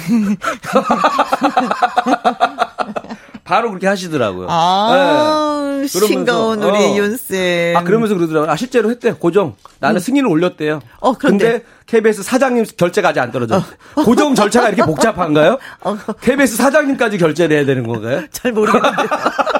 바로 3.44 3.68
그렇게 3.68 3.86
하시더라고요. 3.86 4.48
아 4.50 5.78
네. 5.80 5.86
싱거운 5.86 6.60
우리 6.62 6.76
어. 6.78 6.96
윤쌤 6.96 7.76
아 7.76 7.84
그러면서 7.84 8.14
그러더라고요. 8.16 8.50
아 8.50 8.56
실제로 8.56 8.90
했대 8.90 9.12
고정. 9.12 9.54
나는 9.78 10.00
승인을 10.00 10.28
올렸대요. 10.28 10.76
음. 10.76 10.80
어, 11.00 11.12
그런데? 11.12 11.50
근데 11.52 11.64
KBS 11.86 12.22
사장님 12.24 12.64
결제가 12.76 13.10
아직 13.10 13.20
안 13.20 13.30
떨어져. 13.30 13.62
고정 13.94 14.34
절차가 14.34 14.68
이렇게 14.68 14.82
복잡한가요? 14.82 15.58
어. 15.84 15.96
KBS 16.22 16.56
사장님까지 16.56 17.18
결제를 17.18 17.56
해야 17.58 17.66
되는 17.66 17.86
건가요? 17.86 18.22
잘 18.32 18.50
모르겠는데 18.52 18.96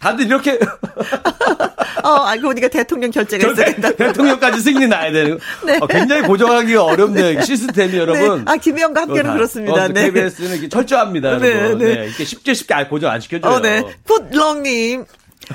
다들 0.00 0.26
이렇게 0.26 0.58
어 2.02 2.08
알고 2.24 2.48
보니까 2.48 2.68
대통령 2.68 3.10
결제가 3.10 3.50
있어야 3.52 3.66
대- 3.66 3.72
된다 3.74 3.90
대통령까지 3.92 4.60
승인이 4.60 4.86
나야 4.88 5.12
되는. 5.12 5.38
네. 5.64 5.78
어, 5.80 5.86
굉장히 5.86 6.22
고정하기가 6.22 6.82
어렵네요. 6.84 7.42
시스템이 7.42 7.96
여러분. 7.96 8.44
아 8.48 8.56
김혜영과 8.56 9.02
함께는 9.02 9.26
어, 9.26 9.28
다- 9.28 9.34
그렇습니다 9.34 9.84
어, 9.84 9.88
네. 9.88 10.10
KBS는 10.10 10.50
이렇게 10.52 10.68
철저합니다. 10.68 11.38
네, 11.38 11.50
여러분. 11.52 11.78
네. 11.78 11.94
네, 11.96 12.04
이렇게 12.06 12.24
쉽게 12.24 12.54
쉽게 12.54 12.74
아, 12.74 12.88
고정 12.88 13.10
안 13.12 13.20
시켜줘요. 13.20 13.52
어, 13.52 13.60
네. 13.60 13.84
굿렁님. 14.06 15.04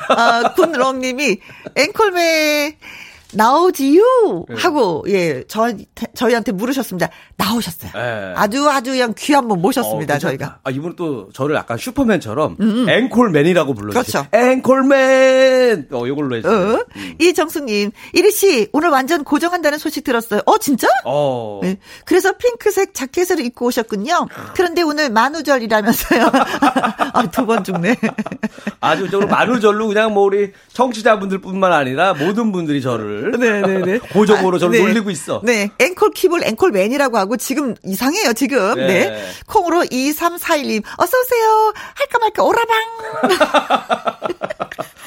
아, 0.10 0.54
굿렁님이 0.56 1.40
앵콜맨 1.76 2.74
나오지요? 3.34 4.04
네. 4.50 4.56
하고, 4.58 5.04
예, 5.10 5.44
저, 5.48 5.70
저희한테 6.14 6.52
물으셨습니다. 6.54 7.10
나오셨어요. 7.38 7.92
네. 7.94 8.34
아주 8.36 8.70
아주 8.70 8.92
그냥 8.92 9.14
귀한 9.18 9.48
분 9.48 9.62
모셨습니다, 9.62 10.16
어. 10.16 10.20
저희가. 10.20 10.60
아, 10.64 10.72
이분은 10.72 10.96
또 10.96 11.30
저를 11.34 11.56
약간 11.56 11.78
슈퍼맨처럼 11.78 12.58
앵콜맨이라고 12.90 13.74
불러주세요. 13.74 14.24
그렇죠. 14.32 14.38
앵콜맨! 14.38 15.88
어, 15.92 16.08
이걸로 16.08 16.36
해주세요. 16.38 16.58
어? 16.76 16.86
이정숙님, 17.20 17.92
이리 18.14 18.32
씨, 18.32 18.70
오늘 18.72 18.90
완전 18.90 19.24
고정한다는 19.24 19.78
소식 19.78 20.04
들었어요. 20.04 20.42
어, 20.46 20.58
진짜? 20.58 20.88
어. 21.06 21.60
네. 21.62 21.78
그래서 22.06 22.32
핑크색 22.38 22.94
자켓을 22.94 23.40
입고 23.46 23.66
오셨군요. 23.68 24.28
그런데 24.56 24.82
오늘 24.82 25.10
만우절이라면서요. 25.10 26.32
아, 27.14 27.30
두 27.32 27.46
번 27.46 27.64
죽네. 27.64 27.96
아주 28.82 29.10
저로 29.10 29.28
만우절로 29.28 29.88
그냥 29.88 30.14
뭐 30.14 30.24
우리 30.24 30.52
청취자분들 30.74 31.40
뿐만 31.42 31.72
아니라 31.74 32.14
모든 32.14 32.52
분들이 32.52 32.82
저를 32.82 33.32
네네네. 33.40 34.00
고정으로 34.14 34.58
저를 34.58 34.80
네. 34.80 34.86
놀리고 34.86 35.10
있어. 35.12 35.42
네. 35.44 35.70
앵콜 35.80 36.12
킵을 36.12 36.44
앵콜맨이라고 36.48 37.18
하고 37.18 37.25
지금 37.38 37.76
이상해요, 37.84 38.34
지금. 38.34 38.76
네. 38.76 39.10
네. 39.10 39.28
콩으로 39.48 39.82
2341님, 39.82 40.84
어서오세요. 40.98 41.74
할까 41.96 42.20
말까 42.20 42.44
오라방. 42.44 42.76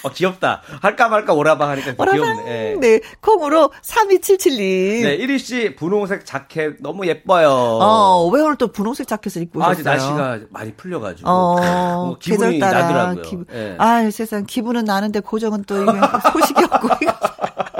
어, 0.04 0.10
귀엽다. 0.10 0.62
할까 0.80 1.08
말까 1.08 1.32
오라방 1.34 1.70
하니까 1.70 1.94
오라방. 1.98 2.20
귀엽네. 2.20 2.72
예. 2.74 2.76
네. 2.80 3.00
콩으로 3.20 3.72
3277님. 3.82 5.02
네, 5.02 5.18
1위 5.18 5.38
씨 5.38 5.74
분홍색 5.74 6.24
자켓 6.24 6.76
너무 6.80 7.06
예뻐요. 7.06 7.50
어, 7.50 8.28
왜 8.28 8.40
오늘 8.40 8.56
또 8.56 8.68
분홍색 8.68 9.08
자켓을 9.08 9.42
입고 9.42 9.62
아, 9.62 9.70
오셨어요? 9.70 9.80
이제 9.80 9.88
날씨가 9.90 10.46
많이 10.50 10.72
풀려가지고. 10.74 11.28
어, 11.28 11.56
뭐 12.06 12.18
기분이 12.18 12.54
계절 12.54 12.60
따라 12.60 12.82
나더라고요. 12.82 13.22
기분. 13.22 13.46
예. 13.52 13.74
아, 13.78 14.08
세상 14.10 14.46
기분은 14.46 14.84
나는데 14.84 15.20
고정은 15.20 15.64
또 15.64 15.84
소식이 16.32 16.64
없고 16.64 16.88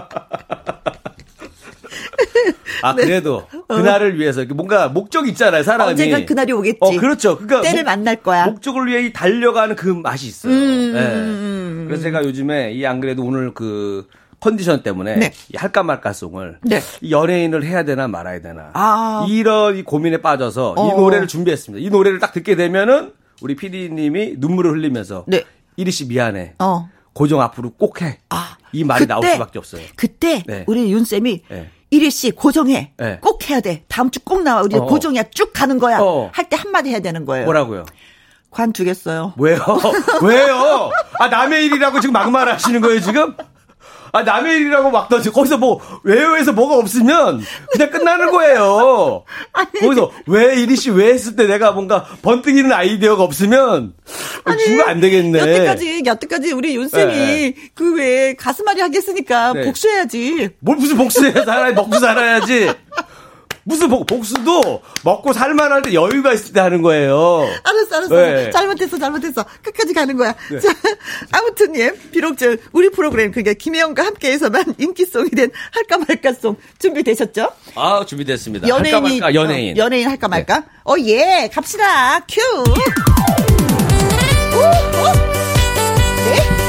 아, 2.83 2.95
그래도 2.95 3.47
그날을 3.69 4.19
위해서 4.19 4.45
뭔가 4.55 4.89
목적이 4.89 5.31
있잖아요, 5.31 5.63
사람이. 5.63 5.83
네. 5.83 5.85
어. 5.85 5.91
언젠간 5.91 6.27
그날이 6.27 6.53
오겠지. 6.53 6.79
어, 6.81 6.91
그렇죠. 6.99 7.37
그러니까 7.37 7.63
때를 7.63 7.83
목- 7.83 7.87
만날 7.91 8.17
거야. 8.17 8.47
목적을 8.47 8.87
위해 8.87 9.07
이 9.07 9.13
달려가는 9.13 9.77
그 9.77 9.89
맛이 9.89 10.27
있어요. 10.29 10.53
음, 10.53 10.93
예. 10.95 11.01
음, 11.01 11.85
그래서 11.87 12.03
제가 12.05 12.25
요즘에 12.25 12.73
이 12.73 12.85
안 12.87 13.01
그래도 13.01 13.23
오늘 13.25 13.53
그 13.55 14.07
컨디션 14.41 14.83
때문에 14.83 15.17
네. 15.17 15.33
이 15.53 15.57
할까 15.57 15.83
말까 15.83 16.13
송을 16.13 16.59
네. 16.63 16.81
이 17.01 17.11
연예인을 17.11 17.65
해야 17.65 17.85
되나 17.85 18.07
말아야 18.07 18.41
되나 18.41 18.71
아. 18.75 19.27
이런 19.29 19.77
이 19.77 19.83
고민에 19.83 20.19
빠져서 20.19 20.75
이 20.79 20.81
어. 20.81 20.97
노래를 20.97 21.27
준비했습니다. 21.27 21.85
이 21.85 21.91
노래를 21.91 22.19
딱 22.21 22.33
듣게 22.33 22.55
되면은 22.55 23.13
우리 23.43 23.57
PD님이 23.57 24.35
눈물을 24.39 24.71
흘리면서 24.73 25.25
네. 25.27 25.45
이리 25.77 25.91
씨 25.91 26.07
미안해. 26.07 26.55
어. 26.61 26.89
고정 27.13 27.41
앞으로 27.41 27.71
꼭 27.71 28.01
해. 28.01 28.19
아, 28.31 28.57
이 28.73 28.85
말이 28.85 29.07
나올 29.07 29.27
수밖에 29.27 29.59
없어요. 29.59 29.83
그때 29.97 30.45
네. 30.47 30.63
우리 30.69 30.93
윤 30.93 31.05
쌤이 31.05 31.43
네. 31.49 31.71
이리 31.91 32.11
씨 32.11 32.31
고정해. 32.31 32.93
네. 32.99 33.19
꼭 33.21 33.49
해야 33.49 33.61
돼. 33.61 33.85
다음 33.89 34.11
주 34.11 34.21
꼭 34.21 34.43
나와. 34.43 34.63
우리 34.63 34.77
어. 34.77 34.85
고정이야. 34.85 35.25
쭉 35.31 35.53
가는 35.53 35.79
거야. 35.79 35.99
어. 36.01 36.31
할때 36.33 36.57
한마디 36.57 36.91
해야 36.91 37.01
되는 37.01 37.25
거예요. 37.25 37.45
뭐라고요? 37.47 37.85
관두겠어요. 38.51 39.35
왜요? 39.39 39.59
왜요? 40.23 40.91
아, 41.19 41.29
남의 41.29 41.67
일이라고 41.67 42.01
지금 42.01 42.13
막말 42.13 42.49
하시는 42.49 42.81
거예요, 42.81 43.01
지금? 43.01 43.35
아, 44.13 44.23
남의 44.23 44.57
일이라고 44.57 44.91
막 44.91 45.09
던지, 45.09 45.31
거기서 45.31 45.59
뭐, 45.59 45.81
왜요 46.03 46.37
해서 46.37 46.53
뭐가 46.53 46.77
없으면 46.77 47.43
그냥 47.73 47.91
끝나는 47.91 48.31
거예요. 48.31 49.25
거기서 49.81 50.11
왜 50.27 50.61
이리 50.61 50.77
씨 50.77 50.91
왜 50.91 51.13
했을 51.13 51.37
때 51.37 51.47
내가 51.47 51.73
뭔가 51.73 52.05
번뜩이는 52.23 52.73
아이디어가 52.73 53.23
없으면, 53.23 53.95
주면 54.65 54.89
안 54.89 55.01
되겠네. 55.01 55.39
여태까지 55.39 56.03
여태까지 56.07 56.53
우리 56.53 56.75
윤쌤이 56.77 57.15
네. 57.15 57.55
그왜 57.75 58.35
가슴앓이 58.37 58.81
하겠으니까 58.81 59.53
네. 59.53 59.65
복수해야지. 59.65 60.51
뭘 60.61 60.77
무슨 60.79 60.97
복수해 60.97 61.33
살아야 61.33 61.73
먹고 61.73 61.99
살아야지. 61.99 62.73
무슨 63.69 63.91
복, 63.91 64.07
복수도 64.07 64.81
먹고 65.05 65.35
살만할 65.35 65.83
때 65.83 65.93
여유가 65.93 66.33
있을 66.33 66.55
때 66.55 66.61
하는 66.61 66.81
거예요. 66.81 67.47
알았어, 67.63 67.97
알았어. 67.97 68.15
네. 68.15 68.51
잘못했어, 68.51 68.99
잘못했어. 68.99 69.45
끝까지 69.63 69.93
가는 69.93 70.17
거야. 70.17 70.33
자, 70.33 70.75
아무튼, 71.33 71.77
예. 71.77 71.93
비록 72.11 72.39
저, 72.39 72.57
우리 72.73 72.89
프로그램, 72.91 73.31
그러니까 73.31 73.53
김혜영과 73.53 74.07
함께해서만 74.07 74.75
인기송이 74.79 75.29
된 75.31 75.51
할까 75.71 75.99
말까송 75.99 76.57
준비되셨죠? 76.79 77.51
아, 77.75 78.07
준비됐습니다. 78.07 78.69
연예인이. 78.69 78.91
할까 78.95 79.09
말까, 79.09 79.35
연예인. 79.35 79.75
네. 79.75 79.81
어, 79.83 79.85
연예인 79.85 80.09
할까 80.09 80.29
말까? 80.29 80.65
어, 80.85 80.95
예. 81.01 81.51
갑시다. 81.53 82.21
큐. 82.21 82.41
오, 82.41 82.63
오. 84.63 85.13
네. 86.25 86.68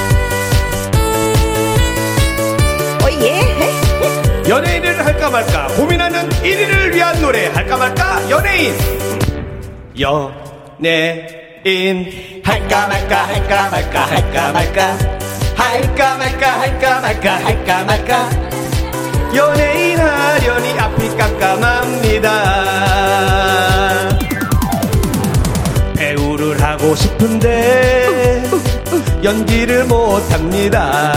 연예인을 4.50 5.06
할까 5.06 5.30
말까 5.30 5.68
고민하는 5.68 6.28
1위를 6.28 6.92
위한 6.96 7.22
노래 7.22 7.46
할까 7.46 7.78
말까 7.78 8.28
연예인. 8.32 8.74
연예인. 10.00 11.22
할까 12.44 12.88
말까 12.88 13.28
할까 13.28 13.70
말까 13.70 14.06
할까 14.08 14.52
말까. 14.52 14.98
할까 15.56 16.18
말까 16.18 16.62
할까 16.62 17.00
말까 17.00 17.46
할까 17.46 17.84
말까. 17.84 18.30
연예인 19.36 20.00
하려니 20.00 20.80
앞이 20.80 21.16
깜깜합니다. 21.16 22.30
배우를 25.96 26.60
하고 26.60 26.96
싶은데 26.96 28.50
연기를 29.24 29.86
못합니다. 29.86 31.14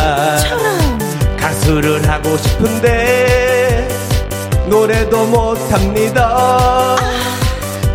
가수를 1.63 2.07
하고 2.09 2.37
싶은데 2.37 3.89
노래도 4.69 5.25
못합니다. 5.27 6.97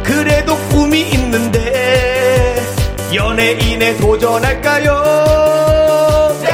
그래도 0.03 0.55
꿈이 0.69 1.01
있는데 1.11 2.55
연예인에 3.13 3.97
도전할까요? 3.97 4.93
네! 6.43 6.49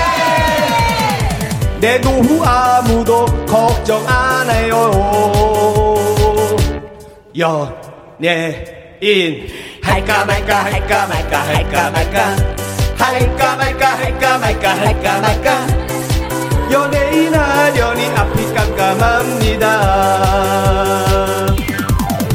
내 1.79 2.01
노후 2.01 2.43
아무도 2.43 3.25
걱정 3.45 4.03
안 4.07 4.49
해요. 4.49 4.91
연예인 7.37 9.47
할까 9.81 10.25
말까 10.25 10.65
할까 10.65 11.07
말까 11.07 11.47
할까 11.47 11.91
말까 11.91 12.35
할까 12.97 13.55
말까 13.55 13.97
할까 13.97 14.37
말까 14.37 14.77
할까 14.77 15.21
말까 15.21 15.82
연예인 16.73 17.33
하려니 17.35 18.05
앞이 18.07 18.53
깜깜합니다. 18.53 19.67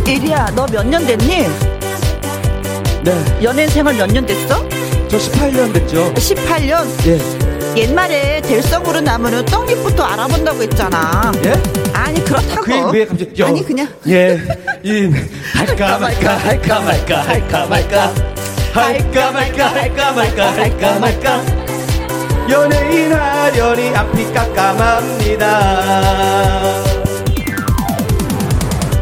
이리야, 0.06 0.46
너 0.54 0.64
몇 0.66 0.84
년 0.86 1.04
됐니? 1.06 1.46
네, 3.02 3.24
연예인 3.42 3.68
생활 3.68 3.94
몇 3.96 4.06
년 4.10 4.24
됐어? 4.24 4.66
저 5.08 5.18
18년 5.18 5.72
됐죠. 5.72 6.12
18년? 6.14 6.86
예. 7.06 7.18
옛말에 7.80 8.40
될성으로 8.42 9.00
나무는 9.00 9.44
떡잎부터 9.44 10.02
알아본다고 10.04 10.62
했잖아. 10.62 11.32
예? 11.44 11.52
아니, 11.92 12.22
그렇다고. 12.24 12.62
그게 12.62 12.80
왜 12.92 13.04
갑자기 13.06 13.42
아니, 13.44 13.64
그냥. 13.64 13.88
예, 14.08 14.38
인 14.84 15.14
할까 15.54 15.98
말까 15.98 16.36
할까 16.38 16.80
말까 16.80 17.22
할까 17.22 17.66
말까 17.66 18.12
할까 18.72 19.30
말까 19.32 19.68
할까 19.74 20.12
말까 20.12 20.52
할까 20.56 20.98
말까 20.98 21.42
연예인 22.48 23.12
하려니 23.12 23.94
앞이 23.94 24.32
깜깜합니다. 24.32 25.48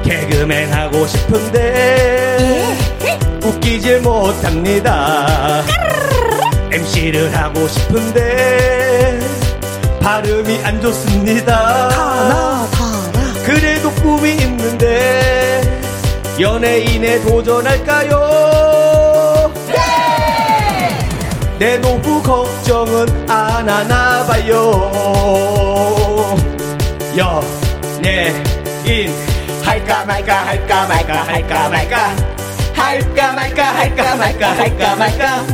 개그맨 0.03 0.73
하고 0.73 1.07
싶은데 1.07 2.77
웃기질 3.43 4.01
못합니다. 4.01 5.63
MC를 6.73 7.35
하고 7.37 7.69
싶은데 7.69 9.21
발음이 10.01 10.61
안 10.65 10.81
좋습니다. 10.81 12.67
그래도 13.45 13.91
꿈이 13.93 14.33
있는데 14.33 15.81
연예인에 16.41 17.21
도전할까요? 17.23 18.56
내 21.59 21.79
노후 21.79 22.23
걱정은 22.23 23.31
안 23.31 23.67
하나 23.69 24.27
봐요. 24.27 24.91
연예인 27.17 29.11
할까 29.63 30.05
말까 30.05 30.47
할까 30.47 30.87
말까 30.87 31.23
할까 31.27 31.69
말까 31.71 32.15
할까 32.75 33.33
말까 33.33 33.65
할까 33.65 34.17
말까 34.17 34.53
할까 34.53 34.97
말까 34.97 35.45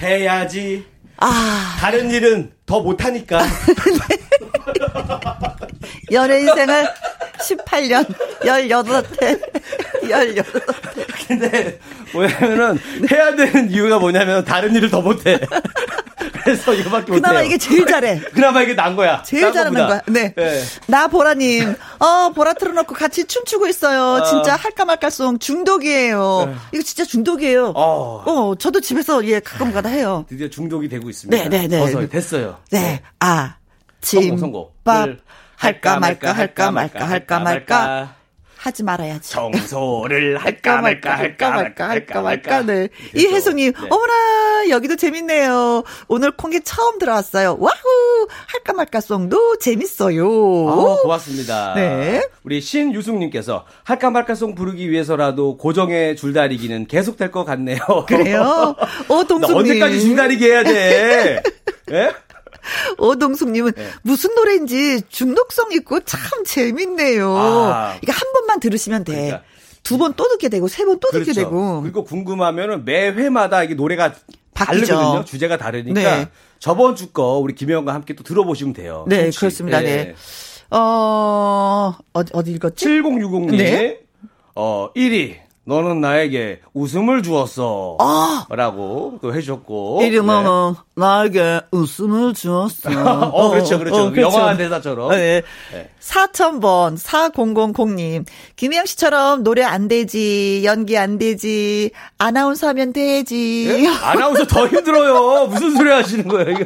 해야지. 0.00 0.86
아, 1.18 1.76
다른 1.80 2.10
일은 2.12 2.52
더 2.64 2.80
못하니까. 2.80 3.42
연예인 6.12 6.54
생활 6.54 6.94
18년, 7.42 8.06
18회, 8.42 9.40
18. 10.08 10.44
근데 11.26 11.78
뭐냐면은 12.12 12.78
해야 13.10 13.34
되는 13.34 13.70
이유가 13.70 13.98
뭐냐면 13.98 14.44
다른 14.44 14.74
일을 14.74 14.90
더 14.90 15.00
못해. 15.00 15.38
그래서 16.44 16.74
이거밖에 16.74 17.12
못해. 17.12 17.20
그나마 17.20 17.42
이게 17.42 17.56
제일 17.56 17.86
잘해. 17.86 18.20
그나마 18.32 18.62
이게 18.62 18.74
난 18.74 18.96
거야. 18.96 19.22
제일 19.22 19.44
난 19.44 19.52
잘하는. 19.52 19.86
거야. 19.86 20.02
네. 20.06 20.34
예. 20.36 20.62
나 20.86 21.06
보라님, 21.06 21.74
어, 22.00 22.30
보라 22.30 22.54
틀어놓고 22.54 22.94
같이 22.94 23.24
춤추고 23.24 23.68
있어요. 23.68 24.22
어. 24.22 24.24
진짜 24.24 24.56
할까 24.56 24.84
말까송 24.84 25.38
중독이에요. 25.38 26.44
네. 26.48 26.54
이거 26.74 26.82
진짜 26.82 27.04
중독이에요. 27.04 27.72
어. 27.76 28.22
어, 28.26 28.54
저도 28.56 28.80
집에서 28.80 29.24
예, 29.26 29.38
가끔 29.40 29.72
가다 29.72 29.88
해요. 29.88 30.24
드디어 30.28 30.48
중독이 30.48 30.88
되고 30.88 31.08
있습니다. 31.08 31.48
네, 31.48 31.48
네, 31.48 31.68
네. 31.68 31.80
어서 31.80 32.06
됐어요. 32.08 32.58
네. 32.70 33.02
아, 33.20 33.54
성공, 34.02 34.36
성공. 34.38 34.68
집밥 34.78 35.08
을 35.08 35.20
할까 35.56 35.98
말까 36.00 36.32
할까 36.32 36.70
말까 36.70 37.04
할까 37.08 37.38
말까 37.40 38.14
하지 38.62 38.84
말아야지. 38.84 39.28
청소를 39.32 40.38
할까 40.38 40.80
말까 40.80 41.18
할까 41.18 41.50
말까 41.50 41.88
할까 41.88 42.22
말까. 42.22 42.62
네. 42.62 42.88
그래서, 43.10 43.28
이혜숙님, 43.28 43.72
네. 43.72 43.88
어머나, 43.90 44.68
여기도 44.68 44.94
재밌네요. 44.94 45.82
오늘 46.06 46.30
콩기 46.30 46.60
처음 46.60 47.00
들어왔어요. 47.00 47.56
와후! 47.58 48.28
할까 48.46 48.72
말까 48.72 49.00
송도 49.00 49.58
재밌어요. 49.58 50.24
아, 50.68 50.96
고맙습니다. 51.02 51.74
네. 51.74 52.22
우리 52.44 52.60
신유숙님께서 52.60 53.66
할까 53.82 54.10
말까 54.10 54.36
송 54.36 54.54
부르기 54.54 54.88
위해서라도 54.92 55.56
고정의 55.56 56.14
줄다리기는 56.14 56.86
계속될 56.86 57.32
것 57.32 57.44
같네요. 57.44 57.78
그래요? 58.06 58.76
어, 59.08 59.16
나 59.16 59.24
동숙님. 59.24 59.56
언제까지 59.56 60.00
줄다리기 60.02 60.44
해야 60.44 60.62
돼? 60.62 61.42
예? 61.90 62.12
오동숙님은 62.98 63.72
네. 63.76 63.88
무슨 64.02 64.34
노래인지 64.34 65.02
중독성 65.08 65.72
있고 65.72 66.00
참 66.00 66.20
재밌네요. 66.44 67.36
아. 67.36 67.96
이거 68.02 68.12
한 68.12 68.32
번만 68.32 68.60
들으시면 68.60 69.04
돼. 69.04 69.12
그러니까. 69.12 69.42
두번 69.82 70.14
또 70.14 70.28
듣게 70.28 70.48
되고 70.48 70.68
세 70.68 70.84
번또 70.84 71.10
듣게 71.10 71.24
그렇죠. 71.24 71.40
되고. 71.40 71.82
그리고 71.82 72.04
궁금하면은 72.04 72.84
매 72.84 73.08
회마다 73.10 73.62
이게 73.64 73.74
노래가 73.74 74.14
바뀌죠. 74.54 74.86
다르거든요. 74.86 75.24
주제가 75.24 75.56
다르니까 75.56 76.00
네. 76.00 76.28
저번 76.60 76.94
주 76.94 77.12
거 77.12 77.38
우리 77.38 77.54
김혜영과 77.54 77.92
함께 77.92 78.14
또 78.14 78.22
들어보시면 78.22 78.74
돼요. 78.74 79.04
네, 79.08 79.22
청취. 79.24 79.38
그렇습니다. 79.40 79.82
예. 79.82 79.86
네. 79.86 80.14
어, 80.70 81.94
어디, 82.12 82.30
어디 82.32 82.52
읽었지? 82.52 82.86
7060님. 82.86 83.56
네. 83.56 84.00
어, 84.54 84.88
1위. 84.94 85.36
너는 85.64 86.00
나에게 86.00 86.60
웃음을 86.74 87.22
주었어. 87.22 87.96
아! 88.00 88.46
라고 88.50 89.18
또 89.22 89.32
해주셨고. 89.32 90.00
이름은 90.02 90.44
네. 90.44 90.80
나에게 90.96 91.60
웃음을 91.70 92.34
주었어. 92.34 92.90
어, 93.30 93.50
그렇죠, 93.50 93.78
그렇죠. 93.78 94.12
영화 94.20 94.56
대사처럼. 94.56 95.10
네. 95.10 95.42
네. 95.72 95.90
4000번, 96.00 96.98
4000님. 96.98 98.26
김혜영 98.56 98.86
씨처럼 98.86 99.44
노래 99.44 99.62
안 99.62 99.86
되지, 99.86 100.62
연기 100.64 100.98
안 100.98 101.16
되지, 101.16 101.92
아나운서 102.18 102.68
하면 102.68 102.92
되지. 102.92 103.68
예? 103.68 103.86
아나운서 103.86 104.44
더 104.46 104.66
힘들어요. 104.66 105.46
무슨 105.46 105.76
소리 105.76 105.90
하시는 105.90 106.26
거예요? 106.26 106.50
이거, 106.50 106.64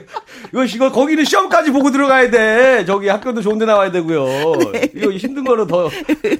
이거, 0.53 0.65
이거, 0.65 0.91
거기는 0.93 1.23
시험까지 1.23 1.71
보고 1.71 1.91
들어가야 1.91 2.31
돼. 2.31 2.85
저기 2.87 3.09
학교도 3.09 3.43
좋은 3.43 3.59
데 3.59 3.67
나와야 3.67 3.91
되고요. 3.91 4.73
네. 4.73 4.91
이거 4.95 5.11
힘든 5.13 5.45
거는 5.45 5.67
더, 5.67 5.91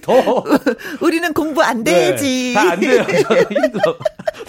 더. 0.01 0.45
우리는 1.05 1.35
공부 1.35 1.63
안 1.63 1.85
되지. 1.85 2.46
네, 2.49 2.55
다안 2.55 2.81
돼요. 2.81 3.05
저 3.29 3.35
힘들어. 3.55 3.97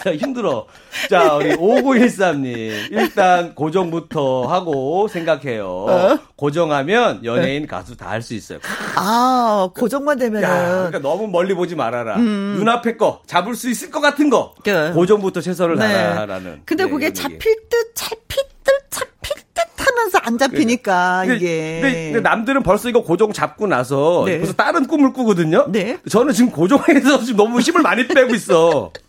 자, 0.03 0.13
힘들어. 0.15 0.65
자, 1.09 1.33
우리 1.35 1.55
5913님. 1.55 2.91
일단 2.91 3.55
고정부터 3.55 4.43
하고 4.47 5.07
생각해요. 5.07 5.67
어? 5.69 6.19
고정하면 6.35 7.23
연예인 7.25 7.67
가수 7.67 7.95
다 7.95 8.07
할 8.07 8.21
수 8.21 8.33
있어요. 8.33 8.59
아, 8.95 9.69
고정만 9.75 10.17
되면은. 10.17 10.47
야, 10.47 10.67
그러니까 10.87 10.99
너무 10.99 11.27
멀리 11.27 11.53
보지 11.53 11.75
말아라. 11.75 12.17
눈앞에 12.17 12.97
거, 12.97 13.21
잡을 13.27 13.53
수 13.55 13.69
있을 13.69 13.91
것 13.91 13.99
같은 14.01 14.29
거. 14.29 14.53
음. 14.57 14.61
그. 14.63 14.93
고정부터 14.93 15.41
최선을 15.41 15.75
네. 15.77 15.87
다하라는. 15.87 16.61
근데 16.65 16.85
네, 16.85 16.89
그게 16.89 17.07
이런 17.07 17.15
얘기. 17.17 17.21
잡힐 17.21 17.55
듯, 17.69 17.95
잡힐 17.95 18.43
듯, 18.63 18.89
잡힐 18.89 19.35
듯 19.35 19.46
하면서 19.97 20.17
안 20.19 20.37
잡히니까, 20.37 21.23
근데, 21.25 21.35
이게. 21.35 21.79
근데, 21.81 22.11
근데 22.13 22.29
남들은 22.29 22.63
벌써 22.63 22.89
이거 22.89 23.01
고정 23.01 23.33
잡고 23.33 23.67
나서 23.67 24.23
네. 24.25 24.37
벌써 24.39 24.53
다른 24.53 24.87
꿈을 24.87 25.13
꾸거든요. 25.13 25.65
네. 25.69 25.97
저는 26.09 26.33
지금 26.33 26.51
고정에서 26.51 27.19
지금 27.23 27.37
너무 27.37 27.59
힘을 27.59 27.81
많이 27.81 28.07
빼고 28.07 28.35
있어. 28.35 28.91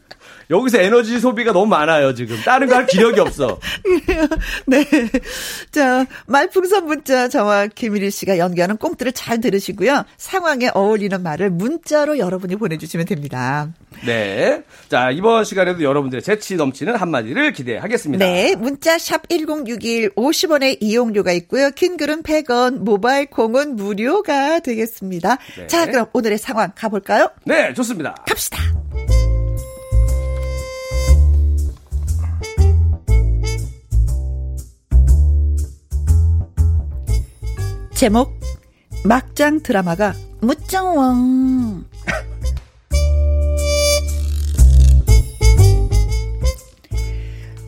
여기서 0.51 0.79
에너지 0.79 1.21
소비가 1.21 1.53
너무 1.53 1.67
많아요, 1.67 2.15
지금. 2.15 2.37
다른 2.45 2.67
거 2.69 2.75
할 2.79 2.87
기력이 2.87 3.19
없어. 3.21 3.59
네. 4.67 4.85
자, 5.73 6.07
말풍선 6.27 6.87
문자 6.87 7.29
저와 7.29 7.67
김일희 7.67 8.11
씨가 8.11 8.39
연기하는 8.39 8.77
꽁트를 8.77 9.13
잘 9.13 9.41
들으시고요. 9.41 10.05
상황에 10.17 10.71
어울리는 10.75 11.21
말을 11.23 11.51
문자로 11.51 12.19
여러분이 12.19 12.57
보내주시면 12.57 13.07
됩니다. 13.07 13.69
네. 14.07 14.63
자, 14.89 15.11
이번 15.11 15.45
시간에도 15.45 15.83
여러분들의 15.83 16.23
재치 16.23 16.55
넘치는 16.55 16.95
한마디를 16.97 17.53
기대하겠습니다. 17.53 18.25
네. 18.25 18.55
문자 18.55 18.97
샵 18.99 19.29
1061 19.29 20.11
50원의 20.11 20.79
이용료가 20.81 21.33
있고요. 21.33 21.71
긴 21.73 21.97
글은 21.97 22.23
100원, 22.23 22.79
모바일 22.79 23.27
콩은 23.27 23.75
무료가 23.77 24.61
되겠습니다. 24.61 25.37
네. 25.57 25.67
자, 25.67 25.87
그럼 25.87 26.07
오늘의 26.13 26.39
상황 26.39 26.71
가볼까요? 26.77 27.31
네, 27.45 27.75
좋습니다. 27.75 28.15
갑시다. 28.27 28.59
제목 37.99 38.39
막장 39.05 39.61
드라마가 39.61 40.15
무정왕 40.41 41.85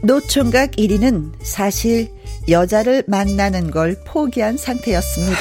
노총각 0.03 0.71
1위는 0.73 1.33
사실 1.43 2.09
여자를 2.49 3.03
만나는 3.09 3.71
걸 3.73 3.97
포기한 4.07 4.57
상태였습니다. 4.57 5.39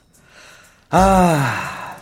아, 0.90 1.96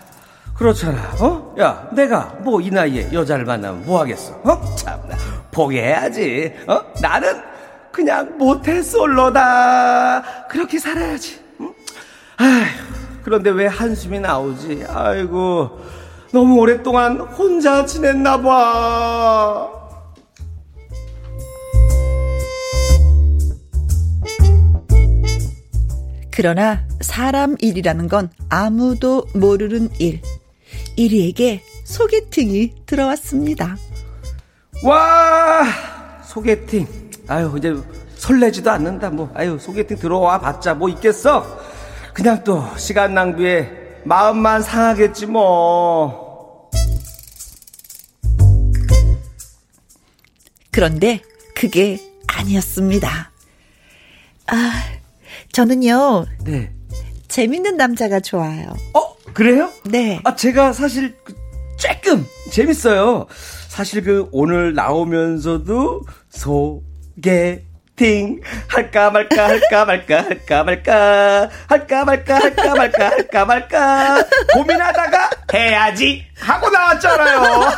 그렇잖아. 0.55 1.15
어? 1.21 1.55
야, 1.61 1.89
내가 1.93 2.37
뭐 2.43 2.61
이 2.61 2.71
나이에 2.71 3.11
여자를 3.13 3.45
만나면 3.45 3.87
뭐 3.87 4.01
하겠어? 4.01 4.33
어? 4.45 4.75
참나. 4.77 5.17
포기해야지. 5.51 6.53
어? 6.67 6.81
나는 7.01 7.41
그냥 7.93 8.37
모태솔로다. 8.39 10.23
그렇게 10.49 10.79
살아야지. 10.81 11.42
응? 12.43 12.47
아휴, 12.47 13.23
그런데 13.23 13.51
왜 13.51 13.67
한숨이 13.67 14.19
나오지? 14.21 14.85
아이고, 14.89 15.79
너무 16.33 16.59
오랫동안 16.59 17.21
혼자 17.21 17.87
지냈나 17.87 18.41
봐. 18.41 19.71
그러나 26.35 26.81
사람 27.01 27.57
일이라는 27.61 28.09
건 28.09 28.31
아무도 28.49 29.27
모르는 29.35 29.91
일. 29.99 30.21
이리에게 30.97 31.63
소개팅이 31.85 32.87
들어왔습니다. 32.87 33.77
와, 34.83 35.65
소개팅. 36.25 36.87
아유, 37.29 37.55
이제 37.59 37.77
설레지도 38.17 38.71
않는다. 38.71 39.11
뭐, 39.11 39.31
아유, 39.35 39.59
소개팅 39.61 39.99
들어와 39.99 40.41
봤자 40.41 40.75
뭐 40.75 40.89
있겠어? 40.89 41.62
그냥 42.13 42.45
또 42.45 42.65
시간 42.77 43.15
낭비에 43.15 43.69
마음만 44.05 44.63
상하겠지 44.63 45.27
뭐. 45.27 46.71
그런데 50.71 51.23
그게 51.55 51.99
아니었습니다. 52.27 53.31
아, 54.47 54.73
저는요. 55.53 56.27
네. 56.45 56.73
재밌는 57.29 57.77
남자가 57.77 58.21
좋아요. 58.21 58.75
어, 58.95 59.17
그래요? 59.33 59.71
네. 59.85 60.21
아, 60.25 60.35
제가 60.35 60.73
사실 60.73 61.17
그 61.25 61.35
조금 61.79 62.27
재밌어요. 62.51 63.27
사실 63.69 64.03
그 64.03 64.29
오늘 64.33 64.75
나오면서도 64.75 66.03
소개 66.31 67.65
팅 67.97 68.41
할까 68.69 69.11
말까 69.11 69.49
할까 69.49 69.85
말까 69.85 70.17
할까 70.23 70.65
말까 70.65 71.51
할까 71.69 72.05
말까 72.05 72.35
할까 72.35 72.75
말까 72.75 73.11
할까 73.11 73.45
말까 73.45 74.25
고민하다가 74.55 75.31
해야지 75.53 76.27
하고 76.41 76.71
나왔잖아요. 76.71 77.73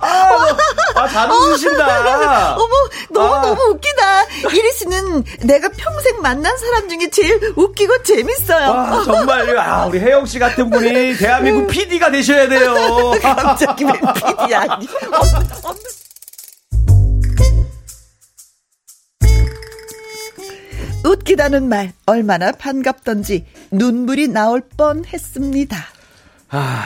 아, 0.00 0.56
아, 0.94 1.08
잘 1.08 1.30
웃으신다. 1.30 2.54
어, 2.54 2.58
머 2.58 2.68
너무, 3.10 3.34
아. 3.34 3.40
너무 3.42 3.62
웃기다. 3.70 4.22
이리 4.52 4.72
씨는 4.72 5.24
내가 5.40 5.68
평생 5.76 6.20
만난 6.22 6.56
사람 6.56 6.88
중에 6.88 7.10
제일 7.10 7.52
웃기고 7.56 8.02
재밌어요. 8.04 8.72
아, 8.72 9.02
정말요. 9.04 9.60
아, 9.60 9.86
우리 9.86 9.98
혜영 9.98 10.26
씨 10.26 10.38
같은 10.38 10.70
분이 10.70 11.16
대한민국 11.16 11.68
PD가 11.68 12.10
되셔야 12.10 12.48
돼요. 12.48 13.12
갑자기 13.20 13.84
왜 13.84 13.92
PD야? 13.92 14.66
웃기다는 21.08 21.68
말 21.68 21.92
얼마나 22.06 22.52
반갑던지 22.52 23.46
눈물이 23.70 24.28
나올 24.28 24.60
뻔 24.76 25.04
했습니다. 25.06 25.76
아, 26.50 26.84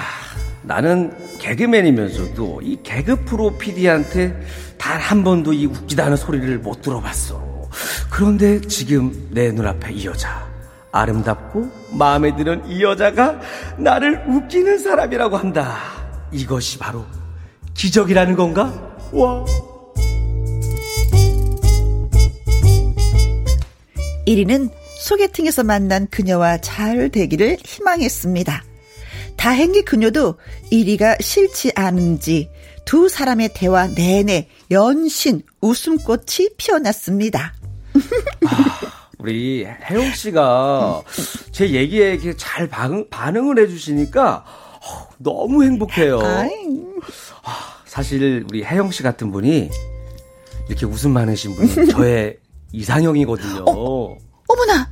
나는 0.62 1.12
개그맨이면서도 1.38 2.60
이 2.62 2.78
개그 2.82 3.24
프로 3.24 3.56
PD한테 3.58 4.40
단 4.78 5.00
한 5.00 5.24
번도 5.24 5.52
이 5.52 5.66
웃기다는 5.66 6.16
소리를 6.16 6.58
못 6.58 6.82
들어봤어. 6.82 7.68
그런데 8.10 8.60
지금 8.62 9.28
내 9.30 9.50
눈앞에 9.50 9.92
이 9.92 10.06
여자. 10.06 10.46
아름답고 10.92 11.70
마음에 11.92 12.34
드는 12.36 12.66
이 12.66 12.82
여자가 12.82 13.40
나를 13.78 14.24
웃기는 14.28 14.78
사람이라고 14.78 15.36
한다. 15.36 15.78
이것이 16.30 16.78
바로 16.78 17.06
기적이라는 17.74 18.36
건가? 18.36 18.96
와. 19.12 19.44
1위는 24.26 24.70
소개팅에서 24.98 25.64
만난 25.64 26.06
그녀와 26.08 26.58
잘 26.58 27.10
되기를 27.10 27.58
희망했습니다. 27.64 28.64
다행히 29.36 29.82
그녀도 29.82 30.36
1위가 30.70 31.20
싫지 31.20 31.72
않은지 31.74 32.48
두 32.84 33.08
사람의 33.08 33.50
대화 33.54 33.88
내내 33.88 34.48
연신 34.70 35.42
웃음꽃이 35.60 36.50
피어났습니다. 36.56 37.54
아, 38.46 38.80
우리 39.18 39.64
혜영 39.64 40.12
씨가 40.12 41.02
제 41.50 41.70
얘기에 41.70 42.36
잘 42.36 42.68
반응, 42.68 43.08
반응을 43.08 43.58
해주시니까 43.58 44.44
어, 44.44 45.08
너무 45.18 45.64
행복해요. 45.64 46.20
아, 46.20 47.82
사실 47.84 48.44
우리 48.48 48.64
혜영 48.64 48.90
씨 48.90 49.02
같은 49.02 49.30
분이 49.30 49.70
이렇게 50.68 50.86
웃음 50.86 51.12
많으신 51.12 51.54
분이 51.54 51.88
저의 51.88 52.38
이상형이거든요. 52.72 53.64
어, 53.68 54.16
어머나! 54.48 54.90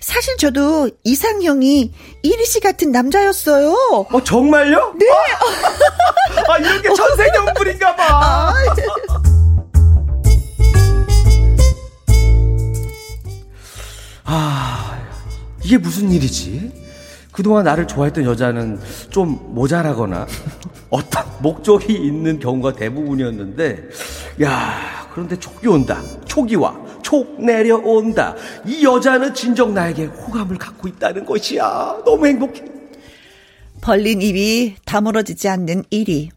사실 0.00 0.36
저도 0.36 0.90
이상형이 1.04 1.92
이리 2.22 2.44
씨 2.46 2.60
같은 2.60 2.92
남자였어요. 2.92 4.06
어, 4.10 4.22
정말요? 4.24 4.94
네. 4.98 5.06
아, 6.48 6.58
이런 6.58 6.82
게 6.82 6.92
천생연분인가 6.92 7.96
봐. 7.96 8.04
아. 8.08 8.54
아, 14.24 14.98
이게 15.62 15.78
무슨 15.78 16.10
일이지? 16.12 16.70
그동안 17.38 17.64
나를 17.64 17.86
좋아했던 17.86 18.24
여자는 18.24 18.80
좀 19.10 19.54
모자라거나 19.54 20.26
어떤 20.90 21.24
목적이 21.40 21.94
있는 21.94 22.38
경우가 22.40 22.72
대부분이었는데, 22.72 23.88
야, 24.42 25.08
그런데 25.12 25.38
촉이 25.38 25.66
온다. 25.68 26.02
촉이 26.26 26.56
와 26.56 26.88
촉 27.08 27.42
내려온다. 27.42 28.34
이 28.66 28.84
여자는 28.84 29.32
진정 29.32 29.72
나에게 29.72 30.04
호감을 30.04 30.58
갖고 30.58 30.88
있다는 30.88 31.24
것이야. 31.24 32.02
너무 32.04 32.26
행복해. 32.26 32.62
벌린 33.80 34.20
입이 34.20 34.76
다물어지지 34.84 35.48
않는 35.48 35.84
일이 35.88 36.28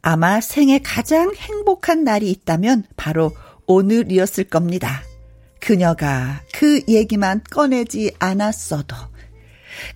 아마 0.00 0.40
생애 0.40 0.78
가장 0.82 1.34
행복한 1.34 2.04
날이 2.04 2.30
있다면 2.30 2.84
바로 2.96 3.32
오늘이었을 3.66 4.44
겁니다. 4.44 5.02
그녀가 5.60 6.40
그 6.54 6.80
얘기만 6.88 7.42
꺼내지 7.50 8.12
않았어도. 8.18 8.96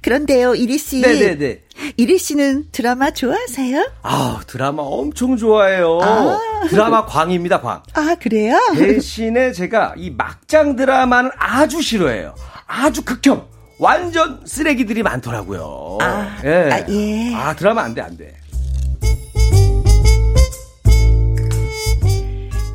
그런데요, 0.01 0.55
이리 0.55 0.79
씨. 0.79 1.01
네네네. 1.01 1.63
이리 1.97 2.19
씨는 2.19 2.67
드라마 2.73 3.11
좋아하세요? 3.11 3.91
아, 4.03 4.41
드라마 4.47 4.83
엄청 4.83 5.37
좋아해요. 5.37 6.01
아. 6.03 6.39
드라마 6.69 7.07
광입니다, 7.07 7.61
광. 7.61 7.83
아, 7.95 8.17
그래요? 8.21 8.59
대신에 8.75 9.53
제가 9.53 9.95
이 9.97 10.11
막장 10.11 10.77
드라마는 10.77 11.31
아주 11.37 11.81
싫어해요. 11.83 12.35
아주 12.67 13.03
극혐. 13.03 13.47
완전 13.79 14.41
쓰레기들이 14.45 15.03
많더라고요. 15.05 15.99
아, 16.01 16.41
예. 16.45 16.71
아, 16.71 16.85
예. 16.89 17.35
아 17.35 17.55
드라마 17.55 17.83
안 17.83 17.95
돼, 17.95 18.01
안 18.03 18.17
돼. 18.17 18.35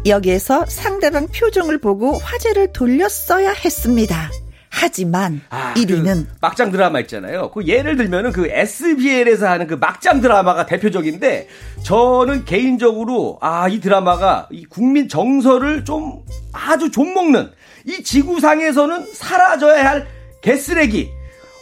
여기에서 0.05 0.65
상대방 0.65 1.27
표정을 1.27 1.79
보고 1.79 2.17
화제를 2.17 2.73
돌렸어야 2.73 3.51
했습니다. 3.51 4.31
하지만 4.75 5.39
아, 5.51 5.75
1위는 5.75 6.25
그 6.25 6.27
막장 6.41 6.71
드라마 6.71 6.99
있잖아요. 7.01 7.51
그 7.51 7.65
예를 7.67 7.95
들면은 7.95 8.31
그 8.31 8.47
SBL에서 8.49 9.47
하는 9.47 9.67
그 9.67 9.75
막장 9.75 10.19
드라마가 10.19 10.65
대표적인데 10.65 11.47
저는 11.83 12.43
개인적으로 12.45 13.37
아 13.41 13.67
이 13.69 13.79
드라마가 13.79 14.47
이 14.51 14.65
국민 14.65 15.07
정서를 15.07 15.85
좀 15.85 16.21
아주 16.51 16.89
좀 16.91 17.13
먹는 17.13 17.51
이 17.85 18.03
지구상에서는 18.03 19.05
사라져야 19.13 19.85
할 19.85 20.07
개쓰레기 20.41 21.09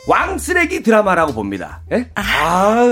왕쓰레기 0.08 0.82
드라마라고 0.82 1.34
봅니다. 1.34 1.82
예? 1.92 2.10
아, 2.16 2.22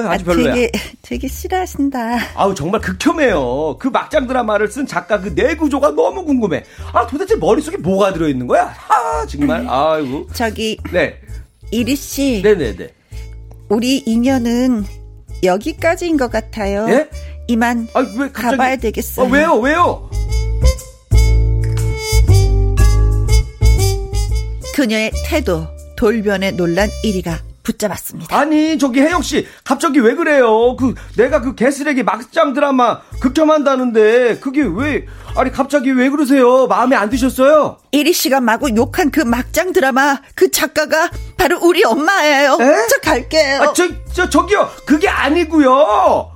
아, 0.10 0.18
주 0.18 0.26
별로야. 0.26 0.54
되게, 0.54 0.72
되게 1.02 1.28
싫어하신다. 1.28 2.20
아우, 2.36 2.54
정말 2.54 2.82
극혐해요. 2.82 3.78
그 3.80 3.88
막장 3.88 4.28
드라마를 4.28 4.68
쓴 4.68 4.86
작가 4.86 5.20
그 5.20 5.30
내구조가 5.30 5.96
너무 5.96 6.24
궁금해. 6.24 6.64
아, 6.94 7.08
도대체 7.08 7.36
머릿속에 7.36 7.78
뭐가 7.78 8.14
들어있는 8.14 8.46
거야? 8.46 8.74
아, 8.90 9.26
정말, 9.26 9.66
아이고. 9.68 10.28
저기. 10.34 10.78
네. 10.92 11.20
이리 11.72 11.96
씨. 11.96 12.42
네네네. 12.44 12.90
우리 13.70 13.98
인연은 13.98 14.86
여기까지인 15.44 16.18
것 16.18 16.32
같아요. 16.32 16.88
예? 16.90 17.10
이만 17.48 17.88
아, 17.94 18.00
왜 18.02 18.32
갑자기... 18.32 18.58
가봐야 18.58 18.76
되겠어요. 18.76 19.26
아, 19.26 19.30
왜요? 19.30 19.54
왜요? 19.56 20.10
그녀의 24.76 25.12
태도, 25.26 25.68
돌변에 26.00 26.52
놀란 26.52 26.90
1위가 27.04 27.40
붙잡았습니다. 27.62 28.34
아니 28.36 28.80
저기 28.80 29.02
혜영 29.02 29.22
씨 29.22 29.46
갑자기 29.66 30.00
왜 30.00 30.16
그래요? 30.16 30.78
그 30.78 30.96
내가 31.18 31.42
그 31.42 31.56
개쓰레기 31.56 32.04
막장 32.04 32.54
드라마 32.54 33.02
극혐한다는데 33.20 34.40
그게 34.40 34.62
왜 34.64 35.06
아니 35.36 35.52
갑자기 35.52 35.92
왜 35.92 36.10
그러세요? 36.10 36.68
마음에 36.68 36.96
안 36.96 37.10
드셨어요? 37.10 37.80
이리 37.92 38.14
씨가 38.14 38.40
마구 38.40 38.74
욕한 38.74 39.12
그 39.12 39.20
막장 39.20 39.74
드라마 39.74 40.22
그 40.36 40.50
작가가 40.50 41.12
바로 41.36 41.60
우리 41.62 41.84
엄마예요. 41.84 42.58
에? 42.62 42.88
저 42.90 42.98
갈게요. 43.02 43.62
아, 43.62 43.74
저, 43.74 43.90
저, 44.14 44.30
저기요. 44.30 44.70
그게 44.86 45.10
아니고요. 45.10 46.32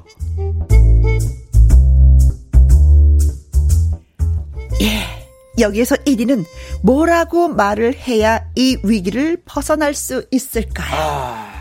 예. 4.81 5.23
여기에서 5.59 5.95
1위는 5.95 6.45
뭐라고 6.83 7.47
말을 7.47 7.95
해야 7.95 8.45
이 8.57 8.77
위기를 8.83 9.41
벗어날 9.45 9.93
수 9.93 10.25
있을까요? 10.31 10.99
아. 10.99 11.53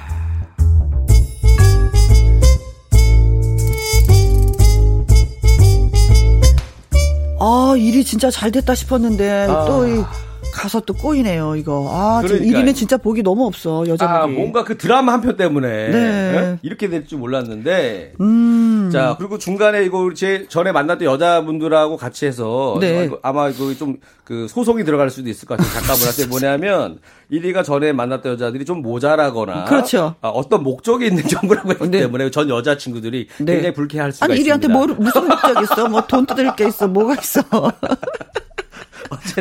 아, 7.38 7.74
일이 7.76 8.04
진짜 8.04 8.30
잘 8.30 8.50
됐다 8.50 8.74
싶었는데 8.74 9.46
아. 9.48 9.64
또 9.64 9.86
이, 9.86 10.04
가서 10.52 10.80
또 10.80 10.92
꼬이네요, 10.94 11.56
이거. 11.56 11.88
아, 11.90 12.20
지금 12.22 12.38
그러니까요. 12.40 12.64
1위는 12.64 12.74
진짜 12.76 12.96
복이 12.98 13.22
너무 13.22 13.46
없어, 13.46 13.84
여자분이. 13.88 14.18
아, 14.18 14.26
뭔가 14.26 14.62
그 14.64 14.76
드라마 14.76 15.12
한 15.14 15.20
편 15.22 15.36
때문에 15.36 15.68
네. 15.88 15.96
예? 15.98 16.58
이렇게 16.62 16.88
될 16.88 17.06
줄 17.06 17.18
몰랐는데. 17.18 18.12
음. 18.20 18.90
자, 18.92 19.16
그리고 19.18 19.38
중간에 19.38 19.84
이거 19.84 20.12
제 20.14 20.46
전에 20.48 20.70
만났던 20.72 21.06
여자분들하고 21.06 21.96
같이 21.96 22.26
해서 22.26 22.76
네. 22.80 23.10
아마 23.22 23.48
이거 23.48 23.72
좀그 23.74 24.46
소송이 24.48 24.84
들어갈 24.84 25.08
수도 25.10 25.30
있을 25.30 25.48
것 25.48 25.56
같아요. 25.56 25.72
작가분한테 25.80 26.26
뭐냐면 26.26 26.98
1위가 27.32 27.64
전에 27.64 27.92
만났던 27.92 28.32
여자들이 28.32 28.64
좀 28.66 28.82
모자라거나 28.82 29.64
그렇죠. 29.64 30.16
아, 30.20 30.28
어떤 30.28 30.62
목적이 30.62 31.06
있는 31.06 31.22
정보라고 31.26 31.70
했기 31.70 31.88
네. 31.88 32.00
때문에 32.00 32.30
전 32.30 32.48
여자친구들이 32.50 33.28
네. 33.38 33.44
굉장히 33.54 33.72
불쾌할 33.74 34.12
수가 34.12 34.26
아니, 34.26 34.34
있습니다. 34.40 34.68
1위한테 34.68 34.70
뭐, 34.70 34.86
무슨 34.86 35.26
목적 35.28 35.62
있어? 35.62 35.88
뭐 35.88 36.02
돈 36.06 36.26
뜯을 36.26 36.54
게 36.56 36.68
있어? 36.68 36.86
뭐가 36.88 37.14
있어? 37.14 37.40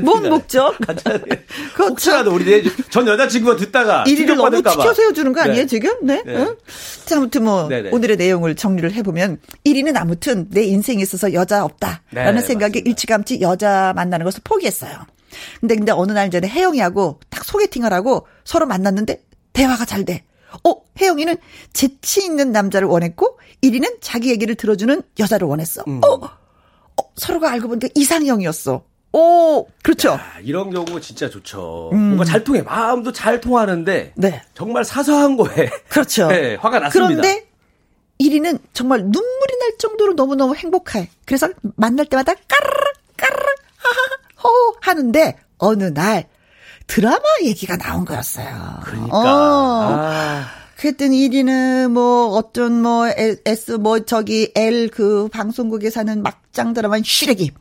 뭔. 0.03 0.29
목적? 0.29 0.75
그거 1.73 1.87
혹시라도 1.89 2.33
우리 2.33 2.45
내- 2.45 2.63
전 2.89 3.07
여자친구가 3.07 3.55
듣다가 3.57 4.03
1위를 4.05 4.35
너무. 4.35 4.57
치켜 4.63 4.93
세워주는 4.93 5.33
거 5.33 5.41
아니에요, 5.41 5.61
네. 5.61 5.65
지금? 5.67 5.93
네. 6.05 6.21
네. 6.25 6.35
응? 6.35 6.55
자, 7.05 7.17
아무튼 7.17 7.43
뭐, 7.43 7.67
네네. 7.67 7.89
오늘의 7.91 8.17
내용을 8.17 8.55
정리를 8.55 8.91
해보면, 8.93 9.39
1위는 9.65 9.95
아무튼 9.97 10.47
내 10.49 10.63
인생에 10.63 11.01
있어서 11.01 11.33
여자 11.33 11.63
없다. 11.63 12.03
라는 12.11 12.35
네, 12.41 12.41
생각에 12.41 12.69
맞습니다. 12.69 12.89
일찌감치 12.89 13.41
여자 13.41 13.93
만나는 13.95 14.23
것을 14.23 14.41
포기했어요. 14.43 14.91
근데, 15.59 15.75
근데 15.75 15.91
어느 15.91 16.11
날 16.11 16.29
전에 16.29 16.47
혜영이하고 16.47 17.19
딱 17.29 17.43
소개팅을 17.45 17.93
하고 17.93 18.27
서로 18.43 18.65
만났는데 18.65 19.23
대화가 19.53 19.85
잘 19.85 20.03
돼. 20.05 20.23
어, 20.65 20.73
혜영이는 20.99 21.37
재치 21.73 22.23
있는 22.25 22.51
남자를 22.51 22.87
원했고, 22.87 23.37
1위는 23.63 23.97
자기 24.01 24.29
얘기를 24.31 24.55
들어주는 24.55 25.01
여자를 25.19 25.47
원했어. 25.47 25.83
음. 25.87 26.01
어, 26.03 26.15
어, 26.15 27.03
서로가 27.15 27.49
알고 27.51 27.69
보니까 27.69 27.87
이상형이었어. 27.95 28.83
오, 29.13 29.67
그렇죠. 29.83 30.11
아, 30.13 30.39
이런 30.41 30.69
경우 30.71 31.01
진짜 31.01 31.29
좋죠. 31.29 31.89
뭔가 31.91 32.23
잘 32.23 32.43
통해. 32.43 32.61
마음도 32.61 33.11
잘 33.11 33.41
통하는데 33.41 34.13
네. 34.15 34.41
정말 34.53 34.85
사소한 34.85 35.35
거에 35.35 35.69
그렇죠. 35.89 36.27
네, 36.27 36.55
화가 36.55 36.79
났습니다. 36.79 37.21
그런데 37.21 37.47
1위는 38.19 38.59
정말 38.73 38.99
눈물이 39.01 39.59
날 39.59 39.77
정도로 39.77 40.13
너무너무 40.13 40.55
행복해. 40.55 41.09
그래서 41.25 41.49
만날 41.75 42.05
때마다 42.05 42.33
까르르 42.33 42.91
까르르 43.17 43.45
하하 43.77 44.49
호 44.49 44.75
하는데 44.81 45.37
어느 45.57 45.83
날 45.85 46.27
드라마 46.87 47.23
얘기가 47.43 47.77
나온 47.77 48.05
거였어요. 48.05 48.79
그러니까 48.83 49.17
어. 49.17 49.95
아, 49.97 50.45
그랬더니 50.77 51.27
1위는 51.29 51.89
뭐 51.91 52.27
어떤 52.27 52.81
뭐 52.81 53.07
S 53.45 53.73
뭐 53.73 53.99
저기 54.05 54.51
L 54.55 54.89
그 54.89 55.27
방송국에 55.29 55.89
사는 55.89 56.21
막장 56.23 56.73
드라마 56.73 56.97
쉬레기. 57.03 57.51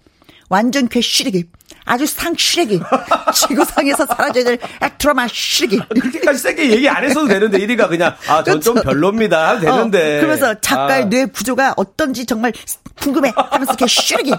완전 0.50 0.88
괴 0.88 1.00
쉬레기. 1.00 1.44
아주 1.86 2.04
상 2.06 2.34
쉬레기. 2.36 2.78
지구상에서 3.34 4.04
사라져야 4.04 4.44
될 4.44 4.58
드라마 4.98 5.26
쉬레기. 5.28 5.78
그렇게까지 5.88 6.38
세게 6.38 6.70
얘기 6.70 6.88
안 6.88 7.02
했어도 7.04 7.26
되는데 7.28 7.58
1위가 7.58 7.88
그냥 7.88 8.14
아 8.28 8.42
전 8.44 8.60
좀 8.60 8.74
별로입니다 8.82 9.48
하면 9.50 9.60
되는데 9.60 10.18
어, 10.18 10.20
그러면서 10.20 10.60
작가의 10.60 11.02
아, 11.04 11.08
뇌 11.08 11.24
구조가 11.26 11.74
어떤지 11.76 12.26
정말 12.26 12.52
궁금해 13.00 13.32
하면서 13.34 13.74
쉬르기. 13.86 14.32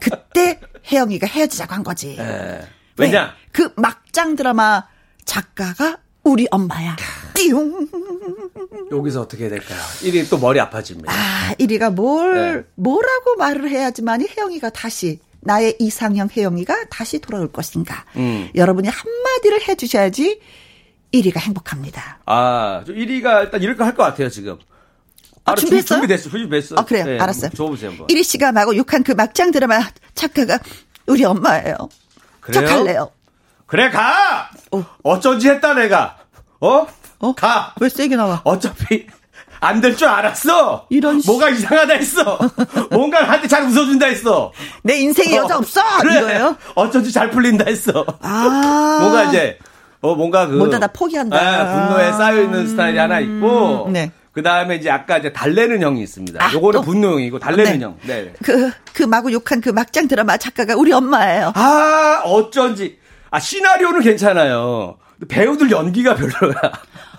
그때 0.00 0.60
혜영이가 0.90 1.26
헤어지자고 1.26 1.74
한 1.74 1.82
거지. 1.82 2.16
예. 2.18 2.22
왜? 2.98 3.06
왜냐 3.06 3.34
그 3.52 3.72
막장 3.76 4.36
드라마 4.36 4.84
작가가 5.24 5.96
우리 6.24 6.46
엄마야. 6.50 6.96
띠용. 7.34 7.88
여기서 8.90 9.22
어떻게 9.22 9.44
해야 9.44 9.50
될까요? 9.50 9.78
1위 10.02 10.28
또 10.30 10.38
머리 10.38 10.60
아파집니다. 10.60 11.12
아, 11.12 11.54
이리가 11.58 11.90
뭘, 11.90 12.34
네. 12.58 12.62
뭐라고 12.76 13.36
말을 13.36 13.68
해야지만이 13.70 14.28
혜영이가 14.36 14.70
다시, 14.70 15.18
나의 15.40 15.76
이상형 15.78 16.28
혜영이가 16.36 16.84
다시 16.90 17.18
돌아올 17.18 17.50
것인가. 17.50 18.04
음. 18.16 18.48
여러분이 18.54 18.88
한마디를 18.88 19.66
해주셔야지 19.68 20.40
1위가 21.12 21.38
행복합니다. 21.40 22.20
아, 22.26 22.84
저 22.86 22.92
1위가 22.92 23.44
일단 23.44 23.62
이렇게 23.62 23.82
할것 23.82 24.06
같아요 24.06 24.28
지금. 24.28 24.58
아, 25.44 25.54
준- 25.56 25.62
준비했어요? 25.70 26.00
준비됐어, 26.00 26.30
준비됐어. 26.30 26.74
아, 26.78 26.84
그래요? 26.84 27.04
네, 27.04 27.18
알았어요. 27.18 27.50
줘보세요 27.50 27.90
한번. 27.90 28.06
1위 28.06 28.22
씨가 28.22 28.52
마구 28.52 28.76
욕한 28.76 29.02
그 29.02 29.10
막장 29.12 29.50
드라마 29.50 29.80
작가가 30.14 30.58
우리 31.06 31.24
엄마예요. 31.24 31.76
저 32.52 32.60
그래요? 32.60 32.66
갈래요. 32.68 33.10
그래 33.72 33.88
가. 33.88 34.50
어. 34.70 34.84
어쩐지 35.02 35.48
했다 35.48 35.72
내가. 35.72 36.18
어? 36.60 36.86
어? 37.20 37.32
가. 37.34 37.72
왜 37.80 37.88
세게 37.88 38.16
나와? 38.16 38.42
어차피 38.44 39.06
안 39.60 39.80
될 39.80 39.96
줄 39.96 40.08
알았어. 40.08 40.88
이런 40.90 41.22
씨. 41.22 41.26
뭐가 41.30 41.48
이상하다 41.48 41.94
했어. 41.94 42.38
뭔가 42.92 43.22
한테 43.26 43.48
잘 43.48 43.62
웃어준다 43.62 44.06
했어. 44.08 44.52
내 44.82 44.98
인생에 44.98 45.36
여자 45.36 45.54
어, 45.54 45.58
없어! 45.60 45.80
그래. 46.02 46.18
이거예요? 46.18 46.56
어쩐지 46.74 47.10
잘 47.12 47.30
풀린다 47.30 47.64
했어. 47.66 48.04
아. 48.20 48.98
뭔가 49.00 49.22
이제 49.24 49.58
어 50.02 50.14
뭔가 50.16 50.46
그 50.48 50.52
뭔가 50.52 50.78
나 50.78 50.88
포기한다. 50.88 51.34
아, 51.38 51.86
분노에 51.88 52.12
쌓여 52.12 52.42
있는 52.42 52.68
스타일이 52.68 52.98
하나 52.98 53.20
있고. 53.20 53.88
네. 53.90 54.10
그 54.32 54.42
다음에 54.42 54.76
이제 54.76 54.90
아까 54.90 55.16
이제 55.16 55.32
달래는 55.32 55.80
형이 55.82 56.02
있습니다. 56.02 56.44
아, 56.44 56.52
요거는 56.52 56.80
또? 56.80 56.84
분노형이고 56.84 57.38
달래는 57.38 57.78
네. 57.78 57.84
형. 57.84 57.96
네. 58.02 58.32
그, 58.42 58.70
그 58.92 59.02
마구 59.04 59.32
욕한 59.32 59.62
그 59.62 59.70
막장 59.70 60.08
드라마 60.08 60.36
작가가 60.36 60.74
우리 60.76 60.92
엄마예요. 60.92 61.52
아 61.54 62.20
어쩐지 62.24 62.98
아 63.32 63.40
시나리오는 63.40 64.00
괜찮아요. 64.02 64.96
배우들 65.28 65.70
연기가 65.70 66.14
별로야. 66.14 66.54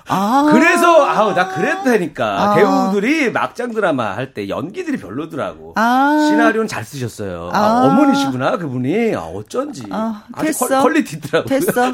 아. 0.07 0.49
그래서 0.51 1.05
아우 1.05 1.33
나 1.33 1.47
그랬다니까 1.47 2.51
아. 2.51 2.55
배우들이 2.55 3.31
막장 3.31 3.71
드라마 3.73 4.15
할 4.15 4.33
때 4.33 4.47
연기들이 4.47 4.97
별로더라고. 4.97 5.73
아. 5.75 6.25
시나리오는 6.29 6.67
잘 6.67 6.83
쓰셨어요. 6.85 7.49
아, 7.53 7.57
아. 7.59 7.83
어머니시구나 7.87 8.57
그분이. 8.57 9.15
아, 9.15 9.21
어쩐지. 9.21 9.83
아, 9.91 10.23
아주 10.33 10.45
됐어. 10.45 10.81
quality 10.81 11.17
있더라고. 11.17 11.49
됐어. 11.49 11.91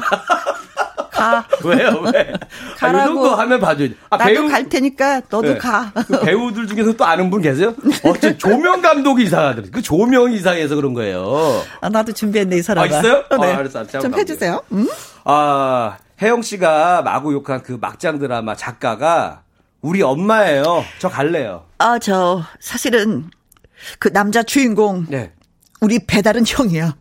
가. 1.20 1.46
왜요 1.64 2.00
왜? 2.12 2.32
아, 2.32 2.34
이 2.34 2.74
가라고. 2.78 3.14
정도 3.14 3.34
하면 3.34 3.60
봐줘야지. 3.60 3.96
아, 4.10 4.16
나도 4.16 4.48
갈 4.48 4.68
테니까 4.68 5.22
너도 5.28 5.42
네. 5.42 5.58
가. 5.58 5.92
그 6.06 6.20
배우들 6.20 6.66
중에서 6.66 6.92
또 6.94 7.04
아는 7.04 7.30
분 7.30 7.42
계세요? 7.42 7.74
어째 8.04 8.36
조명 8.38 8.80
감독이 8.80 9.24
이상하더라고요. 9.24 9.70
그 9.72 9.82
조명이 9.82 10.36
이상해서 10.36 10.74
그런 10.76 10.94
거예요. 10.94 11.62
아, 11.80 11.88
나도 11.88 12.12
준비했네, 12.12 12.56
이 12.56 12.62
사람아. 12.62 12.84
아, 12.84 12.86
있어요? 12.98 13.24
어, 13.30 13.36
네. 13.38 13.52
아, 13.52 13.58
알았어. 13.58 13.86
좀. 13.86 14.14
해주세요. 14.14 14.62
음? 14.72 14.88
아, 15.24 15.98
혜영 16.22 16.42
씨가 16.42 17.02
마구 17.02 17.32
욕한 17.32 17.62
그 17.62 17.78
막장 17.80 18.18
드라마 18.18 18.54
작가가 18.54 19.42
우리 19.80 20.02
엄마예요. 20.02 20.84
저 20.98 21.08
갈래요. 21.08 21.64
아, 21.78 21.98
저, 21.98 22.42
사실은, 22.60 23.30
그 23.98 24.12
남자 24.12 24.42
주인공, 24.42 25.06
네. 25.08 25.32
우리 25.80 25.98
배달은 26.06 26.44
형이야. 26.46 26.94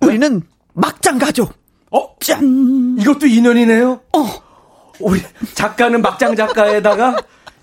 우리는 0.00 0.42
막장 0.72 1.18
가족. 1.18 1.52
어? 1.90 2.14
짠! 2.20 2.96
이것도 3.00 3.26
인연이네요? 3.26 4.00
어. 4.16 4.26
우리 5.00 5.20
작가는 5.54 6.00
막장 6.02 6.36
작가에다가 6.36 7.16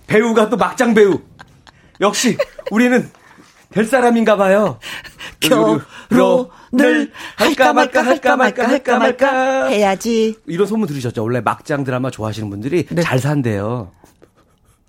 배우가 0.07 0.49
또 0.49 0.57
막장 0.57 0.93
배우. 0.93 1.19
역시 2.01 2.37
우리는 2.71 3.09
될 3.69 3.85
사람인가 3.85 4.35
봐요. 4.37 4.79
결혼을 5.39 7.11
할까 7.35 7.73
말까 7.73 8.05
할까 8.05 8.35
말까 8.35 8.67
할까 8.67 8.97
말까 8.97 9.65
해야지. 9.65 10.35
이런 10.47 10.67
소문 10.67 10.87
들으셨죠? 10.87 11.23
원래 11.23 11.41
막장 11.41 11.83
드라마 11.83 12.09
좋아하시는 12.09 12.49
분들이 12.49 12.85
네. 12.89 13.01
잘 13.01 13.19
산대요. 13.19 13.91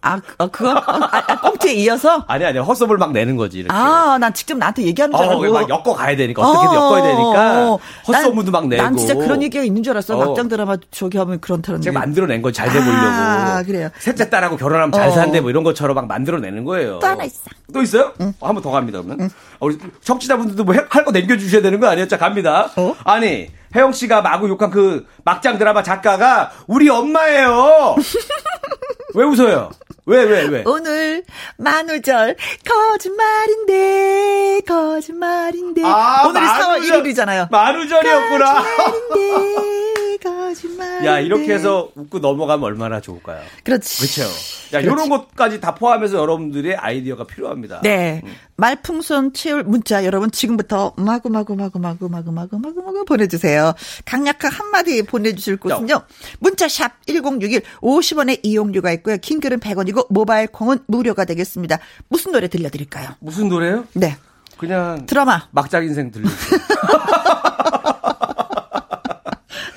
아, 0.01 0.21
어, 0.39 0.47
그거? 0.47 0.71
아, 0.71 1.23
아, 1.27 1.41
꽁트에 1.41 1.73
이어서? 1.75 2.25
아니 2.29 2.45
아니 2.45 2.59
헛소문을 2.61 2.99
막 2.99 3.11
내는 3.13 3.37
거지 3.37 3.59
이렇게. 3.59 3.75
아, 3.75 4.17
난 4.21 4.33
직접 4.33 4.57
나한테 4.57 4.83
얘기하는 4.85 5.17
줄 5.17 5.27
어, 5.27 5.31
알고. 5.43 5.53
막 5.53 5.69
엮어 5.69 5.93
가야 5.95 6.17
되니까 6.17 6.41
어떻게든 6.43 6.75
엮어야 6.77 7.03
되니까 7.03 7.69
어, 7.73 7.79
헛소문도 8.07 8.53
난- 8.53 8.63
막 8.63 8.69
내고. 8.69 8.83
난 8.83 8.97
진짜 8.97 9.15
그런 9.15 9.43
얘기가 9.43 9.65
있는 9.65 9.83
줄 9.83 9.91
알았어. 9.93 10.17
어. 10.17 10.25
막장 10.27 10.49
드라마 10.49 10.77
저기 10.93 11.19
하면 11.19 11.41
그런다는 11.41 11.81
제가. 11.81 11.99
만들어낸 11.99 12.43
거 12.43 12.53
잘 12.53 12.69
돼 12.71 12.79
보려고. 12.79 12.97
아, 12.97 13.63
그래요. 13.67 13.89
셋째 13.99 14.31
딸하고 14.31 14.57
결혼하면 14.57 14.93
잘 14.93 15.09
어. 15.09 15.11
산대 15.11 15.41
뭐 15.41 15.51
이런 15.51 15.65
것처럼 15.65 15.97
막 15.97 16.07
만들어내는 16.07 16.63
거예요. 16.65 17.01
또 17.01 17.07
하나 17.09 17.25
있어. 17.25 17.41
또 17.75 17.83
있어요? 17.83 18.13
어, 18.21 18.33
한번 18.41 18.63
더 18.63 18.71
갑니다 18.71 19.03
그러면. 19.03 19.27
어, 19.59 19.67
우리 19.67 19.79
청취자분들도 20.05 20.63
뭐 20.65 20.75
할 20.91 21.05
거 21.05 21.11
남겨주셔야 21.11 21.61
되는 21.61 21.81
거 21.81 21.89
아니에요? 21.89 22.07
자 22.07 22.19
갑니다. 22.19 22.71
어? 22.77 22.95
아니 23.05 23.49
혜영 23.75 23.93
씨가 23.93 24.23
마구 24.23 24.49
욕한 24.49 24.71
그 24.71 25.07
막장 25.25 25.59
드라마 25.59 25.83
작가가 25.83 26.51
우리 26.69 26.89
엄마예요. 26.89 27.97
왜 29.15 29.25
웃어요? 29.25 29.71
왜, 30.09 30.25
왜, 30.25 30.45
왜? 30.47 30.63
오늘 30.65 31.23
만우절 31.59 32.35
거짓말인데 32.67 34.63
거짓말인데 34.67 35.83
아, 35.85 36.27
오늘이 36.27 36.45
4월 36.45 36.81
1일이잖아요. 36.81 37.51
만우절이었구나. 37.51 38.63
거짓말인데 38.77 40.17
거짓말. 40.23 41.05
야, 41.05 41.21
이렇게 41.21 41.53
해서 41.53 41.91
웃고 41.95 42.21
넘어가면 42.21 42.65
얼마나 42.65 43.01
좋을까요? 43.01 43.41
그렇지. 43.65 43.99
그렇죠. 43.99 44.33
야, 44.75 44.81
이런 44.81 45.09
것까지 45.09 45.61
다 45.61 45.75
포함해서 45.75 46.17
여러분들의 46.19 46.75
아이디어가 46.77 47.25
필요합니다. 47.25 47.81
네. 47.83 48.23
말풍선 48.57 49.33
채울 49.35 49.63
문자 49.63 50.05
여러분 50.05 50.31
지금부터 50.33 50.93
마구 50.97 51.31
마구 51.31 51.55
마구 51.55 51.79
마구 51.79 52.09
마구 52.09 52.33
마구 52.33 52.59
마구 52.59 53.05
보내주세요. 53.05 53.73
강력한 54.05 54.51
한마디 54.51 55.03
보내주실 55.03 55.59
곳은요. 55.59 56.03
문자 56.41 56.67
샵 56.67 56.93
1061 57.07 57.63
50원의 57.81 58.41
이용료가 58.43 58.91
있고요. 58.95 59.17
킹글은 59.19 59.61
100원이 59.61 59.95
고 60.03 60.07
모바일 60.11 60.47
콩은 60.49 60.81
무료가 60.87 61.25
되겠습니다. 61.25 61.79
무슨 62.09 62.33
노래 62.33 62.49
들려드릴까요? 62.49 63.11
무슨 63.21 63.49
노래요? 63.49 63.85
네. 63.95 64.17
그냥 64.57 65.07
드라마. 65.07 65.49
막장 65.53 65.85
인생 65.85 66.11
들려주세요. 66.11 66.61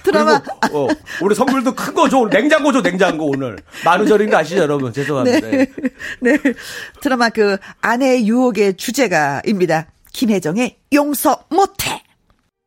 드라마. 0.03 0.41
그리고, 0.41 0.85
어, 0.85 0.87
우리 1.21 1.35
선물도 1.35 1.75
큰 1.75 1.93
거 1.93 2.09
줘. 2.09 2.27
냉장고 2.29 2.71
줘, 2.73 2.81
냉장고 2.81 3.29
오늘. 3.29 3.57
만우절인 3.85 4.29
거 4.29 4.37
아시죠, 4.37 4.61
여러분? 4.61 4.91
죄송합니다. 4.91 5.47
네. 5.49 5.67
네. 6.21 6.37
드라마 7.01 7.29
그 7.29 7.57
아내의 7.81 8.27
유혹의 8.27 8.75
주제가입니다. 8.77 9.87
김혜정의 10.13 10.77
용서 10.93 11.45
못해. 11.49 12.03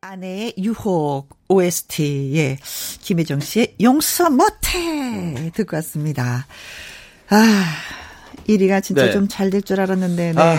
아내의 0.01 0.53
유혹 0.59 1.29
OST 1.47 2.31
예 2.35 2.57
김혜정 3.01 3.39
씨의 3.39 3.75
용서 3.81 4.29
못해 4.29 5.51
듣고 5.55 5.75
왔습니다. 5.77 6.45
아 7.29 7.65
1위가 8.47 8.81
진짜 8.83 9.05
네. 9.05 9.11
좀잘 9.11 9.49
될 9.49 9.61
줄 9.61 9.81
알았는데 9.81 10.33
네. 10.33 10.57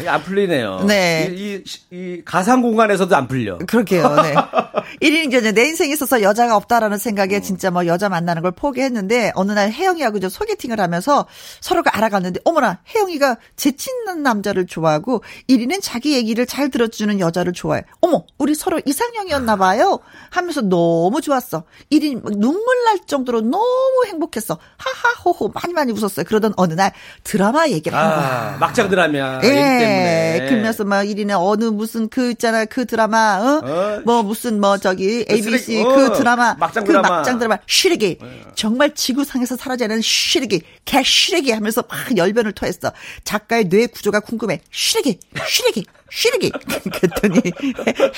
이게 0.00 0.08
안 0.08 0.22
풀리네요. 0.22 0.84
네. 0.86 1.32
이, 1.32 1.54
이, 1.54 1.64
이 1.90 2.22
가상 2.24 2.60
공간에서도 2.60 3.14
안 3.16 3.26
풀려. 3.28 3.58
그렇게요. 3.58 4.14
네. 4.22 4.34
1위는 5.00 5.28
이제 5.28 5.52
내 5.52 5.64
인생에 5.64 5.90
있어서 5.92 6.20
여자가 6.22 6.56
없다라는 6.56 6.98
생각에 6.98 7.40
진짜 7.40 7.70
뭐 7.70 7.86
여자 7.86 8.08
만나는 8.08 8.42
걸 8.42 8.52
포기했는데 8.52 9.32
어느 9.34 9.52
날 9.52 9.70
혜영이하고 9.72 10.20
저 10.20 10.28
소개팅을 10.28 10.80
하면서 10.80 11.26
서로가 11.60 11.96
알아갔는데 11.96 12.40
어머나 12.44 12.80
혜영이가 12.94 13.38
재치 13.56 13.90
있는 13.90 14.22
남자를 14.22 14.66
좋아하고 14.66 15.22
1위는 15.48 15.78
자기 15.82 16.12
얘기를 16.14 16.44
잘 16.46 16.68
들어주는 16.68 17.18
여자를 17.20 17.52
좋아해. 17.52 17.82
어머 18.00 18.24
우리 18.38 18.54
서로 18.54 18.80
이상형이었나 18.84 19.56
봐요 19.56 20.00
하면서 20.30 20.60
너무 20.60 21.20
좋았어. 21.20 21.64
1위 21.90 22.20
눈물 22.38 22.62
날 22.84 22.98
정도로 23.06 23.40
너무 23.40 24.04
행복했어. 24.06 24.58
하하호호 24.76 25.52
많이 25.54 25.72
많이 25.72 25.92
웃었어요. 25.92 26.24
그러던 26.26 26.52
어느 26.56 26.74
날 26.74 26.92
드라마 27.24 27.68
얘기를 27.68 27.96
한 27.96 28.08
거야. 28.16 28.52
아, 28.54 28.56
막장 28.58 28.88
드라마. 28.88 29.40
예, 29.44 29.48
때문에. 29.48 30.46
그러면서 30.48 30.84
막 30.84 31.04
일이네 31.08 31.34
어느 31.34 31.64
무슨 31.64 32.08
그 32.08 32.30
있잖아 32.32 32.64
그 32.64 32.84
드라마 32.84 33.38
어? 33.40 33.66
어. 33.66 34.00
뭐 34.04 34.22
무슨 34.22 34.60
뭐 34.60 34.76
저기 34.78 35.24
그 35.24 35.32
ABC 35.34 35.58
쓰레기, 35.58 35.84
그 35.84 36.06
어. 36.06 36.12
드라마 36.12 36.54
막장 36.54 36.84
그 36.84 36.92
드라마. 36.92 37.08
막장 37.08 37.38
드라마 37.38 37.58
쉬레기 37.66 38.18
정말 38.54 38.94
지구상에서 38.94 39.56
사라져야 39.56 39.88
하는 39.88 40.02
쉬레기 40.02 40.62
개 40.84 41.02
쉬레기 41.04 41.52
하면서 41.52 41.82
막 41.88 42.16
열변을 42.16 42.52
토했어 42.52 42.92
작가의 43.24 43.68
뇌 43.68 43.86
구조가 43.86 44.20
궁금해 44.20 44.60
쉬레기 44.70 45.18
쉬레기 45.46 45.84
쉬레기 46.10 46.50
그랬더니 46.92 47.40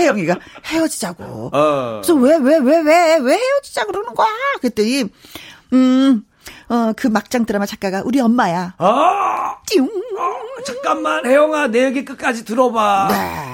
혜영이가 0.01 0.37
헤어지자고 0.67 1.51
어. 1.53 2.01
그래서 2.03 2.15
왜 2.15 2.37
왜 2.37 2.59
왜 2.59 2.81
왜 2.81 3.19
왜 3.19 3.35
헤어지자 3.37 3.85
그러는 3.85 4.15
거야 4.15 4.29
그랬더니 4.61 5.05
음 5.75 6.25
어, 6.69 6.93
그 6.97 7.07
막장 7.07 7.45
드라마 7.47 7.67
작가가 7.67 8.03
우리 8.05 8.21
엄마야. 8.21 8.75
아! 8.79 9.57
띠용. 9.67 9.89
잠깐만, 10.65 11.27
혜영아, 11.27 11.69
내 11.69 11.85
얘기 11.85 12.05
끝까지 12.05 12.45
들어봐. 12.45 13.09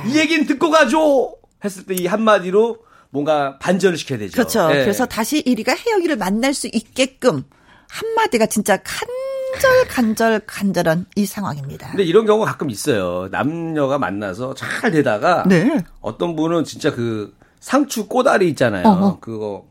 네. 0.04 0.10
이 0.10 0.18
얘기는 0.18 0.46
듣고 0.46 0.70
가줘! 0.70 1.32
했을 1.64 1.84
때 1.84 1.94
이 1.94 2.06
한마디로 2.06 2.78
뭔가 3.10 3.58
반전을 3.58 3.96
시켜야 3.98 4.18
되죠. 4.18 4.32
그렇죠. 4.32 4.68
예. 4.72 4.80
그래서 4.82 5.04
다시 5.06 5.40
이리가 5.40 5.74
혜영이를 5.74 6.16
만날 6.16 6.54
수 6.54 6.68
있게끔 6.72 7.42
한마디가 7.88 8.46
진짜 8.46 8.76
간절 8.78 9.88
간절 9.88 10.40
간절한 10.46 11.06
이 11.16 11.26
상황입니다. 11.26 11.88
근데 11.90 12.04
이런 12.04 12.24
경우가 12.24 12.52
가끔 12.52 12.70
있어요. 12.70 13.28
남녀가 13.32 13.98
만나서 13.98 14.54
잘 14.54 14.92
되다가 14.92 15.42
네. 15.48 15.84
어떤 16.00 16.36
분은 16.36 16.62
진짜 16.64 16.94
그 16.94 17.34
상추 17.58 18.06
꼬다리 18.06 18.48
있잖아요. 18.50 18.86
어허. 18.86 19.18
그거 19.20 19.64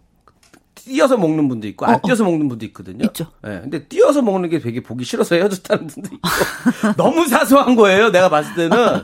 띄어서 0.85 1.17
먹는 1.17 1.47
분도 1.49 1.67
있고 1.67 1.85
안 1.85 1.93
어어. 1.95 2.01
띄어서 2.03 2.23
먹는 2.23 2.49
분도 2.49 2.65
있거든요. 2.67 3.05
있죠. 3.05 3.27
예. 3.45 3.59
근데 3.61 3.83
띄어서 3.85 4.21
먹는 4.21 4.49
게 4.49 4.59
되게 4.59 4.81
보기 4.81 5.03
싫어서 5.05 5.35
헤어졌다는 5.35 5.87
분도 5.87 6.09
있고 6.15 6.29
너무 6.97 7.27
사소한 7.27 7.75
거예요. 7.75 8.11
내가 8.11 8.29
봤을 8.29 8.53
때는 8.55 9.03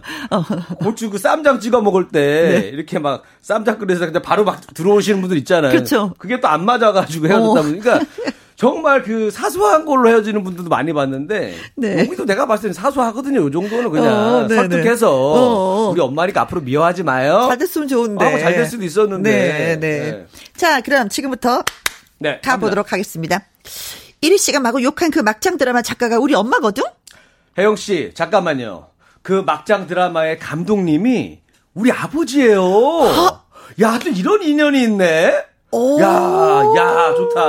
고추 0.79 1.09
그 1.09 1.17
쌈장 1.17 1.59
찍어 1.59 1.81
먹을 1.81 2.07
때 2.07 2.69
이렇게 2.73 2.99
막 2.99 3.23
쌈장 3.41 3.77
끓여서 3.77 4.05
그냥 4.07 4.21
바로 4.21 4.43
막 4.43 4.61
들어오시는 4.73 5.21
분들 5.21 5.37
있잖아요. 5.39 5.71
그렇죠. 5.71 6.13
그게 6.17 6.39
또 6.39 6.47
안 6.55 6.63
맞아가지고 6.63 7.27
헤어졌다 7.27 7.59
어. 7.59 7.63
보니까 7.63 7.99
정말 8.55 9.03
그 9.03 9.29
사소한 9.31 9.85
걸로 9.85 10.09
헤어지는 10.09 10.43
분들도 10.43 10.69
많이 10.69 10.93
봤는데 10.93 11.55
네. 11.75 11.99
여기도 11.99 12.25
내가 12.25 12.45
봤을 12.45 12.63
때는 12.63 12.73
사소하거든요. 12.73 13.47
이 13.47 13.51
정도는 13.51 13.89
그냥 13.89 14.13
어, 14.13 14.47
네네. 14.47 14.55
설득해서 14.55 15.11
어, 15.13 15.87
어. 15.87 15.89
우리 15.89 15.99
엄마니까 15.99 16.41
앞으로 16.41 16.61
미워하지 16.61 17.03
마요. 17.03 17.45
잘 17.49 17.57
됐으면 17.57 17.87
좋은데. 17.87 18.25
어, 18.25 18.39
잘될 18.39 18.65
수도 18.65 18.83
있었는데. 18.85 19.29
네, 19.29 19.79
네. 19.79 20.11
네. 20.11 20.25
자, 20.55 20.81
그럼 20.81 21.09
지금부터 21.09 21.63
네, 22.19 22.39
가보도록 22.41 22.93
하겠습니다. 22.93 23.43
이리 24.21 24.37
씨가 24.37 24.59
마구 24.61 24.81
욕한 24.81 25.11
그 25.11 25.19
막장 25.19 25.57
드라마 25.57 25.81
작가가 25.81 26.17
우리 26.17 26.33
엄마거든? 26.33 26.83
혜영 27.57 27.75
씨, 27.75 28.11
잠깐만요. 28.13 28.87
그 29.21 29.43
막장 29.45 29.87
드라마의 29.87 30.39
감독님이 30.39 31.39
우리 31.73 31.91
아버지예요. 31.91 32.61
야, 33.81 33.99
또 33.99 34.09
이런 34.09 34.41
인연이 34.43 34.83
있네. 34.83 35.43
오. 35.71 35.99
야, 35.99 36.05
야, 36.77 37.13
좋다. 37.15 37.41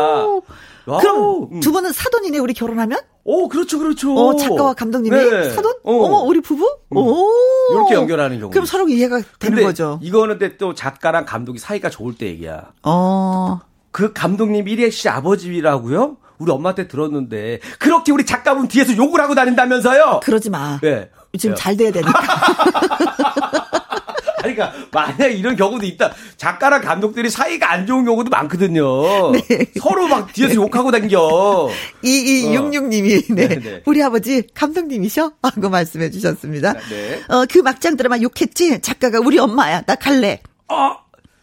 wow. 0.87 1.01
그럼 1.01 1.49
음. 1.53 1.61
두 1.61 1.73
분은 1.73 1.93
사돈이네, 1.93 2.39
우리 2.39 2.55
결혼하면? 2.55 2.99
오, 3.25 3.49
그렇죠, 3.49 3.79
그렇죠. 3.79 4.15
어, 4.15 4.37
작가와 4.37 4.75
감독님이 4.75 5.17
네. 5.17 5.51
사돈? 5.51 5.73
어. 5.83 5.93
어. 5.93 6.09
뭐 6.09 6.19
우리 6.21 6.41
부부? 6.41 6.65
오. 6.91 7.31
이렇게 7.73 7.95
연결하는 7.95 8.39
경우. 8.39 8.51
그럼 8.51 8.67
서로 8.67 8.89
이해가 8.89 9.17
되는 9.17 9.57
근데 9.57 9.63
거죠. 9.65 9.99
이거는 10.01 10.39
또 10.59 10.75
작가랑 10.75 11.27
감독이 11.27 11.59
사이가 11.59 11.91
좋을 11.91 12.17
때 12.17 12.27
얘기야. 12.27 12.73
어. 12.85 13.61
그 13.91 14.13
감독님 14.13 14.69
이래 14.69 14.91
씨 14.91 15.09
아버지라고요? 15.09 16.19
우리 16.39 16.53
엄마한테 16.53 16.87
들었는데 16.87 17.61
그렇게 17.79 18.13
우리 18.13 18.27
작가분 18.27 18.69
뒤에서 18.69 18.97
욕을 18.97 19.21
하고 19.21 19.35
다닌다면서요? 19.35 20.21
그러지 20.23 20.51
마. 20.51 20.79
네. 20.83 21.11
지금 21.39 21.51
왜요? 21.51 21.57
잘 21.57 21.77
돼야 21.77 21.91
되니까. 21.91 22.13
만약 24.97 25.27
이런 25.27 25.57
경우도 25.57 25.85
있다. 25.85 26.11
작가랑 26.39 26.81
감독들이 26.81 27.29
사이가 27.29 27.71
안 27.71 27.87
좋은 27.87 28.07
경우도 28.07 28.31
많거든요. 28.31 29.33
네. 29.37 29.67
서로 29.79 30.09
막 30.09 30.33
뒤에서 30.33 30.55
욕하고 30.55 30.91
다녀. 30.91 31.69
이이육육님이 32.03 33.23
네. 33.29 33.49
네, 33.49 33.61
네. 33.61 33.83
우리 33.85 34.03
아버지 34.03 34.47
감독님이셔? 34.55 35.33
하고 35.43 35.69
말씀해 35.69 36.11
주셨습니다. 36.11 36.73
네. 36.73 37.21
어, 37.29 37.45
그 37.45 37.59
막장 37.59 37.99
드라마 37.99 38.17
욕했지? 38.19 38.81
작가가 38.81 39.21
우리 39.21 39.39
엄마야. 39.39 39.83
나 39.83 39.97
갈래. 39.97 40.41
아, 40.69 40.97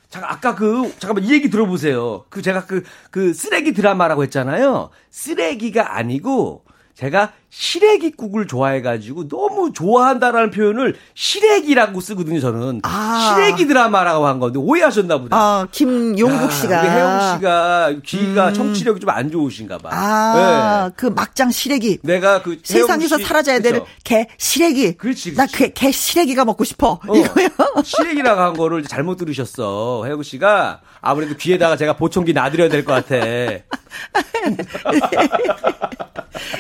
잠깐 0.10 0.32
아까 0.32 0.56
그 0.56 0.92
잠깐만 0.98 1.24
이 1.24 1.32
얘기 1.32 1.52
들어보세요. 1.52 2.26
그 2.30 2.42
제가 2.42 2.66
그그 2.66 3.36
쓰레기 3.36 3.74
드라마라고 3.74 4.24
했잖아요. 4.24 4.90
쓰레기가 5.12 5.96
아니고 5.96 6.64
제가 6.96 7.34
시래기국을 7.56 8.48
좋아해가지고 8.48 9.28
너무 9.28 9.72
좋아한다라는 9.74 10.50
표현을 10.50 10.96
시래기라고 11.14 12.02
쓰거든요. 12.02 12.40
저는 12.40 12.80
아. 12.82 13.36
시래기 13.36 13.68
드라마라고 13.68 14.26
한 14.26 14.40
건데 14.40 14.58
오해하셨나 14.58 15.20
보다. 15.20 15.38
아, 15.38 15.68
김용국 15.72 16.32
야, 16.46 16.50
씨가. 16.50 16.82
우리 16.82 16.90
혜영 16.90 17.36
씨가 17.38 17.94
귀가 18.04 18.54
청취력이 18.54 19.00
좀 19.00 19.10
안 19.14 19.30
좋으신가 19.30 19.78
봐. 19.78 19.90
아, 19.92 20.88
네. 20.90 20.94
그 20.98 21.06
막장 21.06 21.52
시래기. 21.52 22.00
내가 22.02 22.42
그 22.42 22.58
세상에서 22.64 23.20
씨- 23.20 23.24
사라져야? 23.24 23.60
되는 23.60 23.82
개 24.04 24.26
시래기. 24.40 24.94
그렇지, 24.94 25.36
나 25.36 25.46
그렇지. 25.46 25.74
그개 25.74 25.92
시래기가 25.92 26.46
먹고 26.46 26.64
싶어. 26.64 27.00
어, 27.08 27.16
이거요. 27.16 27.48
시래기라고 27.86 28.42
한 28.42 28.54
거를 28.56 28.82
잘못 28.84 29.18
들으셨어. 29.18 30.04
혜영 30.06 30.24
씨가 30.24 30.82
아무래도 31.02 31.36
귀에다가 31.38 31.78
제가 31.78 31.94
보청기 31.98 32.34
놔드려야 32.34 32.70
될 32.70 32.84
것 32.84 32.94
같아. 33.06 33.16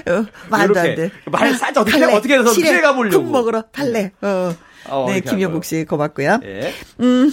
어, 0.05 0.25
말도 0.49 0.73
안 0.83 0.87
이렇게. 0.91 1.09
돼. 1.09 1.11
말 1.31 1.53
살짝 1.53 1.81
어떻게- 1.81 1.99
갈래. 1.99 2.13
어떻게 2.13 2.33
해서 2.37 2.51
시래, 2.51 2.69
피해 2.69 2.81
가 2.81 2.93
보려고. 2.95 3.23
국 3.23 3.31
먹으러 3.31 3.63
갈래. 3.71 4.11
어. 4.21 4.53
어, 4.89 5.05
네, 5.07 5.15
이렇게 5.17 5.29
김영국 5.29 5.63
씨 5.63 5.85
고맙고요. 5.85 6.39
예. 6.43 6.73
음, 6.99 7.31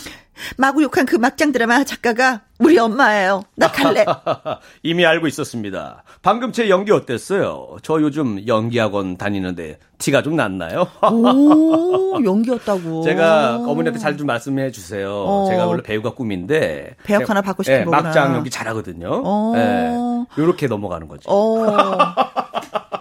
마구 0.56 0.82
욕한 0.84 1.04
그 1.04 1.16
막장 1.16 1.50
드라마 1.52 1.82
작가가 1.84 2.42
우리 2.60 2.78
엄마예요. 2.78 3.42
나 3.56 3.66
갈래. 3.72 4.04
이미 4.84 5.04
알고 5.04 5.26
있었습니다. 5.26 6.04
방금 6.22 6.52
제 6.52 6.68
연기 6.70 6.92
어땠어요? 6.92 7.76
저 7.82 8.00
요즘 8.00 8.46
연기학원 8.46 9.16
다니는데 9.16 9.78
티가 9.98 10.22
좀 10.22 10.36
났나요? 10.36 10.86
오, 11.10 12.20
연기였다고. 12.24 13.02
제가 13.02 13.56
어머니한테 13.56 13.98
잘 13.98 14.16
좀 14.16 14.26
말씀해 14.28 14.70
주세요. 14.70 15.10
어. 15.26 15.46
제가 15.50 15.66
원래 15.66 15.82
배우가 15.82 16.10
꿈인데. 16.10 16.94
배역 17.02 17.28
하나 17.28 17.42
받고 17.42 17.64
싶은 17.64 17.78
네, 17.80 17.84
거구나. 17.84 18.02
막장 18.02 18.34
연기 18.36 18.48
잘하거든요. 18.48 19.22
어. 19.24 19.52
네, 19.56 20.40
요렇게 20.40 20.68
넘어가는 20.68 21.08
거죠. 21.08 21.28
어. 21.30 21.66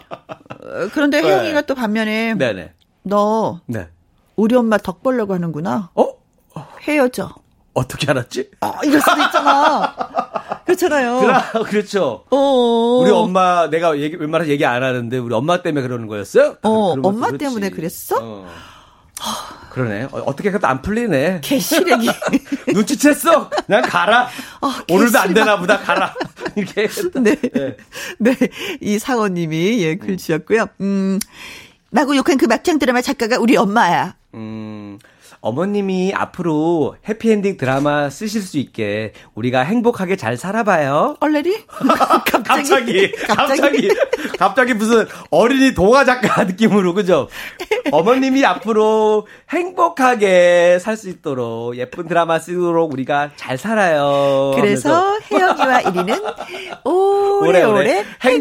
그런데 0.94 1.22
네. 1.22 1.28
혜영이가 1.28 1.62
또 1.62 1.76
반면에. 1.76 2.34
네네. 2.36 2.74
너. 3.04 3.62
네. 3.66 3.88
우리 4.36 4.56
엄마 4.56 4.78
덕 4.78 5.04
보려고 5.04 5.34
하는구나. 5.34 5.92
어? 5.96 6.08
헤어져. 6.82 7.34
어떻게 7.74 8.10
알았지? 8.10 8.52
아, 8.62 8.80
이럴 8.84 9.00
수도 9.02 9.22
있잖아. 9.22 9.96
그렇잖아요. 10.66 11.20
그라, 11.20 11.52
그렇죠. 11.66 12.26
어 12.30 13.00
우리 13.02 13.10
엄마 13.12 13.70
내가 13.70 13.98
얘기 14.00 14.16
웬만해서 14.16 14.52
얘기 14.52 14.66
안 14.66 14.84
하는데 14.84 15.18
우리 15.18 15.34
엄마 15.34 15.62
때문에 15.64 15.82
그러는 15.82 16.08
거였어요? 16.08 16.58
어, 16.62 16.70
엄마 17.02 17.28
그렇지. 17.28 17.38
때문에 17.46 17.70
그랬어? 17.72 18.18
어. 18.22 18.48
그러네. 19.70 20.08
어, 20.12 20.36
떻게 20.36 20.50
해도 20.50 20.68
안 20.68 20.82
풀리네. 20.82 21.42
개시래기. 21.44 22.08
눈치챘어? 22.74 23.66
그냥 23.66 23.82
가라. 23.84 24.30
어, 24.62 24.72
오늘도 24.90 25.20
안 25.20 25.34
되나 25.34 25.58
보다. 25.60 25.80
가라. 25.80 26.14
이렇게. 26.56 26.88
네. 27.22 27.36
네. 27.36 27.78
네. 28.18 28.36
이 28.82 29.00
사원님이 29.00 29.82
예, 29.84 29.96
글 29.96 30.18
주셨고요. 30.18 30.68
음, 30.82 31.20
마구 31.92 32.16
욕한 32.18 32.38
그 32.38 32.46
막장 32.46 32.80
드라마 32.80 33.02
작가가 33.02 33.38
우리 33.38 33.56
엄마야. 33.56 34.16
음. 34.34 35.00
어머님이 35.42 36.14
앞으로 36.14 36.96
해피엔딩 37.08 37.58
드라마 37.58 38.10
쓰실 38.10 38.42
수 38.42 38.58
있게 38.58 39.14
우리가 39.36 39.62
행복하게 39.62 40.16
잘 40.16 40.38
살아봐요. 40.38 41.16
얼레리? 41.20 41.66
갑자기, 42.46 43.12
갑자기, 43.28 43.90
갑자기, 44.38 44.74
무슨 44.74 45.08
어린이 45.30 45.74
동화 45.74 46.04
작가 46.06 46.44
느낌으로, 46.46 46.94
그죠? 46.94 47.28
어머님이 47.92 48.46
앞으로 48.46 49.28
행복하게 49.50 50.78
살 50.80 51.00
수 51.00 51.08
있도록 51.08 51.78
예쁜 51.78 52.08
드라마 52.10 52.40
쓰도록 52.40 52.92
우리가 52.92 53.32
잘 53.38 53.58
살아요. 53.58 54.52
그래서 54.56 55.18
혜영이와 55.32 55.82
이리는 55.82 56.20
오래오래 56.84 57.64
오래 57.64 58.06
행복하게, 58.22 58.32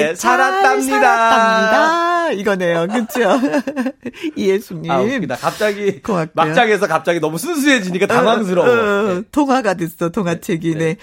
행복하게 0.00 0.14
살았답니다. 0.14 1.00
살았답니다. 1.00 2.32
이거네요. 2.32 2.86
그쵸? 2.88 3.38
이예수님. 4.36 4.90
아. 4.90 5.36
갑자기. 5.36 6.00
고맙 6.00 6.21
같고요. 6.26 6.46
막장에서 6.46 6.86
갑자기 6.86 7.20
너무 7.20 7.38
순수해지니까 7.38 8.06
당황스러워. 8.06 8.66
어, 8.68 8.70
어, 8.70 9.16
어, 9.18 9.22
동화가 9.32 9.74
됐어, 9.74 10.08
동화책이. 10.10 10.72
네. 10.74 10.78
네. 10.78 10.96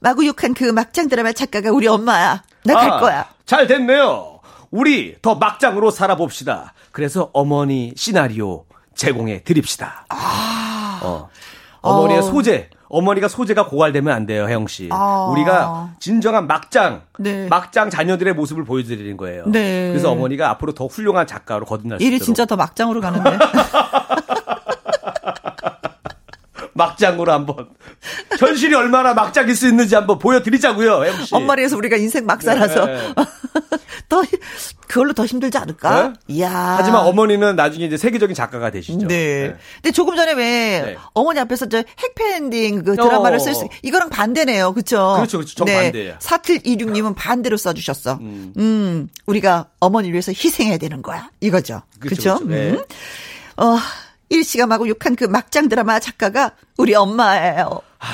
마구 0.00 0.26
욕한 0.26 0.54
그 0.54 0.64
막장 0.64 1.08
드라마 1.08 1.32
작가가 1.32 1.70
우리 1.72 1.86
엄마야. 1.86 2.42
나갈 2.64 2.90
아, 2.92 3.00
거야. 3.00 3.26
잘 3.46 3.66
됐네요. 3.66 4.40
우리 4.70 5.16
더 5.22 5.36
막장으로 5.36 5.90
살아봅시다. 5.90 6.74
그래서 6.92 7.30
어머니 7.32 7.92
시나리오 7.96 8.64
제공해 8.94 9.42
드립시다. 9.44 10.06
아. 10.08 11.00
어. 11.02 11.28
어머니의 11.80 12.20
어. 12.20 12.22
소재, 12.22 12.70
어머니가 12.88 13.28
소재가 13.28 13.66
고갈되면 13.66 14.12
안 14.12 14.24
돼요, 14.26 14.46
혜영 14.48 14.66
씨. 14.68 14.88
아. 14.90 15.28
우리가 15.30 15.94
진정한 16.00 16.46
막장, 16.46 17.02
네. 17.18 17.46
막장 17.48 17.90
자녀들의 17.90 18.34
모습을 18.34 18.64
보여드리는 18.64 19.16
거예요. 19.16 19.44
네. 19.46 19.88
그래서 19.88 20.10
어머니가 20.10 20.48
앞으로 20.50 20.72
더 20.72 20.86
훌륭한 20.86 21.26
작가로 21.26 21.66
거듭날 21.66 21.98
수 21.98 22.04
있도록. 22.04 22.14
일이 22.14 22.24
진짜 22.24 22.46
더 22.46 22.56
막장으로 22.56 23.00
가는데. 23.00 23.38
막장으로 26.74 27.32
한번 27.32 27.68
현실이 28.38 28.74
얼마나 28.74 29.14
막장일 29.14 29.56
수 29.56 29.66
있는지 29.68 29.94
한번 29.94 30.18
보여드리자고요, 30.18 31.04
MC. 31.04 31.34
엄마리에서 31.34 31.76
우리가 31.76 31.96
인생 31.96 32.26
막 32.26 32.42
살아서 32.42 32.86
네. 32.86 33.14
더 34.08 34.22
그걸로 34.86 35.12
더 35.12 35.24
힘들지 35.24 35.56
않을까? 35.58 36.08
네? 36.08 36.12
이야. 36.28 36.76
하지만 36.78 37.06
어머니는 37.06 37.56
나중에 37.56 37.86
이제 37.86 37.96
세계적인 37.96 38.34
작가가 38.34 38.70
되시죠. 38.70 39.06
네. 39.06 39.48
네. 39.48 39.56
근데 39.76 39.92
조금 39.92 40.16
전에 40.16 40.32
왜 40.32 40.82
네. 40.84 40.96
어머니 41.14 41.40
앞에서 41.40 41.68
저 41.68 41.82
핵팬딩 41.98 42.82
그 42.84 42.96
드라마를 42.96 43.40
쓸 43.40 43.54
수, 43.54 43.66
이거랑 43.82 44.10
반대네요, 44.10 44.72
그렇죠? 44.72 45.14
그렇죠, 45.16 45.38
그렇죠. 45.38 45.54
정 45.54 45.64
네. 45.66 45.84
반대예요. 45.84 46.16
4726 46.18 46.92
님은 46.92 47.14
반대로 47.14 47.56
써 47.56 47.72
주셨어. 47.72 48.18
음. 48.20 48.52
음. 48.56 49.08
우리가 49.26 49.66
어머니를 49.80 50.12
위해서 50.12 50.32
희생해야 50.32 50.78
되는 50.78 51.02
거야. 51.02 51.30
이거죠. 51.40 51.82
그렇죠. 51.98 52.38
그렇죠? 52.38 52.46
네. 52.46 52.70
음. 52.70 52.84
어. 53.56 53.78
마구 54.66 54.88
욕한 54.88 55.16
그 55.16 55.24
막장 55.24 55.68
드라마 55.68 56.00
작가가 56.00 56.52
우리 56.76 56.94
엄마예요. 56.94 57.80
아, 57.98 58.06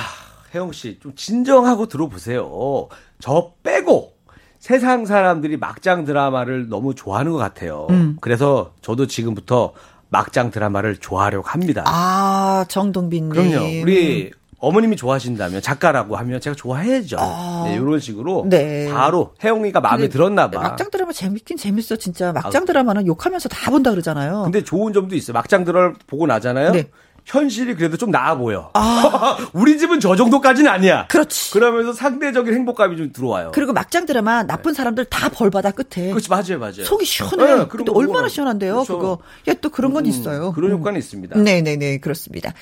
혜영 0.54 0.72
씨, 0.72 0.98
좀 1.00 1.14
진정하고 1.14 1.86
들어보세요. 1.86 2.88
저 3.20 3.52
빼고 3.62 4.14
세상 4.58 5.06
사람들이 5.06 5.56
막장 5.56 6.04
드라마를 6.04 6.68
너무 6.68 6.94
좋아하는 6.94 7.32
것 7.32 7.38
같아요. 7.38 7.86
음. 7.90 8.18
그래서 8.20 8.74
저도 8.82 9.06
지금부터 9.06 9.72
막장 10.10 10.50
드라마를 10.50 10.96
좋아하려고 10.96 11.48
합니다. 11.48 11.84
아, 11.86 12.64
정동빈 12.68 13.30
님. 13.30 13.30
그럼요. 13.30 13.82
우리 13.82 14.32
어머님이 14.60 14.96
좋아하신다면 14.96 15.62
작가라고 15.62 16.16
하면 16.16 16.40
제가 16.40 16.54
좋아해야죠. 16.54 17.16
아. 17.18 17.64
네, 17.66 17.74
이런 17.74 17.98
식으로 17.98 18.44
네. 18.48 18.88
바로 18.92 19.34
혜영이가 19.42 19.80
마음에 19.80 20.08
들었나 20.08 20.50
봐. 20.50 20.60
막장 20.60 20.90
드라마 20.90 21.12
재밌긴 21.12 21.56
재밌어 21.56 21.96
진짜. 21.96 22.32
막장 22.32 22.62
아. 22.62 22.66
드라마는 22.66 23.06
욕하면서 23.06 23.48
다 23.48 23.70
본다 23.70 23.90
그러잖아요. 23.90 24.42
근데 24.44 24.62
좋은 24.62 24.92
점도 24.92 25.16
있어요. 25.16 25.32
막장 25.32 25.64
드라마 25.64 25.94
보고 26.06 26.26
나잖아요. 26.26 26.72
네. 26.72 26.90
현실이 27.30 27.74
그래도 27.76 27.96
좀 27.96 28.10
나아 28.10 28.34
보여. 28.36 28.70
아. 28.74 29.36
우리 29.54 29.78
집은 29.78 30.00
저 30.00 30.16
정도까지는 30.16 30.70
아니야. 30.70 31.06
그렇지. 31.08 31.52
그러면서 31.52 31.92
상대적인 31.92 32.52
행복감이 32.52 32.96
좀 32.96 33.12
들어와요. 33.12 33.52
그리고 33.54 33.72
막장 33.72 34.04
드라마 34.04 34.42
나쁜 34.42 34.74
사람들 34.74 35.06
다 35.06 35.28
벌받아 35.30 35.70
끝에. 35.70 36.10
그렇지 36.10 36.28
맞아요 36.28 36.58
맞아요. 36.58 36.84
속이 36.84 37.04
시원해. 37.04 37.54
네, 37.56 37.66
근데 37.68 37.92
얼마나 37.92 38.28
시원한데요. 38.28 38.74
그렇죠. 38.74 38.98
그거. 38.98 39.18
야, 39.48 39.54
또 39.60 39.70
그런 39.70 39.92
건 39.92 40.04
음, 40.04 40.10
있어요. 40.10 40.52
그런 40.52 40.72
음. 40.72 40.78
효과는 40.78 40.98
있습니다. 40.98 41.38
네네네 41.38 41.98
그렇습니다. 41.98 42.52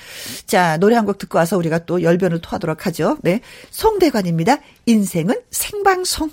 자 0.45 0.77
노래 0.77 0.95
한 0.95 1.05
곡 1.09 1.17
듣고 1.17 1.39
와서 1.39 1.57
우리가 1.57 1.79
또 1.85 2.03
열변을 2.03 2.39
토하도록 2.41 2.85
하죠. 2.85 3.17
네 3.23 3.41
송대관입니다. 3.71 4.57
인생은 4.85 5.35
생방송. 5.49 6.29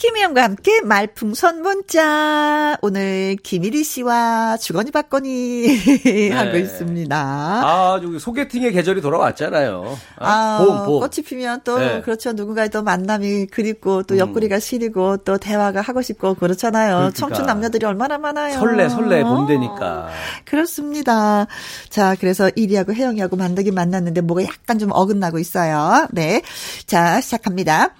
김혜영과 0.00 0.42
함께 0.42 0.80
말풍선 0.80 1.60
문자. 1.60 2.78
오늘 2.80 3.36
김일희 3.42 3.84
씨와 3.84 4.56
주거니 4.56 4.92
받거니 4.92 5.66
네. 6.04 6.30
하고 6.30 6.56
있습니다. 6.56 7.16
아, 7.18 8.00
여기 8.02 8.18
소개팅의 8.18 8.72
계절이 8.72 9.02
돌아왔잖아요. 9.02 9.98
아, 10.16 10.26
아 10.26 10.64
봄, 10.64 10.86
봄. 10.86 11.00
꽃이 11.00 11.22
피면 11.26 11.60
또, 11.64 11.78
네. 11.78 12.00
그렇죠. 12.00 12.32
누군가의 12.32 12.70
또 12.70 12.82
만남이 12.82 13.48
그립고, 13.48 14.02
또 14.04 14.14
음. 14.14 14.20
옆구리가 14.20 14.58
시리고, 14.58 15.18
또 15.18 15.36
대화가 15.36 15.82
하고 15.82 16.00
싶고, 16.00 16.32
그렇잖아요. 16.32 16.94
그러니까. 16.94 17.18
청춘 17.18 17.44
남녀들이 17.44 17.84
얼마나 17.84 18.16
많아요. 18.16 18.58
설레, 18.58 18.88
설레, 18.88 19.22
봄 19.22 19.46
되니까. 19.46 20.08
그렇습니다. 20.46 21.46
자, 21.90 22.16
그래서 22.18 22.50
이리하고 22.56 22.94
혜영이하고 22.94 23.36
만나긴 23.36 23.74
만났는데, 23.74 24.22
뭐가 24.22 24.44
약간 24.44 24.78
좀 24.78 24.92
어긋나고 24.94 25.38
있어요. 25.38 26.08
네. 26.12 26.40
자, 26.86 27.20
시작합니다. 27.20 27.90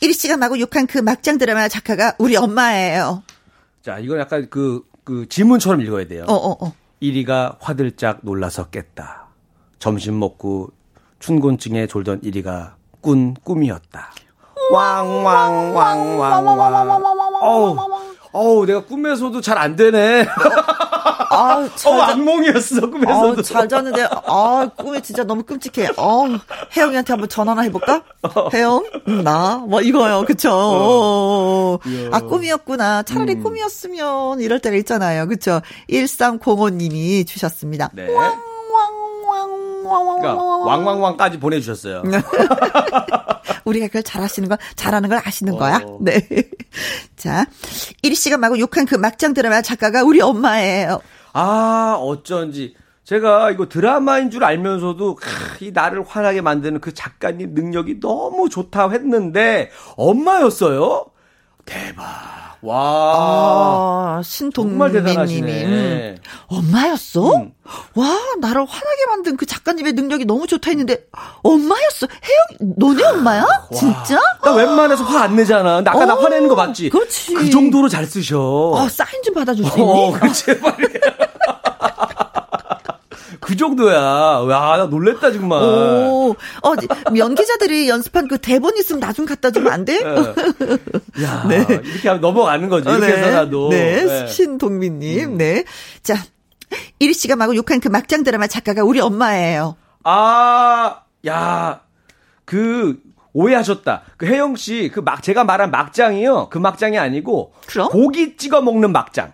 이리 0.00 0.12
씨가 0.12 0.36
마구 0.36 0.60
욕한 0.60 0.86
그 0.86 0.98
막장 0.98 1.38
드라마 1.38 1.68
작가가 1.68 2.14
우리 2.18 2.36
엄마예요. 2.36 3.22
자, 3.82 3.98
이건 3.98 4.18
약간 4.18 4.48
그, 4.50 4.82
그 5.04 5.26
지문처럼 5.28 5.80
읽어야 5.80 6.06
돼요. 6.06 6.24
어, 6.28 6.34
어, 6.34 6.64
어. 6.66 6.72
이리가 7.00 7.56
화들짝 7.60 8.18
놀라서 8.22 8.68
깼다. 8.68 9.26
점심 9.78 10.18
먹고 10.18 10.70
춘곤증에 11.18 11.86
졸던 11.86 12.20
이리가 12.22 12.76
꾼 13.00 13.34
꿈이었다. 13.34 14.10
왕왕왕왕왕왕. 14.70 17.42
어우, 17.42 17.76
어우, 18.32 18.66
내가 18.66 18.84
꿈에서도 18.84 19.40
잘 19.40 19.56
안 19.58 19.76
되네. 19.76 20.26
아, 21.36 21.68
잘 21.74 21.92
어, 21.92 22.02
악몽이었어, 22.02 22.90
꿈에서도. 22.90 23.40
아, 23.40 23.42
잘 23.42 23.68
잤는데, 23.68 24.08
아, 24.26 24.70
꿈이 24.76 25.02
진짜 25.02 25.24
너무 25.24 25.42
끔찍해. 25.42 25.90
어, 25.96 26.24
혜영이한테 26.76 27.12
한번 27.12 27.28
전화나 27.28 27.62
해볼까? 27.62 28.02
어. 28.22 28.48
혜영? 28.52 28.84
응, 29.08 29.24
나? 29.24 29.56
뭐 29.58 29.80
이거요, 29.80 30.24
그쵸? 30.26 30.50
어. 30.52 31.78
아, 32.12 32.20
꿈이었구나. 32.20 33.02
차라리 33.02 33.34
음. 33.34 33.42
꿈이었으면 33.42 34.40
이럴 34.40 34.60
때가 34.60 34.76
있잖아요. 34.76 35.26
그쵸? 35.28 35.60
1305님이 35.90 37.26
주셨습니다. 37.26 37.90
네. 37.92 38.08
그러니까 39.86 40.34
왕왕왕까지 40.34 41.38
보내주셨어요. 41.38 42.02
우리가 43.64 43.86
그걸 43.88 44.02
잘하시는 44.02 44.48
거, 44.48 44.56
잘하는 44.76 45.08
걸 45.08 45.20
아시는 45.24 45.54
어. 45.54 45.58
거야? 45.58 45.80
네. 46.00 46.26
자, 47.16 47.46
이리 48.02 48.14
씨가 48.14 48.36
마구 48.38 48.58
욕한 48.58 48.86
그 48.86 48.94
막장 48.94 49.34
드라마 49.34 49.62
작가가 49.62 50.02
우리 50.02 50.20
엄마예요. 50.20 51.00
아, 51.38 51.96
어쩐지. 52.00 52.74
제가 53.04 53.50
이거 53.50 53.68
드라마인 53.68 54.30
줄 54.30 54.42
알면서도 54.42 55.18
이 55.60 55.70
나를 55.72 56.02
화나게 56.06 56.40
만드는 56.40 56.80
그 56.80 56.92
작가님 56.94 57.52
능력이 57.54 58.00
너무 58.00 58.48
좋다 58.48 58.88
했는데 58.90 59.70
엄마였어요. 59.96 61.04
대박. 61.66 62.02
와. 62.62 64.16
아, 64.18 64.22
신동민님이. 64.24 65.42
음. 65.42 66.16
엄마였어? 66.48 67.36
음. 67.36 67.52
와, 67.94 68.06
나를 68.40 68.62
화나게 68.64 69.06
만든 69.08 69.36
그 69.36 69.44
작가님의 69.46 69.92
능력이 69.92 70.24
너무 70.24 70.46
좋다 70.48 70.70
했는데, 70.70 71.04
엄마였어? 71.42 72.08
혜영, 72.60 72.72
너네 72.76 73.04
엄마야? 73.04 73.42
와. 73.42 73.68
진짜? 73.76 74.18
나 74.42 74.52
웬만해서 74.54 75.04
화 75.04 75.22
안 75.24 75.36
내잖아. 75.36 75.82
나 75.82 75.90
아까 75.92 76.00
어, 76.00 76.04
나 76.06 76.16
화내는 76.16 76.48
거 76.48 76.56
맞지? 76.56 76.88
그렇지. 76.88 77.34
그 77.34 77.50
정도로 77.50 77.88
잘 77.88 78.04
쓰셔. 78.06 78.72
아, 78.76 78.88
사인 78.88 79.22
좀 79.22 79.34
받아줄 79.34 79.64
수 79.64 79.78
있니? 79.78 79.82
어, 79.88 80.12
그 80.18 80.32
제발. 80.32 80.76
그 83.46 83.56
정도야. 83.56 84.00
와, 84.00 84.76
나 84.76 84.86
놀랬다, 84.86 85.30
정말. 85.30 85.62
오, 85.62 86.34
어, 86.64 87.16
연기자들이 87.16 87.88
연습한 87.88 88.26
그 88.26 88.38
대본 88.38 88.76
있으면 88.76 88.98
나중 88.98 89.24
갖다 89.24 89.52
주면 89.52 89.72
안 89.72 89.84
돼? 89.84 90.02
네. 90.02 91.22
야, 91.22 91.46
네. 91.48 91.64
이렇게 91.68 92.08
하면 92.08 92.20
넘어가는 92.20 92.68
거죠. 92.68 92.90
이렇게 92.90 93.06
네. 93.06 93.12
해서라도. 93.18 93.68
네, 93.68 94.04
네. 94.04 94.26
신동민님, 94.26 95.34
음. 95.34 95.38
네. 95.38 95.64
자, 96.02 96.16
이리 96.98 97.14
씨가 97.14 97.36
마구 97.36 97.54
욕한 97.54 97.78
그 97.78 97.86
막장 97.86 98.24
드라마 98.24 98.48
작가가 98.48 98.82
우리 98.82 98.98
엄마예요. 98.98 99.76
아, 100.02 101.02
야, 101.28 101.82
그, 102.44 102.98
오해하셨다. 103.32 104.02
그 104.16 104.26
혜영 104.26 104.56
씨, 104.56 104.90
그 104.92 104.98
막, 104.98 105.22
제가 105.22 105.44
말한 105.44 105.70
막장이요. 105.70 106.48
그 106.50 106.58
막장이 106.58 106.98
아니고. 106.98 107.52
그럼? 107.68 107.90
고기 107.90 108.36
찍어 108.36 108.60
먹는 108.60 108.90
막장. 108.90 109.30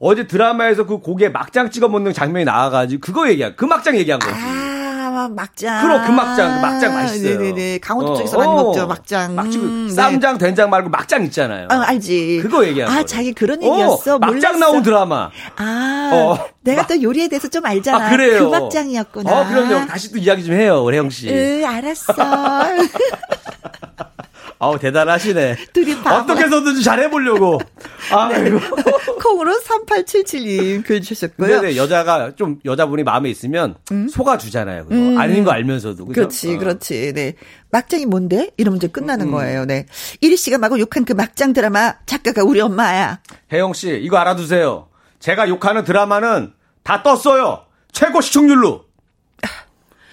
어제 0.00 0.26
드라마에서 0.26 0.86
그 0.86 0.98
고기에 0.98 1.28
막장 1.28 1.70
찍어 1.70 1.88
먹는 1.88 2.14
장면이 2.14 2.46
나와가지고 2.46 3.00
그거 3.00 3.28
얘기한 3.28 3.54
그 3.54 3.66
막장 3.66 3.96
얘기한 3.96 4.18
거지. 4.18 4.34
아 4.34 5.28
막장. 5.28 5.82
그럼 5.82 6.06
그 6.06 6.10
막장 6.10 6.54
그 6.54 6.66
막장 6.66 6.94
맛있어요. 6.94 7.38
네네네 7.38 7.78
강원도 7.80 8.12
어, 8.12 8.16
쪽에서 8.16 8.38
많이 8.38 8.50
어, 8.50 8.54
먹죠 8.54 8.86
막장. 8.86 9.34
막장 9.34 9.62
음, 9.62 9.86
네. 9.88 9.94
쌈장 9.94 10.38
된장 10.38 10.70
말고 10.70 10.88
막장 10.88 11.22
있잖아요. 11.24 11.68
아 11.70 11.82
알지. 11.86 12.38
그거 12.40 12.66
얘기한 12.66 12.90
거. 12.90 12.98
아 12.98 13.04
자기 13.04 13.34
그런 13.34 13.62
얘기였어. 13.62 14.14
어, 14.14 14.18
막장 14.18 14.58
나온 14.58 14.82
드라마. 14.82 15.30
아 15.56 16.10
어, 16.14 16.38
내가 16.62 16.82
막, 16.82 16.88
또 16.88 17.02
요리에 17.02 17.28
대해서 17.28 17.48
좀 17.48 17.66
알잖아. 17.66 18.06
아, 18.06 18.10
그래요. 18.10 18.50
그 18.50 18.56
막장이었구나. 18.56 19.30
어 19.30 19.46
그럼요. 19.46 19.86
다시 19.86 20.10
또 20.10 20.16
이야기 20.16 20.42
좀 20.42 20.54
해요 20.54 20.82
우리 20.82 20.96
형 20.96 21.10
씨. 21.10 21.28
으 21.28 21.66
알았어. 21.66 22.14
아우 24.62 24.78
대단하시네. 24.78 25.56
둘이 25.72 25.94
어떻게 25.94 26.44
해서든지 26.44 26.84
잘해보려고. 26.84 27.58
아이고. 28.12 28.58
네. 28.60 28.82
콩으로 29.22 29.58
3877님 29.58 30.84
글 30.84 31.00
주셨고요. 31.00 31.62
네네 31.62 31.76
여자가 31.76 32.34
좀 32.36 32.60
여자분이 32.66 33.02
마음에 33.02 33.30
있으면 33.30 33.76
음? 33.90 34.06
속아 34.08 34.36
주잖아요. 34.36 34.84
그거. 34.84 34.94
음. 34.94 35.18
아닌 35.18 35.44
거 35.44 35.50
알면서도. 35.50 36.04
그죠? 36.04 36.14
그렇지, 36.14 36.54
어. 36.54 36.58
그렇지. 36.58 37.12
네. 37.14 37.34
막장이 37.70 38.04
뭔데? 38.04 38.50
이러면 38.58 38.76
이제 38.76 38.86
끝나는 38.86 39.28
음. 39.28 39.32
거예요. 39.32 39.64
네. 39.64 39.86
이리 40.20 40.36
씨가 40.36 40.58
마구 40.58 40.78
욕한 40.78 41.06
그 41.06 41.14
막장 41.14 41.54
드라마 41.54 41.94
작가가 42.04 42.42
우리 42.44 42.60
엄마야. 42.60 43.20
혜영 43.50 43.72
씨 43.72 43.98
이거 44.02 44.18
알아두세요. 44.18 44.88
제가 45.20 45.48
욕하는 45.48 45.84
드라마는 45.84 46.52
다 46.82 47.02
떴어요. 47.02 47.64
최고 47.92 48.20
시청률로. 48.20 48.84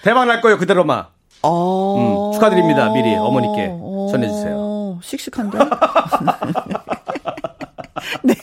대박 0.02 0.24
날 0.24 0.40
거예요 0.40 0.56
그대로만. 0.56 1.06
어... 1.42 2.30
음, 2.30 2.32
축하드립니다. 2.34 2.90
미리 2.92 3.14
어머니께 3.14 3.68
어... 3.70 4.08
전해주세요. 4.10 5.00
씩씩한데? 5.02 5.58
네. 8.22 8.34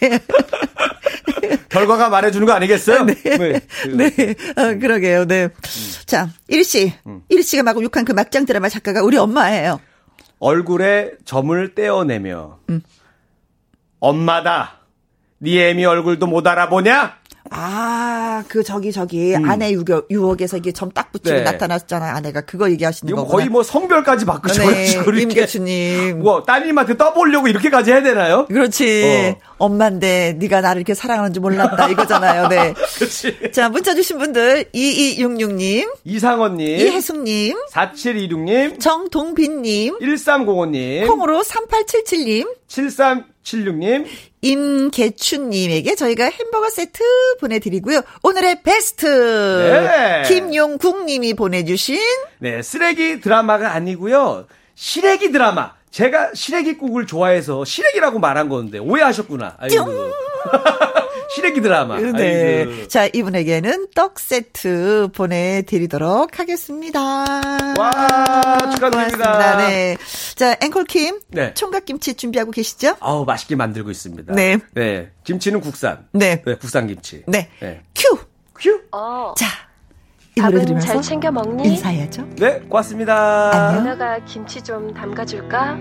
결과가 1.70 2.10
말해주는 2.10 2.46
거 2.48 2.54
아니겠어요? 2.54 3.04
네. 3.04 3.14
네. 3.24 3.62
네. 4.10 4.36
어, 4.56 4.80
그러게요. 4.80 5.26
네. 5.26 5.44
음. 5.46 5.52
자, 6.06 6.30
일씨. 6.48 6.94
음. 7.06 7.22
일씨가 7.30 7.64
마구 7.64 7.84
욕한 7.84 8.06
그 8.06 8.14
막장 8.14 8.46
드라마 8.46 8.70
작가가 8.70 9.02
우리 9.04 9.18
엄마예요. 9.18 9.80
얼굴에 10.40 11.12
점을 11.26 11.76
떼어내며. 11.76 12.60
음. 12.70 12.82
엄마다. 14.00 14.80
네 15.40 15.70
애미 15.70 15.86
얼굴도 15.86 16.28
못 16.28 16.48
알아보냐? 16.48 17.18
아, 17.52 18.44
그 18.48 18.64
저기 18.64 18.92
저기 18.92 19.36
음. 19.36 19.50
아내 19.50 19.72
유격, 19.72 20.08
유혹에서 20.10 20.58
이게 20.58 20.72
점 20.72 20.90
딱 20.96 21.12
붙이고 21.12 21.36
네. 21.36 21.44
나타났잖아요. 21.44 22.16
아내가 22.16 22.42
그거 22.42 22.70
얘기하시는 22.72 23.14
거고. 23.14 23.28
거의 23.30 23.50
뭐 23.50 23.64
성별까지 23.64 24.26
바꾸죠. 24.26 24.64
네, 24.70 24.94
임계추님. 25.22 26.20
뭐 26.20 26.44
따님한테 26.44 26.96
떠보려고 26.96 27.48
이렇게까지 27.50 27.92
해야 27.92 28.02
되나요? 28.02 28.46
그렇지. 28.48 29.36
어. 29.40 29.46
엄마인데 29.58 30.38
네가 30.40 30.62
나를 30.62 30.80
이렇게 30.82 30.94
사랑하는지 30.94 31.40
몰랐다 31.42 31.90
이거잖아요. 31.90 32.48
네. 32.48 32.74
그렇지. 32.98 33.52
자 33.52 33.68
문자 33.70 33.94
주신 33.94 34.18
분들 34.20 34.66
2266님, 34.74 35.94
이상원 36.06 36.58
님, 36.58 36.68
이혜숙 36.80 37.24
님, 37.24 37.58
4726 37.72 38.40
님, 38.44 38.80
정동빈 38.80 39.62
님, 39.64 40.00
1305 40.00 40.66
님, 40.68 41.08
콩으로 41.08 41.44
3877 41.44 42.26
님, 42.26 42.48
7376님, 43.46 44.06
임계춘님에게 44.42 45.96
저희가 45.96 46.26
햄버거 46.26 46.70
세트 46.70 47.04
보내드리고요. 47.40 48.02
오늘의 48.24 48.64
베스트 48.64 49.06
네. 49.06 50.24
김용국님이 50.28 51.36
보내주신 51.36 52.00
네 52.40 52.62
쓰레기 52.62 53.22
드라마가 53.22 53.74
아니고요. 53.74 54.48
시래기 54.74 55.32
드라마. 55.32 55.74
제가 55.92 56.32
시래기국을 56.34 57.08
좋아해서 57.08 57.64
시래기라고 57.64 58.20
말한 58.20 58.50
건데 58.50 58.80
오해하셨구나. 58.80 59.58
시래기 61.34 61.62
드라마. 61.62 62.00
네. 62.00 62.66
아이고. 62.68 62.88
자, 62.88 63.08
이분에게는 63.12 63.88
떡 63.96 64.20
세트 64.20 65.10
보내드리도록 65.14 66.40
하겠습니다. 66.40 67.00
와, 67.00 67.92
축하드립니다. 68.74 68.90
고맙습니다. 68.90 69.58
네. 69.58 69.98
자, 70.36 70.56
앵콜킴. 70.62 71.20
네. 71.30 71.54
총각김치 71.54 72.16
준비하고 72.16 72.52
계시죠? 72.52 72.96
아우, 73.00 73.26
맛있게 73.26 73.56
만들고 73.56 73.92
있습니다. 73.92 74.34
네. 74.34 74.58
네. 74.74 75.12
김치는 75.24 75.62
국산. 75.62 76.08
네. 76.12 76.42
네 76.46 76.56
국산 76.56 76.88
김치. 76.88 77.24
네. 77.28 77.50
네. 77.60 77.82
큐! 77.96 78.18
큐! 78.54 78.82
어. 78.92 79.34
자. 79.38 79.48
이 80.38 80.42
노래 80.42 80.60
들으면서 80.60 80.88
잘 80.88 81.02
챙겨 81.02 81.32
먹니? 81.32 81.66
인사해야죠. 81.66 82.28
네, 82.36 82.60
고맙습니다. 82.60 83.52
안녕. 83.70 83.84
누나가 83.84 84.20
김치 84.26 84.62
좀 84.62 84.94
담가줄까? 84.94 85.78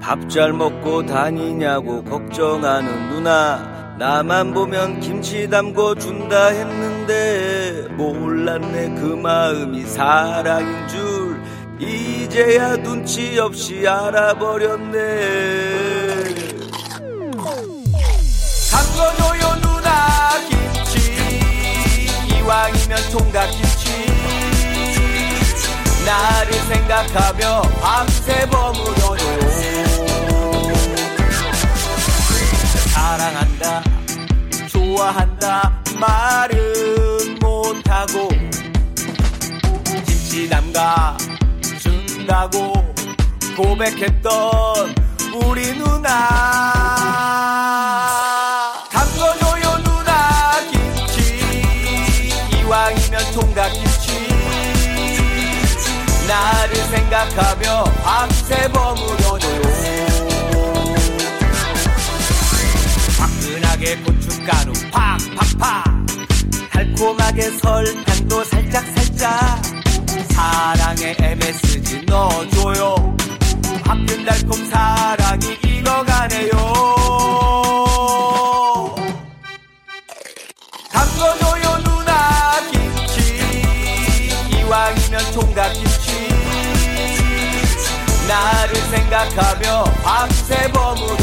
밥 0.00 0.28
잘 0.28 0.52
먹고 0.52 1.04
다니냐고 1.04 2.02
걱정하는 2.04 3.08
누나. 3.08 3.76
나만 3.98 4.54
보면 4.54 5.00
김치 5.00 5.48
담궈 5.50 5.96
준다 5.96 6.46
했는데 6.48 7.88
몰랐네 7.96 8.94
그 8.94 9.18
마음이 9.20 9.82
사랑인 9.84 10.86
줄. 10.88 11.40
이제야 11.80 12.76
눈치 12.76 13.38
없이 13.38 13.86
알아버렸네. 13.86 14.98
담궈줘요 18.70 19.54
누나 19.62 19.90
이왕이면 22.38 22.98
총각김치. 23.10 23.88
나를 26.06 26.52
생각하며 26.54 27.62
밤새 27.82 28.48
버무려 28.48 29.07
요 33.58 33.68
사랑한다. 33.68 33.82
좋아한다 34.68 35.82
말은 35.98 37.38
못하고 37.40 38.28
김치 40.06 40.48
담가 40.48 41.16
준다고 41.78 42.72
고백했던 43.56 44.94
우리 45.44 45.76
누나. 45.76 46.68
총각김치. 53.32 54.28
나를 56.26 56.74
생각하며 56.76 57.84
밤새 58.02 58.68
버무려 58.72 59.17
고춧가루 64.48 64.72
팍팍팍. 64.90 65.84
달콤하게 66.72 67.50
설탕도 67.58 68.44
살짝살짝. 68.44 69.62
사랑의 70.30 71.16
MSG 71.18 72.06
넣어줘요. 72.06 73.16
화끈 73.84 74.24
달콤 74.24 74.64
사랑이 74.70 75.58
익어가네요. 75.62 76.50
담궈줘요 80.92 81.78
이왕이면 84.50 85.32
총각김치. 85.32 86.28
나를 88.26 88.74
생각하며 88.76 89.84
밤새 90.02 90.70
버무려 90.72 91.17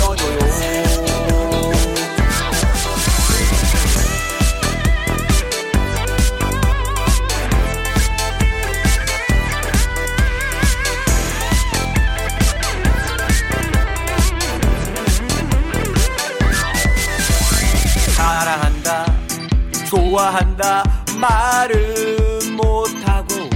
좋아한다 19.85 20.83
말은 21.19 22.55
못하고 22.55 23.49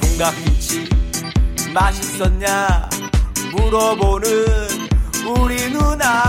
총각김치 0.00 0.88
맛있었냐 1.72 2.88
물어보는 3.52 4.88
우리 5.26 5.70
누나. 5.70 6.24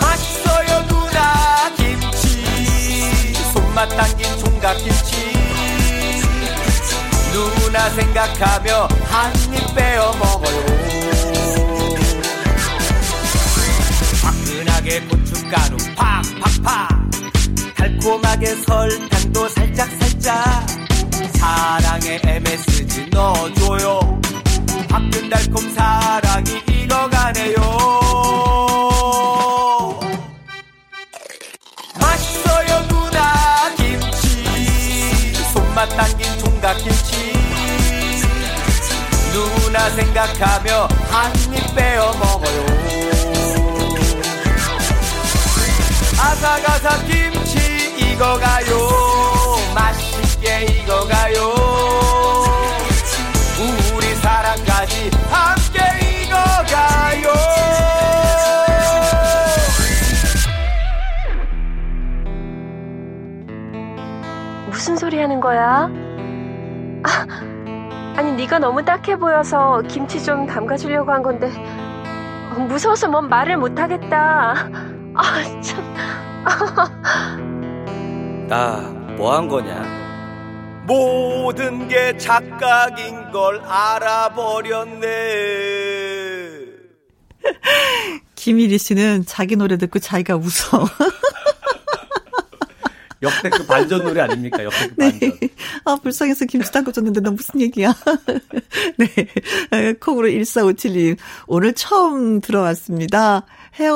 맛있어요 0.00 0.82
누나 0.86 1.70
김치. 1.76 3.34
손맛 3.52 3.88
당긴 3.96 4.26
총각김치. 4.38 5.32
누나 7.32 7.90
생각하며 7.90 8.88
한 9.10 9.32
입 9.52 9.74
빼어 9.74 10.12
먹어요 10.14 10.87
고춧가루 15.48 15.76
팍팍팍. 15.96 17.10
달콤하게 17.74 18.54
설탕도 18.56 19.48
살짝살짝. 19.48 20.66
사랑의 21.34 22.20
MSG 22.24 23.08
넣어줘요. 23.10 24.20
화끈 24.90 25.30
달콤 25.30 25.74
사랑이 25.74 26.62
익어가네요. 26.68 27.56
맛있어요 32.00 32.86
누나 32.88 33.74
김치. 33.76 35.34
손맛 35.52 35.88
당긴 35.96 36.38
총각김치. 36.38 37.32
누나 39.32 39.88
생각하며 39.90 40.88
한 41.10 41.32
입 41.54 41.74
빼어 41.74 42.12
먹어요 42.14 42.87
아삭아삭 46.20 47.06
김치 47.06 47.94
익어가요 47.98 48.76
맛있게 49.74 50.64
익어가요 50.66 51.54
우리 53.94 54.14
사랑까지 54.16 55.10
함께 55.30 56.24
익어가요 56.24 57.28
무슨 64.70 64.96
소리 64.96 65.18
하는 65.18 65.40
거야? 65.40 65.88
아, 67.04 67.26
아니 68.16 68.32
네가 68.32 68.58
너무 68.58 68.84
딱해 68.84 69.16
보여서 69.16 69.82
김치 69.88 70.22
좀 70.22 70.46
담가주려고 70.46 71.12
한 71.12 71.22
건데 71.22 71.50
어, 72.54 72.60
무서워서 72.60 73.08
뭔 73.08 73.28
말을 73.28 73.56
못하겠다. 73.56 74.54
아 75.14 75.42
참. 75.42 75.57
나 78.48 78.98
뭐 79.18 79.34
한 79.34 79.48
거냐? 79.48 79.98
모든 80.86 81.88
게 81.88 82.16
착각인 82.16 83.32
걸 83.32 83.60
알아버렸네. 83.64 85.08
김일희 88.36 88.78
씨는 88.78 89.26
자기 89.26 89.56
노래 89.56 89.76
듣고 89.76 89.98
자기가 89.98 90.36
웃어. 90.36 90.86
역대급 93.22 93.66
반전 93.66 94.04
노래 94.04 94.20
아닙니까? 94.20 94.62
역대급 94.64 94.96
네. 94.96 95.10
반전. 95.10 95.38
아, 95.84 95.96
불쌍해서 95.96 96.44
김치 96.46 96.70
담궈 96.70 96.92
줬는데 96.92 97.20
너 97.20 97.30
무슨 97.30 97.60
얘기야. 97.60 97.94
네. 98.96 99.06
에, 99.72 99.92
콩으로 99.94 100.28
1457님. 100.28 101.16
오늘 101.46 101.72
처음 101.72 102.40
들어왔습니다. 102.40 103.44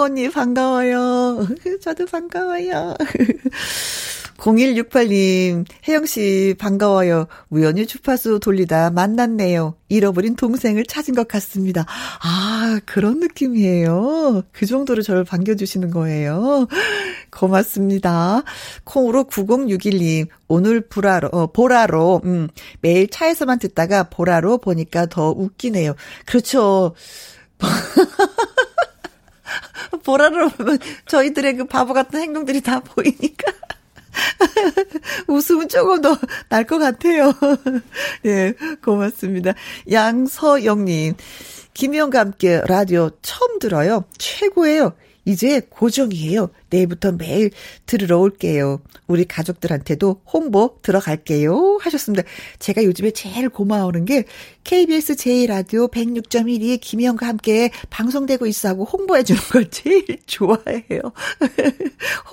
언니 0.00 0.30
반가워요. 0.30 1.46
저도 1.82 2.06
반가워요. 2.06 2.94
0168님, 4.42 5.64
혜영씨 5.86 6.56
반가워요. 6.58 7.28
우연히 7.48 7.86
주파수 7.86 8.40
돌리다 8.40 8.90
만났네요. 8.90 9.76
잃어버린 9.88 10.34
동생을 10.34 10.84
찾은 10.84 11.14
것 11.14 11.28
같습니다. 11.28 11.86
아, 11.88 12.80
그런 12.84 13.20
느낌이에요. 13.20 14.42
그 14.50 14.66
정도로 14.66 15.02
저를 15.02 15.22
반겨주시는 15.22 15.92
거예요. 15.92 16.66
고맙습니다. 17.30 18.42
콩으로 18.82 19.24
9061님, 19.24 20.26
오늘 20.48 20.88
보라로, 20.88 21.28
어, 21.28 21.46
보라로, 21.46 22.22
음, 22.24 22.48
매일 22.80 23.08
차에서만 23.08 23.60
듣다가 23.60 24.02
보라로 24.04 24.58
보니까 24.58 25.06
더 25.06 25.30
웃기네요. 25.30 25.94
그렇죠. 26.26 26.96
보라로 30.02 30.48
보면 30.48 30.80
저희들의 31.06 31.58
그 31.58 31.66
바보 31.66 31.94
같은 31.94 32.20
행동들이 32.20 32.60
다 32.60 32.80
보이니까. 32.80 33.52
웃음은 35.28 35.68
조금 35.68 36.00
더 36.00 36.16
날 36.48 36.64
것 36.66 36.78
같아요. 36.78 37.32
네, 38.22 38.52
고맙습니다. 38.84 39.54
양서영님, 39.90 41.14
김희영과 41.74 42.18
함께 42.20 42.60
라디오 42.66 43.10
처음 43.22 43.58
들어요. 43.58 44.04
최고예요. 44.18 44.92
이제 45.24 45.60
고정이에요. 45.70 46.50
내일부터 46.68 47.12
매일 47.12 47.50
들으러 47.86 48.18
올게요. 48.18 48.80
우리 49.06 49.24
가족들한테도 49.24 50.22
홍보 50.32 50.78
들어갈게요. 50.82 51.78
하셨습니다. 51.80 52.24
제가 52.58 52.82
요즘에 52.82 53.12
제일 53.12 53.48
고마워하는 53.48 54.04
게 54.04 54.24
KBS 54.64 55.14
제2라디오 55.14 55.92
106.1이 55.92 56.80
김희영과 56.80 57.28
함께 57.28 57.70
방송되고 57.90 58.46
있어 58.46 58.70
하고 58.70 58.84
홍보해주는 58.84 59.40
걸 59.52 59.70
제일 59.70 60.04
좋아해요. 60.26 61.12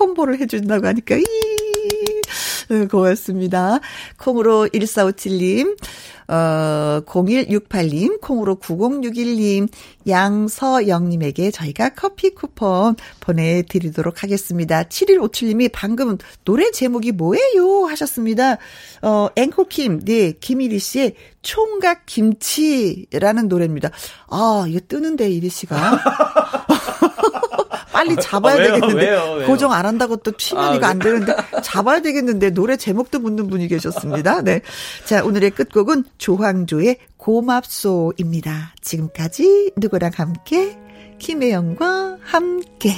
홍보를 0.00 0.40
해준다고 0.40 0.88
하니까, 0.88 1.16
이 1.16 1.22
고맙습니다. 2.90 3.80
콩으로 4.16 4.68
1457님, 4.68 5.76
어, 6.28 7.02
0168님, 7.04 8.20
콩으로 8.20 8.56
9061님, 8.56 9.68
양서영님에게 10.06 11.50
저희가 11.50 11.90
커피 11.90 12.30
쿠폰 12.30 12.94
보내드리도록 13.18 14.22
하겠습니다. 14.22 14.84
7157님이 14.84 15.70
방금 15.72 16.18
노래 16.44 16.70
제목이 16.70 17.12
뭐예요? 17.12 17.86
하셨습니다. 17.86 18.58
어, 19.02 19.28
앵콜킴, 19.34 20.04
네, 20.04 20.32
김일희 20.32 20.78
씨의 20.78 21.14
총각 21.42 22.06
김치라는 22.06 23.48
노래입니다. 23.48 23.90
아, 24.28 24.66
이거 24.68 24.80
뜨는데, 24.86 25.28
이리 25.30 25.48
씨가. 25.48 25.98
빨리 27.92 28.16
잡아야 28.16 28.54
아, 28.54 28.58
왜요? 28.58 28.74
되겠는데. 28.74 29.02
왜요? 29.10 29.32
왜요? 29.38 29.46
고정 29.46 29.72
안 29.72 29.86
한다고 29.86 30.16
또 30.16 30.32
치면 30.32 30.64
아, 30.64 30.74
이거 30.74 30.86
안 30.86 30.98
되는데. 30.98 31.34
잡아야 31.62 32.00
되겠는데. 32.00 32.50
노래 32.50 32.76
제목도 32.76 33.18
묻는 33.20 33.48
분이 33.48 33.68
계셨습니다. 33.68 34.42
네. 34.42 34.60
자, 35.04 35.24
오늘의 35.24 35.50
끝곡은 35.50 36.04
조황조의 36.18 36.98
고맙소입니다. 37.16 38.74
지금까지 38.80 39.72
누구랑 39.76 40.12
함께? 40.14 40.78
김혜영과 41.18 42.18
함께. 42.22 42.94